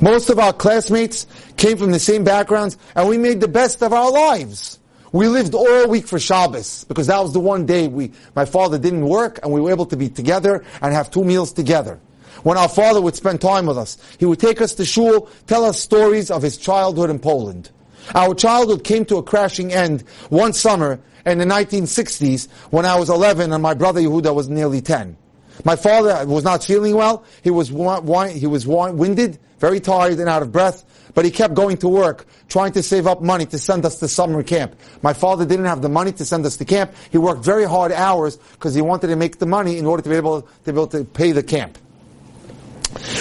Most 0.00 0.28
of 0.30 0.38
our 0.38 0.52
classmates 0.52 1.26
came 1.56 1.76
from 1.76 1.92
the 1.92 1.98
same 1.98 2.24
backgrounds, 2.24 2.76
and 2.94 3.08
we 3.08 3.18
made 3.18 3.40
the 3.40 3.48
best 3.48 3.82
of 3.82 3.92
our 3.92 4.10
lives. 4.10 4.78
We 5.12 5.28
lived 5.28 5.54
all 5.54 5.88
week 5.88 6.06
for 6.06 6.18
Shabbos, 6.18 6.84
because 6.84 7.06
that 7.06 7.20
was 7.22 7.32
the 7.32 7.40
one 7.40 7.64
day 7.64 7.88
we, 7.88 8.12
my 8.34 8.44
father 8.44 8.78
didn't 8.78 9.06
work, 9.06 9.38
and 9.42 9.52
we 9.52 9.60
were 9.60 9.70
able 9.70 9.86
to 9.86 9.96
be 9.96 10.08
together 10.08 10.64
and 10.82 10.92
have 10.92 11.10
two 11.10 11.24
meals 11.24 11.52
together. 11.52 12.00
When 12.42 12.56
our 12.56 12.68
father 12.68 13.00
would 13.00 13.16
spend 13.16 13.40
time 13.40 13.66
with 13.66 13.78
us, 13.78 13.98
he 14.18 14.24
would 14.24 14.40
take 14.40 14.60
us 14.60 14.74
to 14.74 14.84
shul, 14.84 15.28
tell 15.46 15.64
us 15.64 15.80
stories 15.80 16.30
of 16.30 16.42
his 16.42 16.56
childhood 16.56 17.10
in 17.10 17.18
Poland. 17.18 17.70
Our 18.14 18.34
childhood 18.34 18.84
came 18.84 19.04
to 19.06 19.16
a 19.16 19.22
crashing 19.22 19.72
end 19.72 20.02
one 20.30 20.52
summer 20.52 21.00
in 21.26 21.38
the 21.38 21.44
1960s 21.44 22.48
when 22.70 22.86
I 22.86 22.96
was 22.96 23.10
11 23.10 23.52
and 23.52 23.62
my 23.62 23.74
brother 23.74 24.00
Yehuda 24.00 24.34
was 24.34 24.48
nearly 24.48 24.80
10. 24.80 25.16
My 25.64 25.76
father 25.76 26.24
was 26.26 26.44
not 26.44 26.62
feeling 26.62 26.94
well. 26.94 27.24
He 27.42 27.50
was 27.50 27.68
he 27.68 28.46
was 28.46 28.66
winded, 28.66 29.38
very 29.58 29.80
tired 29.80 30.18
and 30.20 30.28
out 30.28 30.42
of 30.42 30.52
breath, 30.52 30.84
but 31.14 31.24
he 31.24 31.32
kept 31.32 31.54
going 31.54 31.78
to 31.78 31.88
work, 31.88 32.26
trying 32.48 32.72
to 32.72 32.82
save 32.82 33.08
up 33.08 33.20
money 33.20 33.44
to 33.46 33.58
send 33.58 33.84
us 33.84 33.98
to 33.98 34.06
summer 34.08 34.42
camp. 34.44 34.76
My 35.02 35.12
father 35.12 35.44
didn't 35.44 35.64
have 35.64 35.82
the 35.82 35.88
money 35.88 36.12
to 36.12 36.24
send 36.24 36.46
us 36.46 36.56
to 36.58 36.64
camp. 36.64 36.92
He 37.10 37.18
worked 37.18 37.44
very 37.44 37.64
hard 37.64 37.90
hours 37.90 38.36
because 38.36 38.74
he 38.74 38.82
wanted 38.82 39.08
to 39.08 39.16
make 39.16 39.38
the 39.38 39.46
money 39.46 39.78
in 39.78 39.86
order 39.86 40.02
to 40.02 40.08
be 40.08 40.16
able 40.16 40.42
to 40.42 40.48
be 40.64 40.70
able 40.70 40.86
to 40.88 41.04
pay 41.04 41.32
the 41.32 41.42
camp. 41.42 41.76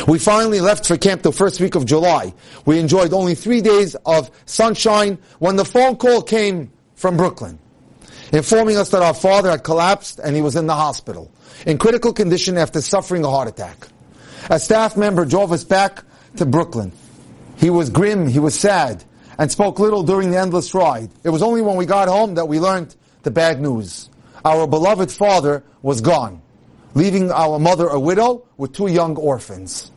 We 0.08 0.20
finally 0.20 0.62
left 0.62 0.88
for 0.88 0.98
camp 0.98 1.22
the 1.22 1.32
first 1.32 1.60
week 1.60 1.76
of 1.76 1.86
July. 1.86 2.34
We 2.66 2.80
enjoyed 2.80 3.14
only 3.14 3.36
three 3.36 3.62
days 3.62 3.96
of 4.06 4.32
sunshine 4.46 5.18
when 5.40 5.56
the 5.56 5.66
phone 5.66 5.98
call 5.98 6.22
came 6.22 6.72
from 6.96 7.18
Brooklyn 7.18 7.60
informing 8.32 8.78
us 8.78 8.90
that 8.90 9.02
our 9.02 9.14
father 9.14 9.52
had 9.52 9.64
collapsed 9.64 10.20
and 10.20 10.36
he 10.36 10.42
was 10.42 10.56
in 10.56 10.68
the 10.68 10.76
hospital, 10.76 11.32
in 11.66 11.78
critical 11.78 12.14
condition 12.14 12.58
after 12.58 12.82
suffering 12.82 13.24
a 13.24 13.30
heart 13.30 13.48
attack. 13.48 13.88
A 14.50 14.60
staff 14.60 14.98
member 14.98 15.26
drove 15.26 15.52
us 15.52 15.64
back 15.64 16.04
to 16.38 16.46
Brooklyn. 16.46 16.92
He 17.58 17.70
was 17.70 17.90
grim, 17.90 18.28
he 18.28 18.40
was 18.40 18.58
sad, 18.58 19.04
and 19.38 19.52
spoke 19.52 19.80
little 19.80 20.04
during 20.04 20.32
the 20.32 20.38
endless 20.38 20.74
ride. 20.74 21.10
It 21.24 21.30
was 21.30 21.42
only 21.42 21.62
when 21.62 21.76
we 21.76 21.86
got 21.86 22.08
home 22.08 22.36
that 22.36 22.48
we 22.48 22.60
learned 22.60 22.96
the 23.24 23.32
bad 23.32 23.62
news. 23.62 24.10
Our 24.46 24.68
beloved 24.68 25.12
father 25.12 25.64
was 25.82 26.02
gone, 26.02 26.42
leaving 26.94 27.32
our 27.32 27.60
mother 27.60 27.88
a 27.88 28.00
widow 28.00 28.46
with 28.58 28.74
two 28.74 28.88
young 28.88 29.16
orphans. 29.18 29.92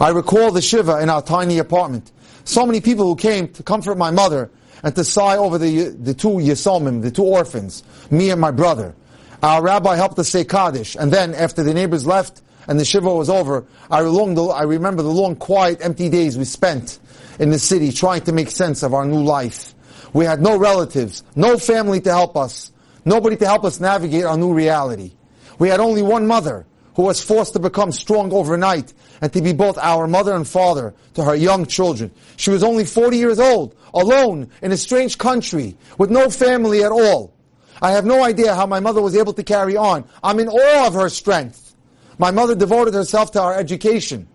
I 0.00 0.10
recall 0.10 0.50
the 0.50 0.62
Shiva 0.62 1.00
in 1.00 1.08
our 1.08 1.22
tiny 1.22 1.58
apartment. 1.58 2.12
So 2.44 2.66
many 2.66 2.80
people 2.80 3.06
who 3.06 3.16
came 3.16 3.48
to 3.54 3.62
comfort 3.62 3.96
my 3.96 4.10
mother 4.10 4.50
and 4.82 4.94
to 4.94 5.04
sigh 5.04 5.36
over 5.36 5.58
the, 5.58 5.88
the 5.88 6.14
two 6.14 6.28
Yisomim, 6.28 7.02
the 7.02 7.10
two 7.10 7.24
orphans, 7.24 7.82
me 8.10 8.30
and 8.30 8.40
my 8.40 8.50
brother. 8.50 8.94
Our 9.42 9.62
rabbi 9.62 9.96
helped 9.96 10.18
us 10.18 10.28
say 10.28 10.44
Kaddish, 10.44 10.96
and 10.96 11.12
then 11.12 11.34
after 11.34 11.62
the 11.62 11.74
neighbors 11.74 12.06
left 12.06 12.42
and 12.68 12.78
the 12.78 12.84
Shiva 12.84 13.12
was 13.12 13.30
over, 13.30 13.66
I, 13.90 14.00
I 14.00 14.62
remember 14.62 15.02
the 15.02 15.10
long, 15.10 15.36
quiet, 15.36 15.78
empty 15.80 16.08
days 16.08 16.36
we 16.36 16.44
spent 16.44 16.98
in 17.38 17.50
the 17.50 17.58
city 17.58 17.92
trying 17.92 18.22
to 18.22 18.32
make 18.32 18.50
sense 18.50 18.82
of 18.82 18.94
our 18.94 19.04
new 19.04 19.22
life. 19.22 19.74
We 20.12 20.24
had 20.24 20.40
no 20.40 20.58
relatives, 20.58 21.24
no 21.34 21.58
family 21.58 22.00
to 22.02 22.10
help 22.10 22.36
us, 22.36 22.72
nobody 23.04 23.36
to 23.36 23.46
help 23.46 23.64
us 23.64 23.80
navigate 23.80 24.24
our 24.24 24.36
new 24.36 24.52
reality. 24.52 25.12
We 25.58 25.68
had 25.68 25.80
only 25.80 26.02
one 26.02 26.26
mother, 26.26 26.66
who 26.96 27.02
was 27.02 27.22
forced 27.22 27.52
to 27.52 27.58
become 27.58 27.92
strong 27.92 28.32
overnight 28.32 28.94
and 29.20 29.30
to 29.32 29.42
be 29.42 29.52
both 29.52 29.76
our 29.78 30.08
mother 30.08 30.34
and 30.34 30.48
father 30.48 30.94
to 31.14 31.22
her 31.24 31.34
young 31.34 31.66
children. 31.66 32.10
She 32.36 32.50
was 32.50 32.62
only 32.62 32.84
40 32.86 33.18
years 33.18 33.38
old, 33.38 33.76
alone 33.92 34.50
in 34.62 34.72
a 34.72 34.76
strange 34.78 35.18
country, 35.18 35.76
with 35.98 36.10
no 36.10 36.30
family 36.30 36.82
at 36.82 36.92
all. 36.92 37.34
I 37.82 37.92
have 37.92 38.06
no 38.06 38.24
idea 38.24 38.54
how 38.54 38.66
my 38.66 38.80
mother 38.80 39.02
was 39.02 39.14
able 39.14 39.34
to 39.34 39.42
carry 39.42 39.76
on. 39.76 40.04
I'm 40.22 40.40
in 40.40 40.48
awe 40.48 40.86
of 40.86 40.94
her 40.94 41.10
strength. 41.10 41.74
My 42.18 42.30
mother 42.30 42.54
devoted 42.54 42.94
herself 42.94 43.30
to 43.32 43.42
our 43.42 43.54
education. 43.54 44.26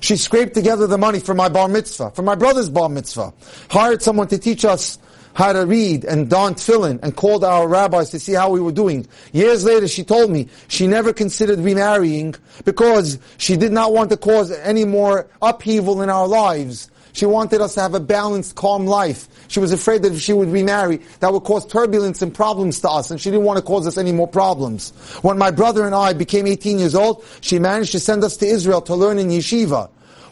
She 0.00 0.16
scraped 0.16 0.54
together 0.54 0.86
the 0.86 0.96
money 0.96 1.20
for 1.20 1.34
my 1.34 1.50
bar 1.50 1.68
mitzvah, 1.68 2.12
for 2.12 2.22
my 2.22 2.36
brother's 2.36 2.70
bar 2.70 2.88
mitzvah, 2.88 3.34
hired 3.68 4.00
someone 4.00 4.28
to 4.28 4.38
teach 4.38 4.64
us 4.64 4.98
how 5.38 5.52
to 5.52 5.64
read 5.64 6.04
and 6.04 6.28
don 6.28 6.52
tefillin 6.52 6.98
and 7.00 7.14
called 7.14 7.44
our 7.44 7.68
rabbis 7.68 8.10
to 8.10 8.18
see 8.18 8.32
how 8.32 8.50
we 8.50 8.60
were 8.60 8.72
doing. 8.72 9.06
Years 9.32 9.64
later, 9.64 9.86
she 9.86 10.02
told 10.02 10.32
me 10.32 10.48
she 10.66 10.88
never 10.88 11.12
considered 11.12 11.60
remarrying 11.60 12.34
because 12.64 13.20
she 13.36 13.56
did 13.56 13.70
not 13.70 13.92
want 13.92 14.10
to 14.10 14.16
cause 14.16 14.50
any 14.50 14.84
more 14.84 15.28
upheaval 15.40 16.02
in 16.02 16.10
our 16.10 16.26
lives. 16.26 16.90
She 17.12 17.24
wanted 17.24 17.60
us 17.60 17.74
to 17.74 17.80
have 17.82 17.94
a 17.94 18.00
balanced, 18.00 18.56
calm 18.56 18.84
life. 18.84 19.28
She 19.46 19.60
was 19.60 19.70
afraid 19.70 20.02
that 20.02 20.12
if 20.12 20.20
she 20.20 20.32
would 20.32 20.48
remarry, 20.48 20.96
that 21.20 21.32
would 21.32 21.44
cause 21.44 21.64
turbulence 21.64 22.20
and 22.20 22.34
problems 22.34 22.80
to 22.80 22.90
us, 22.90 23.12
and 23.12 23.20
she 23.20 23.30
didn't 23.30 23.44
want 23.44 23.58
to 23.58 23.64
cause 23.64 23.86
us 23.86 23.96
any 23.96 24.10
more 24.10 24.26
problems. 24.26 24.90
When 25.22 25.38
my 25.38 25.52
brother 25.52 25.86
and 25.86 25.94
I 25.94 26.14
became 26.14 26.48
18 26.48 26.80
years 26.80 26.96
old, 26.96 27.24
she 27.42 27.60
managed 27.60 27.92
to 27.92 28.00
send 28.00 28.24
us 28.24 28.36
to 28.38 28.46
Israel 28.46 28.80
to 28.82 28.96
learn 28.96 29.20
in 29.20 29.28
yeshiva 29.28 29.88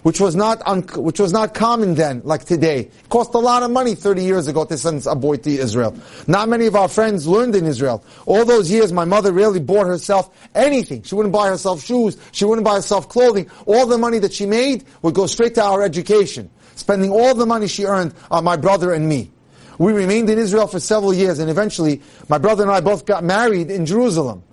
which 0.07 0.21
was 0.21 0.37
not 0.37 0.63
which 0.97 1.19
was 1.19 1.33
not 1.33 1.53
common 1.53 1.97
then, 1.97 2.21
like 2.23 2.45
today. 2.45 2.83
It 2.83 3.09
cost 3.09 3.35
a 3.35 3.39
lot 3.39 3.65
of 3.65 3.73
money 3.73 3.97
30 3.97 4.23
years 4.23 4.47
ago 4.47 4.65
to 4.65 4.79
send 4.79 5.05
a 5.05 5.17
boy 5.17 5.39
to 5.39 5.51
Israel. 5.51 5.97
Not 6.29 6.49
many 6.49 6.67
of 6.67 6.77
our 6.77 6.87
friends 6.87 7.27
learned 7.27 7.57
in 7.57 7.67
Israel. 7.67 8.05
All 8.25 8.45
those 8.45 8.71
years, 8.71 8.93
my 8.93 9.05
mother 9.05 9.33
rarely 9.33 9.59
bought 9.59 9.89
herself 9.89 10.31
anything. 10.55 11.03
She 11.03 11.17
wouldn't 11.17 11.33
buy 11.33 11.49
herself 11.49 11.83
shoes. 11.83 12.17
She 12.31 12.45
wouldn't 12.45 12.65
buy 12.65 12.77
herself 12.77 13.09
clothing. 13.09 13.51
All 13.67 13.85
the 13.85 13.99
money 13.99 14.21
that 14.21 14.33
she 14.33 14.47
made 14.47 14.85
would 15.03 15.15
go 15.15 15.27
straight 15.27 15.57
to 15.57 15.65
our 15.65 15.83
education, 15.83 16.51
spending 16.77 17.11
all 17.11 17.35
the 17.35 17.45
money 17.45 17.67
she 17.67 17.85
earned 17.85 18.15
on 18.31 18.45
my 18.45 18.57
brother 18.57 18.93
and 18.93 19.09
me. 19.09 19.33
We 19.79 19.93
remained 19.93 20.31
in 20.31 20.39
Israel 20.39 20.69
for 20.69 20.79
several 20.79 21.15
years, 21.15 21.41
and 21.41 21.51
eventually, 21.51 22.01
my 22.29 22.39
brother 22.39 22.63
and 22.63 22.71
I 22.71 22.81
both 22.81 23.07
got 23.07 23.25
married 23.25 23.73
in 23.73 23.85
Jerusalem. 23.87 24.45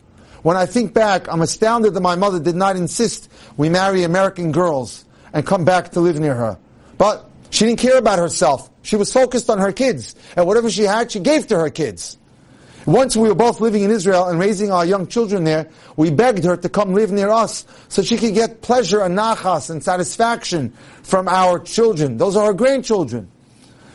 When 0.41 0.57
I 0.57 0.65
think 0.65 0.95
back, 0.95 1.31
I'm 1.31 1.43
astounded 1.43 1.93
that 1.93 2.01
my 2.01 2.15
mother 2.15 2.39
did 2.39 2.55
not 2.55 2.75
insist 2.75 3.29
we 3.55 3.69
marry 3.69 4.01
American 4.01 4.51
girls 4.51 5.05
and 5.33 5.45
come 5.45 5.65
back 5.65 5.91
to 5.91 5.99
live 5.99 6.19
near 6.19 6.35
her. 6.35 6.57
But 6.97 7.29
she 7.49 7.65
didn't 7.65 7.79
care 7.79 7.97
about 7.97 8.19
herself. 8.19 8.69
She 8.83 8.95
was 8.95 9.11
focused 9.11 9.49
on 9.49 9.57
her 9.59 9.71
kids. 9.71 10.15
And 10.35 10.47
whatever 10.47 10.69
she 10.69 10.83
had, 10.83 11.11
she 11.11 11.19
gave 11.19 11.47
to 11.47 11.57
her 11.57 11.69
kids. 11.69 12.17
Once 12.85 13.15
we 13.15 13.29
were 13.29 13.35
both 13.35 13.61
living 13.61 13.83
in 13.83 13.91
Israel 13.91 14.27
and 14.27 14.39
raising 14.39 14.71
our 14.71 14.85
young 14.85 15.07
children 15.07 15.45
there, 15.45 15.69
we 15.95 16.11
begged 16.11 16.43
her 16.43 16.57
to 16.57 16.67
come 16.67 16.93
live 16.93 17.11
near 17.11 17.29
us 17.29 17.65
so 17.87 18.01
she 18.01 18.17
could 18.17 18.33
get 18.33 18.61
pleasure 18.61 19.01
and 19.01 19.17
nachas 19.17 19.69
and 19.69 19.81
satisfaction 19.81 20.73
from 21.01 21.29
our 21.29 21.59
children. 21.59 22.17
Those 22.17 22.35
are 22.35 22.47
her 22.47 22.53
grandchildren. 22.53 23.31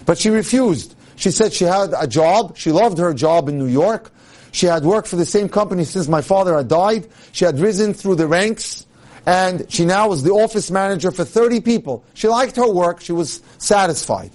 But 0.06 0.16
she 0.16 0.30
refused. 0.30 0.94
She 1.16 1.30
said 1.30 1.52
she 1.52 1.64
had 1.64 1.92
a 1.98 2.06
job. 2.06 2.56
She 2.56 2.72
loved 2.72 2.96
her 2.98 3.12
job 3.12 3.48
in 3.48 3.58
New 3.58 3.66
York. 3.66 4.10
She 4.52 4.64
had 4.64 4.84
worked 4.84 5.08
for 5.08 5.16
the 5.16 5.26
same 5.26 5.50
company 5.50 5.84
since 5.84 6.08
my 6.08 6.22
father 6.22 6.56
had 6.56 6.68
died. 6.68 7.08
She 7.32 7.44
had 7.44 7.58
risen 7.60 7.92
through 7.92 8.14
the 8.14 8.26
ranks 8.26 8.86
and 9.28 9.70
she 9.70 9.84
now 9.84 10.08
was 10.08 10.22
the 10.22 10.30
office 10.30 10.70
manager 10.70 11.10
for 11.10 11.22
30 11.22 11.60
people. 11.60 12.02
She 12.14 12.28
liked 12.28 12.56
her 12.56 12.72
work, 12.72 13.02
she 13.02 13.12
was 13.12 13.42
satisfied. 13.58 14.30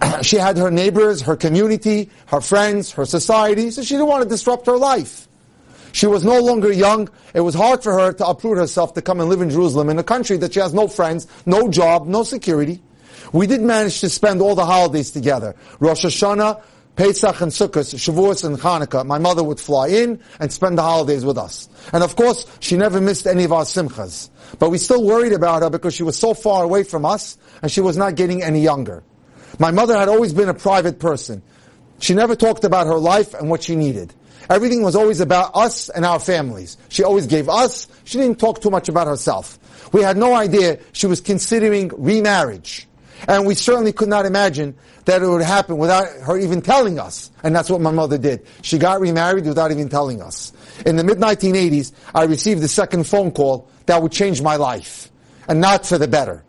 she 0.22 0.36
had 0.36 0.56
her 0.58 0.70
neighbors, 0.70 1.22
her 1.22 1.34
community, 1.34 2.08
her 2.26 2.40
friends, 2.40 2.92
her 2.92 3.04
society, 3.04 3.72
so 3.72 3.82
she 3.82 3.94
didn't 3.94 4.06
want 4.06 4.22
to 4.22 4.28
disrupt 4.28 4.66
her 4.66 4.76
life. 4.76 5.26
She 5.90 6.06
was 6.06 6.22
no 6.22 6.38
longer 6.38 6.72
young. 6.72 7.08
It 7.34 7.40
was 7.40 7.56
hard 7.56 7.82
for 7.82 7.98
her 7.98 8.12
to 8.12 8.26
uproot 8.28 8.58
herself 8.58 8.94
to 8.94 9.02
come 9.02 9.18
and 9.18 9.28
live 9.28 9.40
in 9.40 9.50
Jerusalem 9.50 9.88
in 9.88 9.98
a 9.98 10.04
country 10.04 10.36
that 10.36 10.54
she 10.54 10.60
has 10.60 10.72
no 10.72 10.86
friends, 10.86 11.26
no 11.44 11.68
job, 11.68 12.06
no 12.06 12.22
security. 12.22 12.80
We 13.32 13.48
did 13.48 13.60
manage 13.60 14.00
to 14.02 14.08
spend 14.08 14.40
all 14.40 14.54
the 14.54 14.66
holidays 14.66 15.10
together. 15.10 15.56
Rosh 15.80 16.04
Hashanah, 16.04 16.62
Pesach 16.96 17.42
and 17.42 17.52
Sukkot, 17.52 17.94
Shavuos 17.94 18.42
and 18.42 18.56
Hanukkah, 18.56 19.04
my 19.04 19.18
mother 19.18 19.44
would 19.44 19.60
fly 19.60 19.88
in 19.88 20.18
and 20.40 20.50
spend 20.50 20.78
the 20.78 20.82
holidays 20.82 21.26
with 21.26 21.36
us. 21.36 21.68
And 21.92 22.02
of 22.02 22.16
course, 22.16 22.46
she 22.60 22.76
never 22.76 23.02
missed 23.02 23.26
any 23.26 23.44
of 23.44 23.52
our 23.52 23.64
simchas. 23.64 24.30
But 24.58 24.70
we 24.70 24.78
still 24.78 25.04
worried 25.04 25.32
about 25.32 25.62
her 25.62 25.68
because 25.68 25.94
she 25.94 26.02
was 26.02 26.18
so 26.18 26.32
far 26.32 26.64
away 26.64 26.84
from 26.84 27.04
us 27.04 27.36
and 27.60 27.70
she 27.70 27.82
was 27.82 27.98
not 27.98 28.14
getting 28.14 28.42
any 28.42 28.62
younger. 28.62 29.02
My 29.58 29.70
mother 29.70 29.96
had 29.96 30.08
always 30.08 30.32
been 30.32 30.48
a 30.48 30.54
private 30.54 30.98
person. 30.98 31.42
She 31.98 32.14
never 32.14 32.34
talked 32.34 32.64
about 32.64 32.86
her 32.86 32.96
life 32.98 33.34
and 33.34 33.50
what 33.50 33.62
she 33.62 33.76
needed. 33.76 34.14
Everything 34.48 34.82
was 34.82 34.96
always 34.96 35.20
about 35.20 35.50
us 35.54 35.90
and 35.90 36.04
our 36.04 36.20
families. 36.20 36.78
She 36.88 37.04
always 37.04 37.26
gave 37.26 37.48
us. 37.48 37.88
She 38.04 38.18
didn't 38.18 38.38
talk 38.38 38.62
too 38.62 38.70
much 38.70 38.88
about 38.88 39.06
herself. 39.06 39.58
We 39.92 40.02
had 40.02 40.16
no 40.16 40.34
idea 40.34 40.78
she 40.92 41.06
was 41.06 41.20
considering 41.20 41.90
remarriage. 41.96 42.86
And 43.28 43.46
we 43.46 43.54
certainly 43.54 43.92
could 43.92 44.08
not 44.08 44.26
imagine 44.26 44.76
that 45.04 45.22
it 45.22 45.26
would 45.26 45.42
happen 45.42 45.78
without 45.78 46.08
her 46.22 46.38
even 46.38 46.62
telling 46.62 46.98
us. 46.98 47.30
And 47.42 47.54
that's 47.54 47.70
what 47.70 47.80
my 47.80 47.90
mother 47.90 48.18
did. 48.18 48.46
She 48.62 48.78
got 48.78 49.00
remarried 49.00 49.46
without 49.46 49.70
even 49.70 49.88
telling 49.88 50.22
us. 50.22 50.52
In 50.84 50.96
the 50.96 51.04
mid 51.04 51.18
1980s, 51.18 51.92
I 52.14 52.24
received 52.24 52.60
the 52.60 52.68
second 52.68 53.06
phone 53.06 53.30
call 53.32 53.68
that 53.86 54.02
would 54.02 54.12
change 54.12 54.42
my 54.42 54.56
life. 54.56 55.10
And 55.48 55.60
not 55.60 55.86
for 55.86 55.98
the 55.98 56.08
better. 56.08 56.44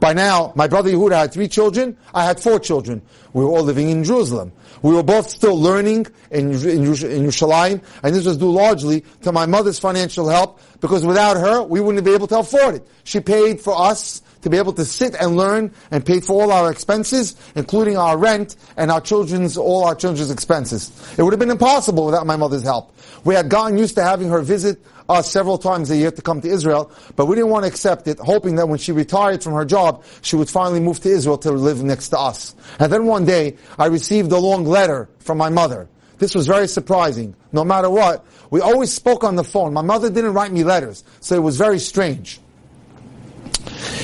By 0.00 0.12
now, 0.12 0.52
my 0.56 0.66
brother 0.66 0.90
Yehuda 0.90 1.16
had 1.16 1.32
three 1.32 1.48
children. 1.48 1.96
I 2.14 2.24
had 2.24 2.40
four 2.40 2.58
children. 2.58 3.02
We 3.32 3.44
were 3.44 3.50
all 3.50 3.62
living 3.62 3.90
in 3.90 4.04
Jerusalem. 4.04 4.52
We 4.82 4.94
were 4.94 5.02
both 5.02 5.28
still 5.28 5.58
learning 5.58 6.06
in, 6.30 6.52
in, 6.52 6.84
in 6.84 6.84
Yerushalayim, 6.84 7.82
and 8.02 8.14
this 8.14 8.24
was 8.24 8.36
due 8.36 8.50
largely 8.50 9.04
to 9.22 9.32
my 9.32 9.46
mother's 9.46 9.78
financial 9.78 10.28
help, 10.28 10.60
because 10.80 11.04
without 11.04 11.36
her, 11.36 11.62
we 11.62 11.80
wouldn't 11.80 12.04
be 12.04 12.12
able 12.12 12.28
to 12.28 12.38
afford 12.38 12.76
it. 12.76 12.86
She 13.04 13.20
paid 13.20 13.60
for 13.60 13.76
us 13.76 14.22
to 14.42 14.50
be 14.50 14.56
able 14.56 14.72
to 14.74 14.84
sit 14.84 15.14
and 15.14 15.36
learn 15.36 15.72
and 15.90 16.04
pay 16.04 16.20
for 16.20 16.42
all 16.42 16.52
our 16.52 16.70
expenses, 16.70 17.36
including 17.54 17.96
our 17.96 18.16
rent 18.16 18.56
and 18.76 18.90
our 18.90 19.00
children's, 19.00 19.56
all 19.56 19.84
our 19.84 19.94
children's 19.94 20.30
expenses. 20.30 20.90
It 21.18 21.22
would 21.22 21.32
have 21.32 21.40
been 21.40 21.50
impossible 21.50 22.06
without 22.06 22.26
my 22.26 22.36
mother's 22.36 22.62
help. 22.62 22.94
We 23.24 23.34
had 23.34 23.48
gotten 23.48 23.78
used 23.78 23.96
to 23.96 24.02
having 24.02 24.28
her 24.28 24.40
visit 24.40 24.80
us 25.08 25.30
several 25.30 25.58
times 25.58 25.90
a 25.90 25.96
year 25.96 26.10
to 26.10 26.22
come 26.22 26.40
to 26.42 26.48
Israel, 26.48 26.92
but 27.16 27.26
we 27.26 27.34
didn't 27.34 27.50
want 27.50 27.64
to 27.64 27.68
accept 27.68 28.06
it, 28.08 28.18
hoping 28.18 28.56
that 28.56 28.68
when 28.68 28.78
she 28.78 28.92
retired 28.92 29.42
from 29.42 29.54
her 29.54 29.64
job, 29.64 30.04
she 30.20 30.36
would 30.36 30.48
finally 30.48 30.80
move 30.80 31.00
to 31.00 31.08
Israel 31.08 31.38
to 31.38 31.50
live 31.50 31.82
next 31.82 32.10
to 32.10 32.18
us. 32.18 32.54
And 32.78 32.92
then 32.92 33.06
one 33.06 33.24
day, 33.24 33.56
I 33.78 33.86
received 33.86 34.30
a 34.32 34.38
long 34.38 34.64
letter 34.64 35.08
from 35.18 35.38
my 35.38 35.48
mother. 35.48 35.88
This 36.18 36.34
was 36.34 36.46
very 36.46 36.68
surprising. 36.68 37.34
No 37.52 37.64
matter 37.64 37.88
what, 37.88 38.26
we 38.50 38.60
always 38.60 38.92
spoke 38.92 39.24
on 39.24 39.36
the 39.36 39.44
phone. 39.44 39.72
My 39.72 39.82
mother 39.82 40.10
didn't 40.10 40.34
write 40.34 40.52
me 40.52 40.64
letters, 40.64 41.04
so 41.20 41.36
it 41.36 41.42
was 41.42 41.56
very 41.56 41.78
strange. 41.78 42.40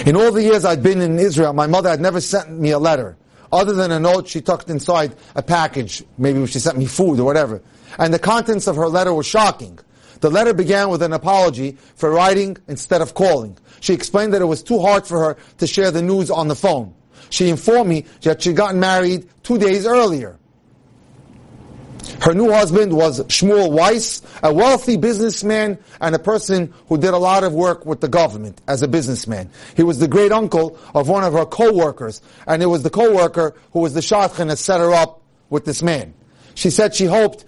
In 0.06 0.16
all 0.16 0.32
the 0.32 0.42
years 0.42 0.64
I'd 0.64 0.82
been 0.82 1.00
in 1.00 1.18
Israel, 1.18 1.52
my 1.52 1.66
mother 1.66 1.88
had 1.88 2.00
never 2.00 2.20
sent 2.20 2.50
me 2.50 2.70
a 2.70 2.78
letter, 2.78 3.16
other 3.52 3.72
than 3.72 3.90
a 3.90 4.00
note 4.00 4.28
she 4.28 4.40
tucked 4.40 4.70
inside 4.70 5.14
a 5.34 5.42
package. 5.42 6.02
Maybe 6.18 6.44
she 6.46 6.58
sent 6.58 6.76
me 6.78 6.86
food 6.86 7.20
or 7.20 7.24
whatever. 7.24 7.62
And 7.98 8.12
the 8.12 8.18
contents 8.18 8.66
of 8.66 8.76
her 8.76 8.88
letter 8.88 9.14
were 9.14 9.22
shocking. 9.22 9.78
The 10.20 10.30
letter 10.30 10.54
began 10.54 10.88
with 10.88 11.02
an 11.02 11.12
apology 11.12 11.76
for 11.96 12.10
writing 12.10 12.56
instead 12.68 13.02
of 13.02 13.14
calling. 13.14 13.56
She 13.80 13.92
explained 13.92 14.32
that 14.34 14.42
it 14.42 14.46
was 14.46 14.62
too 14.62 14.80
hard 14.80 15.06
for 15.06 15.18
her 15.18 15.36
to 15.58 15.66
share 15.66 15.90
the 15.90 16.02
news 16.02 16.30
on 16.30 16.48
the 16.48 16.56
phone. 16.56 16.94
She 17.30 17.50
informed 17.50 17.90
me 17.90 18.04
that 18.22 18.42
she'd 18.42 18.56
gotten 18.56 18.80
married 18.80 19.28
two 19.42 19.58
days 19.58 19.86
earlier. 19.86 20.38
Her 22.24 22.32
new 22.32 22.50
husband 22.50 22.96
was 22.96 23.20
Shmuel 23.24 23.70
Weiss, 23.70 24.22
a 24.42 24.50
wealthy 24.50 24.96
businessman 24.96 25.78
and 26.00 26.14
a 26.14 26.18
person 26.18 26.72
who 26.88 26.96
did 26.96 27.12
a 27.12 27.18
lot 27.18 27.44
of 27.44 27.52
work 27.52 27.84
with 27.84 28.00
the 28.00 28.08
government 28.08 28.62
as 28.66 28.80
a 28.80 28.88
businessman. 28.88 29.50
He 29.76 29.82
was 29.82 29.98
the 29.98 30.08
great 30.08 30.32
uncle 30.32 30.78
of 30.94 31.10
one 31.10 31.22
of 31.22 31.34
her 31.34 31.44
co-workers, 31.44 32.22
and 32.46 32.62
it 32.62 32.66
was 32.66 32.82
the 32.82 32.88
co-worker 32.88 33.54
who 33.74 33.80
was 33.80 33.92
the 33.92 34.00
shadchan 34.00 34.48
that 34.48 34.56
set 34.56 34.80
her 34.80 34.94
up 34.94 35.20
with 35.50 35.66
this 35.66 35.82
man. 35.82 36.14
She 36.54 36.70
said 36.70 36.94
she 36.94 37.04
hoped 37.04 37.44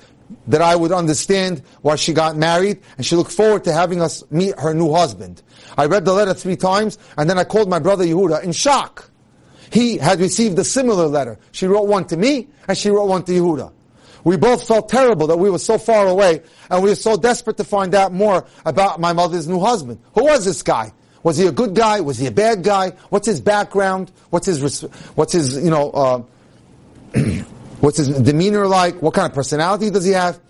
that 0.46 0.60
I 0.60 0.76
would 0.76 0.92
understand 0.92 1.62
why 1.80 1.96
she 1.96 2.12
got 2.12 2.36
married, 2.36 2.78
and 2.98 3.06
she 3.06 3.16
looked 3.16 3.32
forward 3.32 3.64
to 3.64 3.72
having 3.72 4.02
us 4.02 4.24
meet 4.30 4.60
her 4.60 4.74
new 4.74 4.92
husband. 4.92 5.40
I 5.78 5.86
read 5.86 6.04
the 6.04 6.12
letter 6.12 6.34
three 6.34 6.56
times, 6.56 6.98
and 7.16 7.30
then 7.30 7.38
I 7.38 7.44
called 7.44 7.70
my 7.70 7.78
brother 7.78 8.04
Yehuda 8.04 8.44
in 8.44 8.52
shock. 8.52 9.10
He 9.72 9.96
had 9.96 10.20
received 10.20 10.58
a 10.58 10.64
similar 10.64 11.06
letter. 11.06 11.38
She 11.52 11.66
wrote 11.66 11.86
one 11.86 12.06
to 12.08 12.18
me, 12.18 12.48
and 12.68 12.76
she 12.76 12.90
wrote 12.90 13.06
one 13.06 13.22
to 13.22 13.32
Yehuda. 13.32 13.72
We 14.26 14.36
both 14.36 14.66
felt 14.66 14.88
terrible 14.88 15.28
that 15.28 15.36
we 15.36 15.50
were 15.50 15.60
so 15.60 15.78
far 15.78 16.08
away, 16.08 16.42
and 16.68 16.82
we 16.82 16.88
were 16.88 16.96
so 16.96 17.16
desperate 17.16 17.58
to 17.58 17.64
find 17.64 17.94
out 17.94 18.12
more 18.12 18.44
about 18.64 18.98
my 18.98 19.12
mother's 19.12 19.46
new 19.46 19.60
husband. 19.60 20.00
Who 20.16 20.24
was 20.24 20.44
this 20.44 20.64
guy? 20.64 20.92
Was 21.22 21.36
he 21.36 21.46
a 21.46 21.52
good 21.52 21.76
guy? 21.76 22.00
Was 22.00 22.18
he 22.18 22.26
a 22.26 22.32
bad 22.32 22.64
guy? 22.64 22.90
What's 23.08 23.28
his 23.28 23.40
background? 23.40 24.10
What's 24.30 24.46
his, 24.46 24.82
what's 25.14 25.32
his, 25.32 25.62
you 25.62 25.70
know, 25.70 25.90
uh, 25.92 26.22
what's 27.80 27.98
his 27.98 28.08
demeanor 28.08 28.66
like? 28.66 29.00
What 29.00 29.14
kind 29.14 29.30
of 29.30 29.32
personality 29.32 29.90
does 29.90 30.04
he 30.04 30.10
have? 30.10 30.40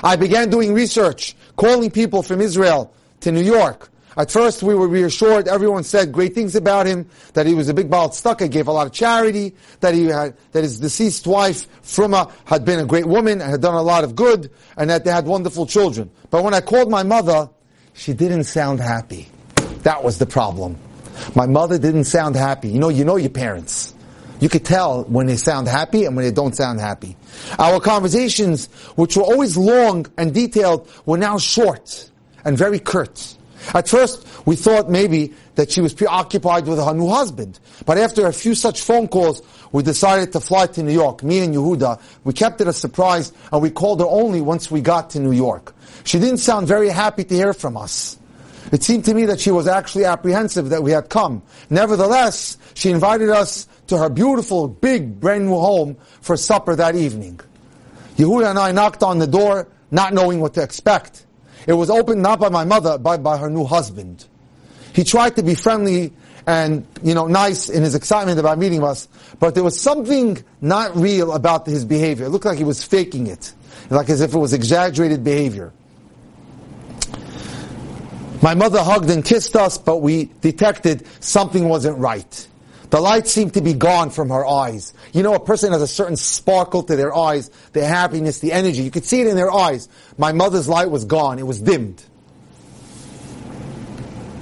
I 0.00 0.14
began 0.14 0.48
doing 0.48 0.72
research, 0.72 1.34
calling 1.56 1.90
people 1.90 2.22
from 2.22 2.40
Israel 2.40 2.94
to 3.22 3.32
New 3.32 3.42
York, 3.42 3.90
at 4.18 4.32
first, 4.32 4.64
we 4.64 4.74
were 4.74 4.88
reassured. 4.88 5.46
Everyone 5.46 5.84
said 5.84 6.10
great 6.10 6.34
things 6.34 6.56
about 6.56 6.86
him. 6.86 7.08
That 7.34 7.46
he 7.46 7.54
was 7.54 7.68
a 7.68 7.74
big 7.74 7.88
baal 7.88 8.08
tzedakah, 8.08 8.50
gave 8.50 8.66
a 8.66 8.72
lot 8.72 8.88
of 8.88 8.92
charity. 8.92 9.54
That 9.78 9.94
he 9.94 10.06
had, 10.06 10.36
that 10.50 10.64
his 10.64 10.80
deceased 10.80 11.24
wife 11.24 11.68
Fruma 11.82 12.32
had 12.44 12.64
been 12.64 12.80
a 12.80 12.84
great 12.84 13.06
woman 13.06 13.40
and 13.40 13.48
had 13.48 13.60
done 13.62 13.74
a 13.74 13.82
lot 13.82 14.02
of 14.02 14.16
good, 14.16 14.50
and 14.76 14.90
that 14.90 15.04
they 15.04 15.12
had 15.12 15.24
wonderful 15.26 15.66
children. 15.66 16.10
But 16.30 16.42
when 16.42 16.52
I 16.52 16.60
called 16.60 16.90
my 16.90 17.04
mother, 17.04 17.48
she 17.94 18.12
didn't 18.12 18.44
sound 18.44 18.80
happy. 18.80 19.28
That 19.84 20.02
was 20.02 20.18
the 20.18 20.26
problem. 20.26 20.76
My 21.36 21.46
mother 21.46 21.78
didn't 21.78 22.04
sound 22.04 22.34
happy. 22.34 22.70
You 22.70 22.80
know, 22.80 22.88
you 22.88 23.04
know 23.04 23.16
your 23.16 23.30
parents. 23.30 23.94
You 24.40 24.48
could 24.48 24.64
tell 24.64 25.04
when 25.04 25.26
they 25.26 25.36
sound 25.36 25.68
happy 25.68 26.06
and 26.06 26.16
when 26.16 26.24
they 26.24 26.32
don't 26.32 26.56
sound 26.56 26.80
happy. 26.80 27.16
Our 27.56 27.78
conversations, 27.78 28.66
which 28.96 29.16
were 29.16 29.22
always 29.22 29.56
long 29.56 30.06
and 30.18 30.34
detailed, 30.34 30.90
were 31.06 31.18
now 31.18 31.38
short 31.38 32.10
and 32.44 32.58
very 32.58 32.80
curt. 32.80 33.36
At 33.74 33.88
first, 33.88 34.26
we 34.46 34.56
thought 34.56 34.88
maybe 34.88 35.34
that 35.56 35.70
she 35.70 35.80
was 35.80 35.92
preoccupied 35.92 36.66
with 36.66 36.78
her 36.78 36.94
new 36.94 37.08
husband. 37.08 37.58
But 37.84 37.98
after 37.98 38.26
a 38.26 38.32
few 38.32 38.54
such 38.54 38.80
phone 38.80 39.08
calls, 39.08 39.42
we 39.72 39.82
decided 39.82 40.32
to 40.32 40.40
fly 40.40 40.66
to 40.68 40.82
New 40.82 40.92
York, 40.92 41.22
me 41.22 41.40
and 41.40 41.54
Yehuda. 41.54 42.00
We 42.24 42.32
kept 42.32 42.60
it 42.60 42.68
a 42.68 42.72
surprise, 42.72 43.32
and 43.52 43.60
we 43.60 43.70
called 43.70 44.00
her 44.00 44.06
only 44.06 44.40
once 44.40 44.70
we 44.70 44.80
got 44.80 45.10
to 45.10 45.20
New 45.20 45.32
York. 45.32 45.74
She 46.04 46.18
didn't 46.18 46.38
sound 46.38 46.66
very 46.66 46.88
happy 46.88 47.24
to 47.24 47.34
hear 47.34 47.52
from 47.52 47.76
us. 47.76 48.18
It 48.72 48.82
seemed 48.82 49.04
to 49.06 49.14
me 49.14 49.26
that 49.26 49.40
she 49.40 49.50
was 49.50 49.66
actually 49.66 50.04
apprehensive 50.04 50.70
that 50.70 50.82
we 50.82 50.90
had 50.90 51.08
come. 51.08 51.42
Nevertheless, 51.70 52.58
she 52.74 52.90
invited 52.90 53.30
us 53.30 53.66
to 53.88 53.96
her 53.96 54.08
beautiful, 54.08 54.68
big, 54.68 55.20
brand 55.20 55.46
new 55.46 55.58
home 55.58 55.96
for 56.20 56.36
supper 56.36 56.76
that 56.76 56.94
evening. 56.94 57.40
Yehuda 58.16 58.50
and 58.50 58.58
I 58.58 58.72
knocked 58.72 59.02
on 59.02 59.18
the 59.18 59.26
door, 59.26 59.68
not 59.90 60.12
knowing 60.12 60.40
what 60.40 60.54
to 60.54 60.62
expect. 60.62 61.24
It 61.68 61.74
was 61.74 61.90
opened 61.90 62.22
not 62.22 62.40
by 62.40 62.48
my 62.48 62.64
mother, 62.64 62.96
but 62.96 63.22
by 63.22 63.36
her 63.36 63.50
new 63.50 63.64
husband. 63.64 64.24
He 64.94 65.04
tried 65.04 65.36
to 65.36 65.42
be 65.42 65.54
friendly 65.54 66.14
and, 66.46 66.86
you 67.02 67.12
know, 67.12 67.26
nice 67.26 67.68
in 67.68 67.82
his 67.82 67.94
excitement 67.94 68.40
about 68.40 68.56
meeting 68.58 68.82
us, 68.82 69.06
but 69.38 69.54
there 69.54 69.62
was 69.62 69.78
something 69.78 70.42
not 70.62 70.96
real 70.96 71.30
about 71.30 71.66
his 71.66 71.84
behavior. 71.84 72.24
It 72.24 72.30
looked 72.30 72.46
like 72.46 72.56
he 72.56 72.64
was 72.64 72.82
faking 72.82 73.26
it. 73.26 73.52
Like 73.90 74.08
as 74.08 74.22
if 74.22 74.34
it 74.34 74.38
was 74.38 74.54
exaggerated 74.54 75.22
behavior. 75.22 75.74
My 78.40 78.54
mother 78.54 78.82
hugged 78.82 79.10
and 79.10 79.22
kissed 79.22 79.54
us, 79.54 79.76
but 79.76 79.98
we 79.98 80.30
detected 80.40 81.06
something 81.20 81.68
wasn't 81.68 81.98
right. 81.98 82.48
The 82.90 83.00
light 83.00 83.26
seemed 83.26 83.54
to 83.54 83.60
be 83.60 83.74
gone 83.74 84.10
from 84.10 84.30
her 84.30 84.46
eyes. 84.46 84.94
You 85.12 85.22
know, 85.22 85.34
a 85.34 85.40
person 85.40 85.72
has 85.72 85.82
a 85.82 85.86
certain 85.86 86.16
sparkle 86.16 86.82
to 86.84 86.96
their 86.96 87.14
eyes, 87.14 87.50
their 87.72 87.86
happiness, 87.86 88.38
the 88.38 88.52
energy. 88.52 88.82
You 88.82 88.90
could 88.90 89.04
see 89.04 89.20
it 89.20 89.26
in 89.26 89.36
their 89.36 89.52
eyes. 89.52 89.88
My 90.16 90.32
mother's 90.32 90.68
light 90.68 90.90
was 90.90 91.04
gone. 91.04 91.38
It 91.38 91.46
was 91.46 91.60
dimmed. 91.60 92.02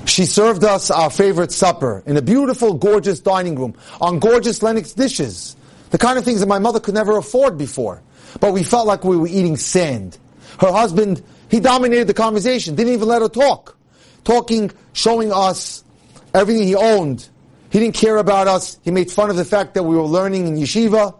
She 0.07 0.25
served 0.25 0.63
us 0.63 0.91
our 0.91 1.11
favorite 1.11 1.51
supper 1.51 2.03
in 2.07 2.17
a 2.17 2.23
beautiful, 2.23 2.75
gorgeous 2.75 3.19
dining 3.19 3.57
room 3.57 3.75
on 4.01 4.21
gorgeous 4.21 4.63
Lenox 4.63 4.93
dishes. 4.93 5.57
The 5.91 5.99
kind 5.99 6.17
of 6.19 6.25
things 6.25 6.41
that 6.41 6.47
my 6.47 6.61
mother 6.61 6.79
could 6.79 6.95
never 6.95 7.17
afford 7.17 7.59
before. 7.59 8.03
But 8.39 8.53
we 8.53 8.63
felt 8.63 8.87
like 8.87 9.03
we 9.03 9.17
were 9.17 9.27
eating 9.27 9.57
sand. 9.57 10.19
Her 10.61 10.71
husband, 10.71 11.23
he 11.51 11.59
dominated 11.59 12.07
the 12.07 12.15
conversation, 12.15 12.77
didn't 12.77 12.93
even 12.93 13.09
let 13.09 13.23
her 13.23 13.29
talk. 13.29 13.77
Talking, 14.25 14.71
showing 14.93 15.33
us 15.33 15.85
everything 16.33 16.67
he 16.67 16.77
owned, 16.77 17.29
he 17.71 17.79
didn't 17.81 17.95
care 17.95 18.17
about 18.19 18.47
us. 18.47 18.79
He 18.83 18.91
made 18.91 19.11
fun 19.11 19.31
of 19.31 19.37
the 19.37 19.45
fact 19.45 19.75
that 19.75 19.83
we 19.83 19.97
were 19.97 20.03
learning 20.03 20.47
in 20.47 20.57
yeshiva. 20.57 21.15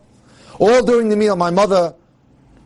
All 0.59 0.85
during 0.85 1.09
the 1.09 1.17
meal, 1.17 1.37
my 1.37 1.51
mother 1.51 1.95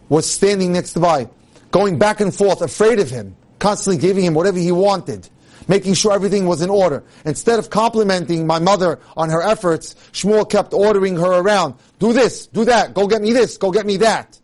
was 0.08 0.30
standing 0.30 0.72
next 0.72 0.92
to 0.94 1.00
by, 1.00 1.28
going 1.70 1.98
back 1.98 2.20
and 2.20 2.34
forth, 2.34 2.60
afraid 2.62 2.98
of 2.98 3.10
him, 3.10 3.36
constantly 3.58 4.00
giving 4.00 4.24
him 4.24 4.34
whatever 4.34 4.58
he 4.58 4.72
wanted, 4.72 5.28
making 5.68 5.94
sure 5.94 6.12
everything 6.12 6.46
was 6.46 6.62
in 6.62 6.68
order. 6.68 7.02
Instead 7.24 7.58
of 7.58 7.70
complimenting 7.70 8.46
my 8.46 8.58
mother 8.58 8.98
on 9.16 9.30
her 9.30 9.42
efforts, 9.42 9.94
Shmuel 10.12 10.48
kept 10.48 10.74
ordering 10.74 11.16
her 11.16 11.40
around. 11.40 11.74
Do 11.98 12.12
this, 12.12 12.46
do 12.48 12.64
that, 12.66 12.92
go 12.92 13.06
get 13.06 13.22
me 13.22 13.32
this, 13.32 13.56
go 13.56 13.70
get 13.70 13.86
me 13.86 13.98
that. 13.98 14.38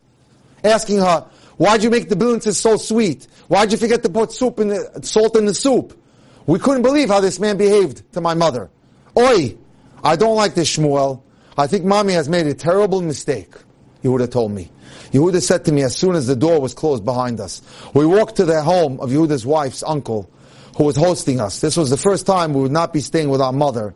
Asking 0.64 0.98
her, 0.98 1.26
why'd 1.56 1.82
you 1.82 1.90
make 1.90 2.08
the 2.08 2.16
blintzes 2.16 2.54
so 2.54 2.76
sweet? 2.76 3.26
Why'd 3.48 3.72
you 3.72 3.78
forget 3.78 4.02
to 4.04 4.08
put 4.08 4.32
soup 4.32 4.60
in 4.60 4.68
the, 4.68 5.00
salt 5.02 5.36
in 5.36 5.46
the 5.46 5.54
soup? 5.54 6.00
We 6.46 6.60
couldn't 6.60 6.82
believe 6.82 7.08
how 7.08 7.20
this 7.20 7.40
man 7.40 7.56
behaved 7.56 8.12
to 8.12 8.20
my 8.20 8.34
mother. 8.34 8.70
Oi, 9.18 9.56
I 10.04 10.16
don't 10.16 10.36
like 10.36 10.54
this 10.54 10.76
Shmuel. 10.76 11.22
I 11.56 11.66
think 11.66 11.84
mommy 11.84 12.12
has 12.12 12.28
made 12.28 12.46
a 12.46 12.54
terrible 12.54 13.00
mistake. 13.00 13.54
Yehuda 14.02 14.30
told 14.30 14.52
me. 14.52 14.70
Yehuda 15.12 15.40
said 15.42 15.64
to 15.64 15.72
me 15.72 15.82
as 15.82 15.96
soon 15.96 16.14
as 16.14 16.26
the 16.26 16.36
door 16.36 16.60
was 16.60 16.74
closed 16.74 17.04
behind 17.04 17.40
us. 17.40 17.62
We 17.94 18.04
walked 18.04 18.36
to 18.36 18.44
the 18.44 18.62
home 18.62 19.00
of 19.00 19.10
Yehuda's 19.10 19.46
wife's 19.46 19.82
uncle, 19.82 20.30
who 20.76 20.84
was 20.84 20.96
hosting 20.96 21.40
us. 21.40 21.60
This 21.60 21.76
was 21.76 21.88
the 21.90 21.96
first 21.96 22.26
time 22.26 22.52
we 22.52 22.60
would 22.60 22.72
not 22.72 22.92
be 22.92 23.00
staying 23.00 23.30
with 23.30 23.40
our 23.40 23.52
mother, 23.52 23.94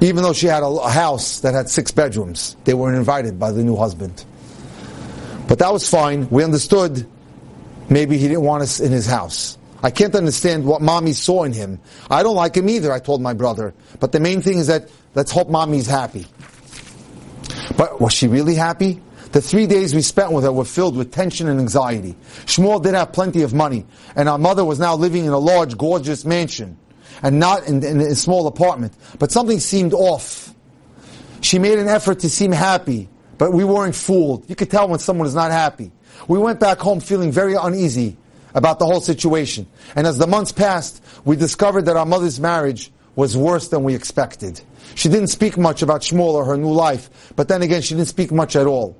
even 0.00 0.22
though 0.22 0.32
she 0.32 0.46
had 0.46 0.62
a 0.62 0.88
house 0.88 1.40
that 1.40 1.52
had 1.52 1.68
six 1.68 1.90
bedrooms. 1.90 2.56
They 2.64 2.74
weren't 2.74 2.96
invited 2.96 3.38
by 3.38 3.52
the 3.52 3.62
new 3.62 3.76
husband. 3.76 4.24
But 5.46 5.58
that 5.58 5.72
was 5.72 5.88
fine. 5.88 6.28
We 6.30 6.42
understood 6.42 7.06
maybe 7.90 8.16
he 8.16 8.28
didn't 8.28 8.44
want 8.44 8.62
us 8.62 8.80
in 8.80 8.90
his 8.90 9.06
house. 9.06 9.58
I 9.82 9.90
can't 9.90 10.14
understand 10.14 10.64
what 10.64 10.80
mommy 10.80 11.12
saw 11.12 11.42
in 11.42 11.52
him. 11.52 11.80
I 12.08 12.22
don't 12.22 12.36
like 12.36 12.56
him 12.56 12.68
either, 12.68 12.92
I 12.92 13.00
told 13.00 13.20
my 13.20 13.34
brother. 13.34 13.74
But 13.98 14.12
the 14.12 14.20
main 14.20 14.40
thing 14.40 14.58
is 14.58 14.68
that 14.68 14.88
let's 15.14 15.32
hope 15.32 15.48
mommy's 15.48 15.86
happy. 15.88 16.26
But 17.76 18.00
was 18.00 18.12
she 18.12 18.28
really 18.28 18.54
happy? 18.54 19.02
The 19.32 19.40
three 19.40 19.66
days 19.66 19.94
we 19.94 20.02
spent 20.02 20.30
with 20.32 20.44
her 20.44 20.52
were 20.52 20.64
filled 20.64 20.96
with 20.96 21.10
tension 21.10 21.48
and 21.48 21.58
anxiety. 21.58 22.14
Shmuel 22.44 22.82
did 22.82 22.94
have 22.94 23.12
plenty 23.12 23.42
of 23.42 23.54
money, 23.54 23.86
and 24.14 24.28
our 24.28 24.38
mother 24.38 24.64
was 24.64 24.78
now 24.78 24.94
living 24.94 25.24
in 25.24 25.32
a 25.32 25.38
large, 25.38 25.76
gorgeous 25.76 26.24
mansion, 26.24 26.76
and 27.22 27.40
not 27.40 27.66
in, 27.66 27.82
in 27.82 28.00
a 28.00 28.14
small 28.14 28.46
apartment. 28.46 28.92
But 29.18 29.32
something 29.32 29.58
seemed 29.58 29.94
off. 29.94 30.54
She 31.40 31.58
made 31.58 31.78
an 31.78 31.88
effort 31.88 32.20
to 32.20 32.30
seem 32.30 32.52
happy, 32.52 33.08
but 33.38 33.52
we 33.52 33.64
weren't 33.64 33.96
fooled. 33.96 34.48
You 34.48 34.54
could 34.54 34.70
tell 34.70 34.86
when 34.86 34.98
someone 35.00 35.26
is 35.26 35.34
not 35.34 35.50
happy. 35.50 35.90
We 36.28 36.38
went 36.38 36.60
back 36.60 36.78
home 36.78 37.00
feeling 37.00 37.32
very 37.32 37.54
uneasy 37.54 38.18
about 38.54 38.78
the 38.78 38.86
whole 38.86 39.00
situation. 39.00 39.66
And 39.96 40.06
as 40.06 40.18
the 40.18 40.26
months 40.26 40.52
passed, 40.52 41.02
we 41.24 41.36
discovered 41.36 41.86
that 41.86 41.96
our 41.96 42.06
mother's 42.06 42.40
marriage 42.40 42.90
was 43.14 43.36
worse 43.36 43.68
than 43.68 43.84
we 43.84 43.94
expected. 43.94 44.60
She 44.94 45.08
didn't 45.08 45.28
speak 45.28 45.56
much 45.58 45.82
about 45.82 46.02
Shmuel 46.02 46.34
or 46.34 46.44
her 46.44 46.56
new 46.56 46.72
life, 46.72 47.32
but 47.36 47.48
then 47.48 47.62
again, 47.62 47.82
she 47.82 47.94
didn't 47.94 48.08
speak 48.08 48.32
much 48.32 48.56
at 48.56 48.66
all. 48.66 48.96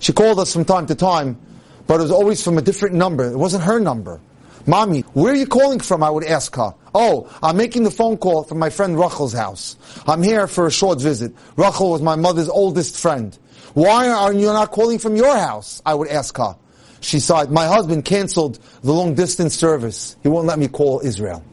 She 0.00 0.12
called 0.12 0.38
us 0.38 0.52
from 0.52 0.64
time 0.64 0.86
to 0.86 0.94
time, 0.94 1.38
but 1.86 2.00
it 2.00 2.02
was 2.02 2.10
always 2.10 2.42
from 2.42 2.58
a 2.58 2.62
different 2.62 2.94
number. 2.94 3.30
It 3.30 3.36
wasn't 3.36 3.64
her 3.64 3.78
number. 3.78 4.20
Mommy, 4.66 5.00
where 5.12 5.32
are 5.32 5.36
you 5.36 5.46
calling 5.46 5.78
from? 5.78 6.02
I 6.02 6.10
would 6.10 6.24
ask 6.24 6.54
her. 6.56 6.74
Oh, 6.94 7.30
I'm 7.42 7.56
making 7.56 7.82
the 7.82 7.90
phone 7.90 8.16
call 8.16 8.44
from 8.44 8.58
my 8.58 8.70
friend 8.70 8.98
Rachel's 8.98 9.34
house. 9.34 9.76
I'm 10.06 10.22
here 10.22 10.46
for 10.46 10.66
a 10.66 10.70
short 10.70 11.00
visit. 11.00 11.34
Rachel 11.56 11.90
was 11.90 12.00
my 12.00 12.16
mother's 12.16 12.48
oldest 12.48 12.98
friend. 13.00 13.36
Why 13.74 14.08
are 14.08 14.32
you 14.32 14.46
not 14.46 14.70
calling 14.70 14.98
from 14.98 15.16
your 15.16 15.36
house? 15.36 15.82
I 15.84 15.94
would 15.94 16.08
ask 16.08 16.36
her. 16.38 16.56
She 17.04 17.20
sighed, 17.20 17.50
my 17.50 17.66
husband 17.66 18.06
canceled 18.06 18.58
the 18.82 18.92
long 18.92 19.14
distance 19.14 19.54
service. 19.54 20.16
He 20.22 20.28
won't 20.28 20.46
let 20.46 20.58
me 20.58 20.68
call 20.68 21.02
Israel. 21.04 21.44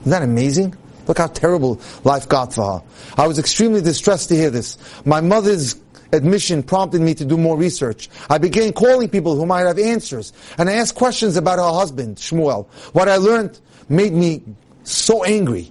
Isn't 0.00 0.10
that 0.10 0.24
amazing? 0.24 0.74
Look 1.06 1.18
how 1.18 1.28
terrible 1.28 1.80
life 2.02 2.28
got 2.28 2.52
for 2.52 2.80
her. 2.80 2.84
I 3.16 3.28
was 3.28 3.38
extremely 3.38 3.80
distressed 3.80 4.30
to 4.30 4.34
hear 4.34 4.50
this. 4.50 4.76
My 5.04 5.20
mother's 5.20 5.76
admission 6.10 6.64
prompted 6.64 7.02
me 7.02 7.14
to 7.14 7.24
do 7.24 7.38
more 7.38 7.56
research. 7.56 8.10
I 8.28 8.38
began 8.38 8.72
calling 8.72 9.08
people 9.08 9.36
who 9.36 9.46
might 9.46 9.60
have 9.60 9.78
answers, 9.78 10.32
and 10.58 10.68
I 10.68 10.72
asked 10.72 10.96
questions 10.96 11.36
about 11.36 11.60
her 11.60 11.78
husband, 11.78 12.16
Shmuel. 12.16 12.66
What 12.92 13.08
I 13.08 13.16
learned 13.16 13.60
made 13.88 14.12
me 14.12 14.42
so 14.82 15.22
angry. 15.22 15.70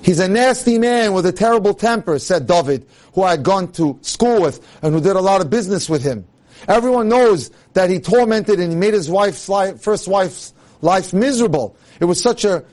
He's 0.00 0.18
a 0.18 0.28
nasty 0.28 0.78
man 0.78 1.12
with 1.12 1.26
a 1.26 1.32
terrible 1.32 1.74
temper, 1.74 2.18
said 2.18 2.46
David, 2.46 2.86
who 3.14 3.22
I 3.22 3.32
had 3.32 3.42
gone 3.42 3.70
to 3.72 3.98
school 4.00 4.40
with 4.40 4.66
and 4.82 4.94
who 4.94 5.00
did 5.02 5.16
a 5.16 5.20
lot 5.20 5.42
of 5.42 5.50
business 5.50 5.90
with 5.90 6.02
him. 6.02 6.24
Everyone 6.68 7.08
knows 7.08 7.50
that 7.74 7.90
he 7.90 8.00
tormented 8.00 8.60
and 8.60 8.70
he 8.70 8.76
made 8.76 8.94
his 8.94 9.10
wife's 9.10 9.48
life, 9.48 9.80
first 9.80 10.08
wife's 10.08 10.54
life 10.80 11.12
miserable. 11.12 11.76
It 12.00 12.04
was 12.04 12.20
such 12.20 12.44
a 12.44 12.64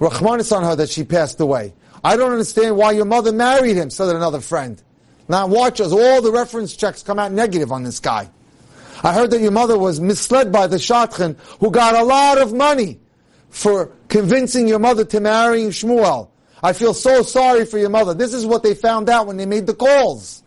rahmanis 0.00 0.54
on 0.56 0.64
her 0.64 0.76
that 0.76 0.90
she 0.90 1.04
passed 1.04 1.40
away. 1.40 1.74
I 2.04 2.16
don't 2.16 2.32
understand 2.32 2.76
why 2.76 2.92
your 2.92 3.04
mother 3.04 3.32
married 3.32 3.76
him, 3.76 3.90
said 3.90 4.14
another 4.14 4.40
friend. 4.40 4.82
Now 5.28 5.46
watch 5.46 5.80
as 5.80 5.92
all 5.92 6.22
the 6.22 6.32
reference 6.32 6.76
checks 6.76 7.02
come 7.02 7.18
out 7.18 7.32
negative 7.32 7.72
on 7.72 7.82
this 7.82 8.00
guy. 8.00 8.30
I 9.02 9.12
heard 9.12 9.30
that 9.30 9.40
your 9.40 9.52
mother 9.52 9.78
was 9.78 10.00
misled 10.00 10.50
by 10.50 10.66
the 10.66 10.76
shadchan 10.76 11.36
who 11.60 11.70
got 11.70 11.94
a 11.94 12.02
lot 12.02 12.38
of 12.38 12.52
money 12.52 12.98
for 13.50 13.92
convincing 14.08 14.66
your 14.66 14.78
mother 14.78 15.04
to 15.04 15.20
marry 15.20 15.62
Shmuel. 15.64 16.28
I 16.62 16.72
feel 16.72 16.94
so 16.94 17.22
sorry 17.22 17.64
for 17.64 17.78
your 17.78 17.90
mother. 17.90 18.14
This 18.14 18.34
is 18.34 18.44
what 18.44 18.62
they 18.62 18.74
found 18.74 19.08
out 19.08 19.26
when 19.26 19.36
they 19.36 19.46
made 19.46 19.66
the 19.66 19.74
calls. 19.74 20.42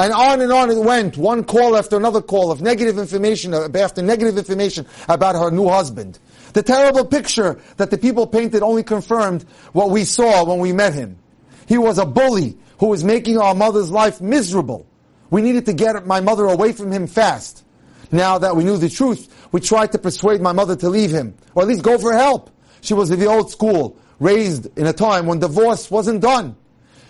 And 0.00 0.12
on 0.12 0.40
and 0.40 0.52
on 0.52 0.70
it 0.70 0.78
went, 0.78 1.16
one 1.16 1.42
call 1.42 1.76
after 1.76 1.96
another 1.96 2.22
call 2.22 2.52
of 2.52 2.62
negative 2.62 2.98
information 2.98 3.52
uh, 3.52 3.68
after 3.74 4.00
negative 4.00 4.38
information 4.38 4.86
about 5.08 5.34
her 5.34 5.50
new 5.50 5.68
husband. 5.68 6.20
The 6.52 6.62
terrible 6.62 7.04
picture 7.04 7.60
that 7.78 7.90
the 7.90 7.98
people 7.98 8.26
painted 8.28 8.62
only 8.62 8.84
confirmed 8.84 9.42
what 9.72 9.90
we 9.90 10.04
saw 10.04 10.44
when 10.44 10.60
we 10.60 10.72
met 10.72 10.94
him. 10.94 11.18
He 11.66 11.78
was 11.78 11.98
a 11.98 12.06
bully 12.06 12.56
who 12.78 12.86
was 12.86 13.02
making 13.02 13.38
our 13.38 13.56
mother's 13.56 13.90
life 13.90 14.20
miserable. 14.20 14.86
We 15.30 15.42
needed 15.42 15.66
to 15.66 15.72
get 15.72 16.06
my 16.06 16.20
mother 16.20 16.44
away 16.44 16.72
from 16.72 16.92
him 16.92 17.08
fast. 17.08 17.64
Now 18.12 18.38
that 18.38 18.54
we 18.54 18.62
knew 18.62 18.76
the 18.76 18.88
truth, 18.88 19.48
we 19.50 19.60
tried 19.60 19.92
to 19.92 19.98
persuade 19.98 20.40
my 20.40 20.52
mother 20.52 20.76
to 20.76 20.88
leave 20.88 21.10
him, 21.10 21.34
or 21.56 21.62
at 21.62 21.68
least 21.68 21.82
go 21.82 21.98
for 21.98 22.12
help. 22.12 22.50
She 22.82 22.94
was 22.94 23.10
of 23.10 23.18
the 23.18 23.26
old 23.26 23.50
school, 23.50 23.98
raised 24.20 24.78
in 24.78 24.86
a 24.86 24.92
time 24.92 25.26
when 25.26 25.40
divorce 25.40 25.90
wasn't 25.90 26.22
done. 26.22 26.56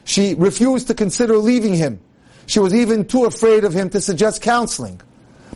She 0.05 0.35
refused 0.35 0.87
to 0.87 0.95
consider 0.95 1.37
leaving 1.37 1.75
him. 1.75 2.01
She 2.49 2.61
was 2.61 2.75
even 2.75 3.05
too 3.05 3.27
afraid 3.27 3.65
of 3.65 3.75
him 3.75 3.91
to 3.91 4.01
suggest 4.01 4.41
counseling. 4.41 5.01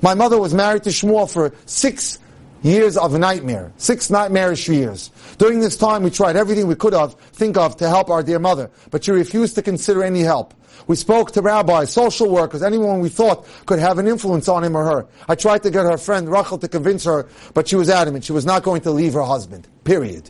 My 0.03 0.13
mother 0.13 0.39
was 0.39 0.53
married 0.53 0.83
to 0.83 0.91
Shmuel 0.91 1.29
for 1.29 1.55
six 1.65 2.19
years 2.63 2.99
of 2.99 3.19
nightmare, 3.19 3.73
six 3.79 4.11
nightmarish 4.11 4.69
years. 4.69 5.11
During 5.39 5.61
this 5.61 5.79
time, 5.79 6.03
we 6.03 6.11
tried 6.11 6.37
everything 6.37 6.67
we 6.67 6.75
could 6.75 6.93
have, 6.93 7.15
think 7.15 7.57
of 7.57 7.77
to 7.79 7.89
help 7.89 8.11
our 8.11 8.23
dear 8.23 8.39
mother, 8.39 8.71
but 8.91 9.05
she 9.05 9.11
refused 9.11 9.55
to 9.55 9.63
consider 9.63 10.05
any 10.05 10.21
help. 10.21 10.53
We 10.87 10.97
spoke 10.97 11.33
to 11.33 11.41
rabbis, 11.41 11.91
social 11.91 12.29
workers, 12.31 12.63
anyone 12.63 13.01
we 13.01 13.09
thought 13.09 13.47
could 13.65 13.79
have 13.79 13.99
an 13.99 14.07
influence 14.07 14.47
on 14.47 14.63
him 14.63 14.77
or 14.77 14.85
her. 14.85 15.07
I 15.27 15.35
tried 15.35 15.63
to 15.63 15.71
get 15.71 15.87
her 15.87 15.97
friend 15.97 16.31
Rachel 16.31 16.59
to 16.59 16.69
convince 16.69 17.05
her, 17.05 17.27
but 17.55 17.69
she 17.69 17.77
was 17.77 17.89
adamant. 17.89 18.25
She 18.25 18.33
was 18.33 18.45
not 18.45 18.65
going 18.65 18.83
to 18.83 18.91
leave 18.91 19.15
her 19.15 19.23
husband. 19.23 19.67
Period. 19.85 20.29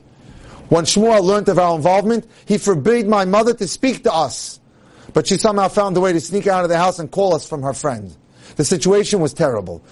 When 0.69 0.85
Shmuel 0.85 1.23
learned 1.23 1.49
of 1.49 1.59
our 1.59 1.75
involvement, 1.75 2.25
he 2.47 2.57
forbade 2.57 3.09
my 3.09 3.25
mother 3.25 3.53
to 3.53 3.67
speak 3.67 4.05
to 4.05 4.13
us. 4.15 4.61
But 5.13 5.27
she 5.27 5.37
somehow 5.37 5.69
found 5.69 5.97
a 5.97 6.01
way 6.01 6.13
to 6.13 6.21
sneak 6.21 6.47
out 6.47 6.65
of 6.65 6.71
the 6.71 6.79
house 6.79 6.99
and 6.99 7.11
call 7.11 7.35
us 7.35 7.49
from 7.49 7.63
her 7.63 7.75
friend. 7.75 8.15
The 8.57 8.65
situation 8.65 9.21
was 9.21 9.35
terrible. 9.35 9.83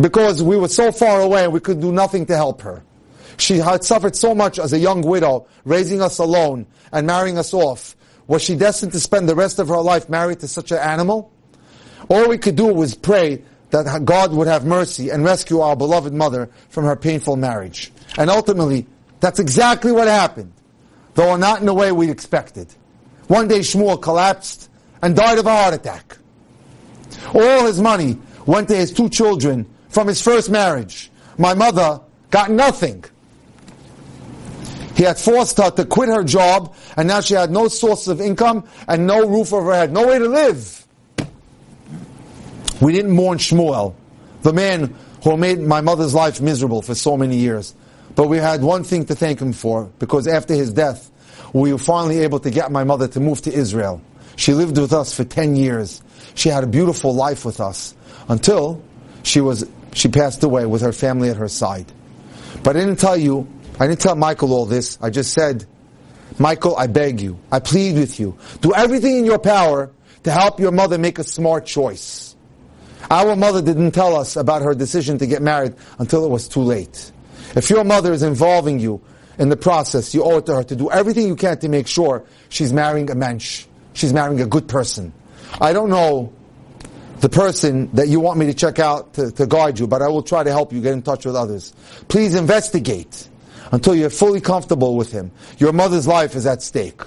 Because 0.00 0.42
we 0.42 0.56
were 0.56 0.68
so 0.68 0.92
far 0.92 1.20
away, 1.20 1.44
and 1.44 1.52
we 1.52 1.60
could 1.60 1.80
do 1.80 1.92
nothing 1.92 2.26
to 2.26 2.36
help 2.36 2.62
her. 2.62 2.82
She 3.38 3.58
had 3.58 3.84
suffered 3.84 4.16
so 4.16 4.34
much 4.34 4.58
as 4.58 4.72
a 4.72 4.78
young 4.78 5.02
widow, 5.02 5.46
raising 5.64 6.02
us 6.02 6.18
alone 6.18 6.66
and 6.92 7.06
marrying 7.06 7.38
us 7.38 7.52
off. 7.54 7.96
Was 8.26 8.42
she 8.42 8.56
destined 8.56 8.92
to 8.92 9.00
spend 9.00 9.28
the 9.28 9.34
rest 9.34 9.58
of 9.58 9.68
her 9.68 9.80
life 9.80 10.08
married 10.08 10.40
to 10.40 10.48
such 10.48 10.70
an 10.70 10.78
animal? 10.78 11.32
All 12.08 12.28
we 12.28 12.38
could 12.38 12.56
do 12.56 12.66
was 12.66 12.94
pray 12.94 13.42
that 13.70 14.04
God 14.04 14.32
would 14.32 14.48
have 14.48 14.64
mercy 14.64 15.10
and 15.10 15.24
rescue 15.24 15.60
our 15.60 15.76
beloved 15.76 16.12
mother 16.12 16.50
from 16.68 16.84
her 16.84 16.96
painful 16.96 17.36
marriage. 17.36 17.92
And 18.16 18.30
ultimately, 18.30 18.86
that's 19.20 19.38
exactly 19.38 19.92
what 19.92 20.08
happened, 20.08 20.52
though 21.14 21.36
not 21.36 21.60
in 21.60 21.66
the 21.66 21.74
way 21.74 21.92
we 21.92 22.10
expected. 22.10 22.72
One 23.28 23.48
day 23.48 23.60
Shmuel 23.60 24.00
collapsed 24.00 24.70
and 25.02 25.16
died 25.16 25.38
of 25.38 25.46
a 25.46 25.50
heart 25.50 25.74
attack. 25.74 26.16
All 27.34 27.66
his 27.66 27.80
money 27.80 28.18
went 28.46 28.68
to 28.68 28.76
his 28.76 28.92
two 28.92 29.08
children 29.08 29.68
from 29.88 30.06
his 30.06 30.22
first 30.22 30.50
marriage. 30.50 31.10
My 31.38 31.54
mother 31.54 32.00
got 32.30 32.50
nothing. 32.50 33.04
He 34.94 35.02
had 35.02 35.18
forced 35.18 35.58
her 35.58 35.70
to 35.72 35.84
quit 35.84 36.08
her 36.08 36.24
job, 36.24 36.74
and 36.96 37.06
now 37.08 37.20
she 37.20 37.34
had 37.34 37.50
no 37.50 37.68
source 37.68 38.08
of 38.08 38.20
income 38.20 38.64
and 38.88 39.06
no 39.06 39.28
roof 39.28 39.52
over 39.52 39.72
her 39.72 39.76
head, 39.80 39.92
no 39.92 40.06
way 40.06 40.18
to 40.18 40.28
live. 40.28 40.86
We 42.80 42.92
didn't 42.92 43.10
mourn 43.10 43.38
Shmuel, 43.38 43.94
the 44.42 44.52
man 44.52 44.94
who 45.22 45.36
made 45.36 45.60
my 45.60 45.80
mother's 45.80 46.14
life 46.14 46.40
miserable 46.40 46.80
for 46.80 46.94
so 46.94 47.16
many 47.16 47.36
years. 47.36 47.74
But 48.14 48.28
we 48.28 48.38
had 48.38 48.62
one 48.62 48.84
thing 48.84 49.04
to 49.06 49.14
thank 49.14 49.40
him 49.40 49.52
for, 49.52 49.90
because 49.98 50.26
after 50.26 50.54
his 50.54 50.72
death, 50.72 51.10
we 51.52 51.72
were 51.72 51.78
finally 51.78 52.20
able 52.20 52.40
to 52.40 52.50
get 52.50 52.70
my 52.70 52.84
mother 52.84 53.08
to 53.08 53.20
move 53.20 53.42
to 53.42 53.52
Israel. 53.52 54.00
She 54.36 54.52
lived 54.52 54.78
with 54.78 54.92
us 54.92 55.14
for 55.14 55.24
10 55.24 55.56
years. 55.56 56.02
She 56.34 56.48
had 56.48 56.64
a 56.64 56.66
beautiful 56.66 57.14
life 57.14 57.44
with 57.44 57.60
us 57.60 57.94
until 58.28 58.82
she 59.22 59.40
was, 59.40 59.66
she 59.94 60.08
passed 60.08 60.42
away 60.44 60.66
with 60.66 60.82
her 60.82 60.92
family 60.92 61.30
at 61.30 61.36
her 61.36 61.48
side. 61.48 61.90
But 62.62 62.76
I 62.76 62.80
didn't 62.80 62.98
tell 62.98 63.16
you 63.16 63.48
I 63.78 63.86
didn't 63.86 64.00
tell 64.00 64.16
Michael 64.16 64.52
all 64.52 64.66
this. 64.66 64.98
I 65.02 65.10
just 65.10 65.32
said, 65.32 65.66
Michael, 66.38 66.76
I 66.76 66.86
beg 66.86 67.20
you, 67.20 67.38
I 67.52 67.60
plead 67.60 67.96
with 67.96 68.18
you, 68.18 68.36
do 68.60 68.74
everything 68.74 69.18
in 69.18 69.24
your 69.24 69.38
power 69.38 69.90
to 70.24 70.30
help 70.30 70.60
your 70.60 70.72
mother 70.72 70.98
make 70.98 71.18
a 71.18 71.24
smart 71.24 71.66
choice. 71.66 72.34
Our 73.10 73.36
mother 73.36 73.62
didn't 73.62 73.92
tell 73.92 74.16
us 74.16 74.36
about 74.36 74.62
her 74.62 74.74
decision 74.74 75.18
to 75.18 75.26
get 75.26 75.42
married 75.42 75.74
until 75.98 76.24
it 76.24 76.28
was 76.28 76.48
too 76.48 76.60
late. 76.60 77.12
If 77.54 77.70
your 77.70 77.84
mother 77.84 78.12
is 78.12 78.22
involving 78.22 78.80
you 78.80 79.00
in 79.38 79.48
the 79.48 79.56
process, 79.56 80.14
you 80.14 80.24
owe 80.24 80.38
it 80.38 80.46
to 80.46 80.56
her 80.56 80.64
to 80.64 80.76
do 80.76 80.90
everything 80.90 81.26
you 81.26 81.36
can 81.36 81.58
to 81.58 81.68
make 81.68 81.86
sure 81.86 82.24
she's 82.48 82.72
marrying 82.72 83.10
a 83.10 83.14
mensch. 83.14 83.66
She's 83.92 84.12
marrying 84.12 84.40
a 84.40 84.46
good 84.46 84.68
person. 84.68 85.12
I 85.60 85.72
don't 85.72 85.90
know 85.90 86.32
the 87.20 87.28
person 87.28 87.90
that 87.94 88.08
you 88.08 88.20
want 88.20 88.38
me 88.38 88.46
to 88.46 88.54
check 88.54 88.78
out 88.78 89.14
to, 89.14 89.30
to 89.32 89.46
guide 89.46 89.78
you, 89.78 89.86
but 89.86 90.02
I 90.02 90.08
will 90.08 90.22
try 90.22 90.42
to 90.42 90.50
help 90.50 90.72
you 90.72 90.80
get 90.80 90.92
in 90.92 91.02
touch 91.02 91.24
with 91.24 91.34
others. 91.34 91.72
Please 92.08 92.34
investigate 92.34 93.28
until 93.72 93.94
you're 93.94 94.10
fully 94.10 94.40
comfortable 94.40 94.96
with 94.96 95.12
him. 95.12 95.30
Your 95.58 95.72
mother's 95.72 96.06
life 96.06 96.34
is 96.34 96.46
at 96.46 96.62
stake. 96.62 97.00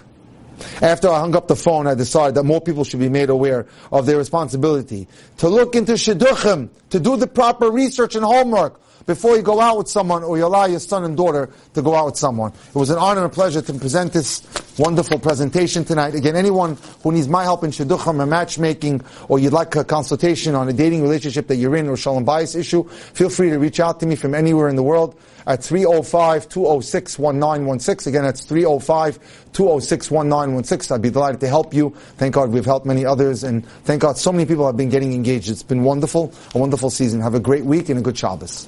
After 0.82 1.10
I 1.10 1.20
hung 1.20 1.36
up 1.36 1.48
the 1.48 1.56
phone, 1.56 1.88
I 1.88 1.96
decided 1.96 2.36
that 2.36 2.44
more 2.44 2.60
people 2.60 2.84
should 2.84 3.00
be 3.00 3.10
made 3.10 3.30
aware 3.30 3.68
of 3.92 4.06
their 4.06 4.18
responsibility 4.18 5.08
to 5.38 5.48
look 5.48 5.76
into 5.76 5.94
shidduchim, 5.94 6.70
to 6.90 7.00
do 7.00 7.16
the 7.16 7.28
proper 7.28 7.70
research 7.70 8.16
and 8.16 8.26
homework 8.26 8.82
before 9.10 9.36
you 9.36 9.42
go 9.42 9.60
out 9.60 9.76
with 9.76 9.90
someone 9.90 10.24
or 10.24 10.38
you 10.38 10.46
allow 10.46 10.68
your 10.68 10.80
son 10.80 11.04
and 11.04 11.18
daughter 11.18 11.50
to 11.74 11.82
go 11.82 11.96
out 11.96 12.06
with 12.06 12.16
someone. 12.16 12.54
It 12.68 12.76
was 12.76 12.92
an 12.92 13.00
honor 13.00 13.24
and 13.24 13.32
a 13.32 13.34
pleasure 13.34 13.60
to 13.60 13.74
present 13.74 14.14
this 14.14 14.44
wonderful 14.78 15.18
presentation 15.18 15.84
tonight. 15.84 16.14
Again, 16.14 16.36
anyone 16.36 16.78
who 17.02 17.12
needs 17.12 17.28
my 17.28 17.42
help 17.42 17.64
in 17.64 17.72
shidduchim 17.72 18.22
and 18.22 18.30
matchmaking 18.30 19.02
or 19.28 19.40
you'd 19.40 19.52
like 19.52 19.76
a 19.76 19.84
consultation 19.84 20.54
on 20.54 20.70
a 20.70 20.74
dating 20.74 21.02
relationship 21.02 21.48
that 21.48 21.56
you're 21.56 21.76
in 21.76 21.90
or 21.90 21.98
shalom 21.98 22.24
bayis 22.24 22.56
issue, 22.56 22.88
feel 22.88 23.32
free 23.32 23.50
to 23.50 23.58
reach 23.58 23.80
out 23.80 24.00
to 24.00 24.06
me 24.06 24.16
from 24.16 24.36
anywhere 24.36 24.70
in 24.70 24.76
the 24.76 24.84
world 24.84 25.20
at 25.48 25.62
305-206-1916. 25.62 28.06
Again, 28.06 28.22
that's 28.22 28.46
305-206-1916. 28.46 30.92
I'd 30.92 31.02
be 31.02 31.10
delighted 31.10 31.42
to 31.42 31.48
help 31.48 31.74
you. 31.74 31.96
Thank 32.18 32.36
God 32.36 32.52
we've 32.52 32.64
helped 32.64 32.86
many 32.86 33.08
others, 33.08 33.44
and 33.44 33.66
thank 33.86 34.04
God 34.04 34.20
so 34.20 34.32
many 34.32 34.46
people 34.46 34.68
have 34.68 34.78
been 34.78 34.90
getting 34.90 35.14
engaged. 35.14 35.50
It's 35.50 35.64
been 35.64 35.84
wonderful, 35.84 36.32
a 36.54 36.60
wonderful 36.60 36.92
season. 36.92 37.22
Have 37.22 37.34
a 37.34 37.40
great 37.40 37.66
week 37.66 37.90
and 37.90 37.98
a 37.98 38.04
good 38.04 38.16
Shabbos. 38.16 38.68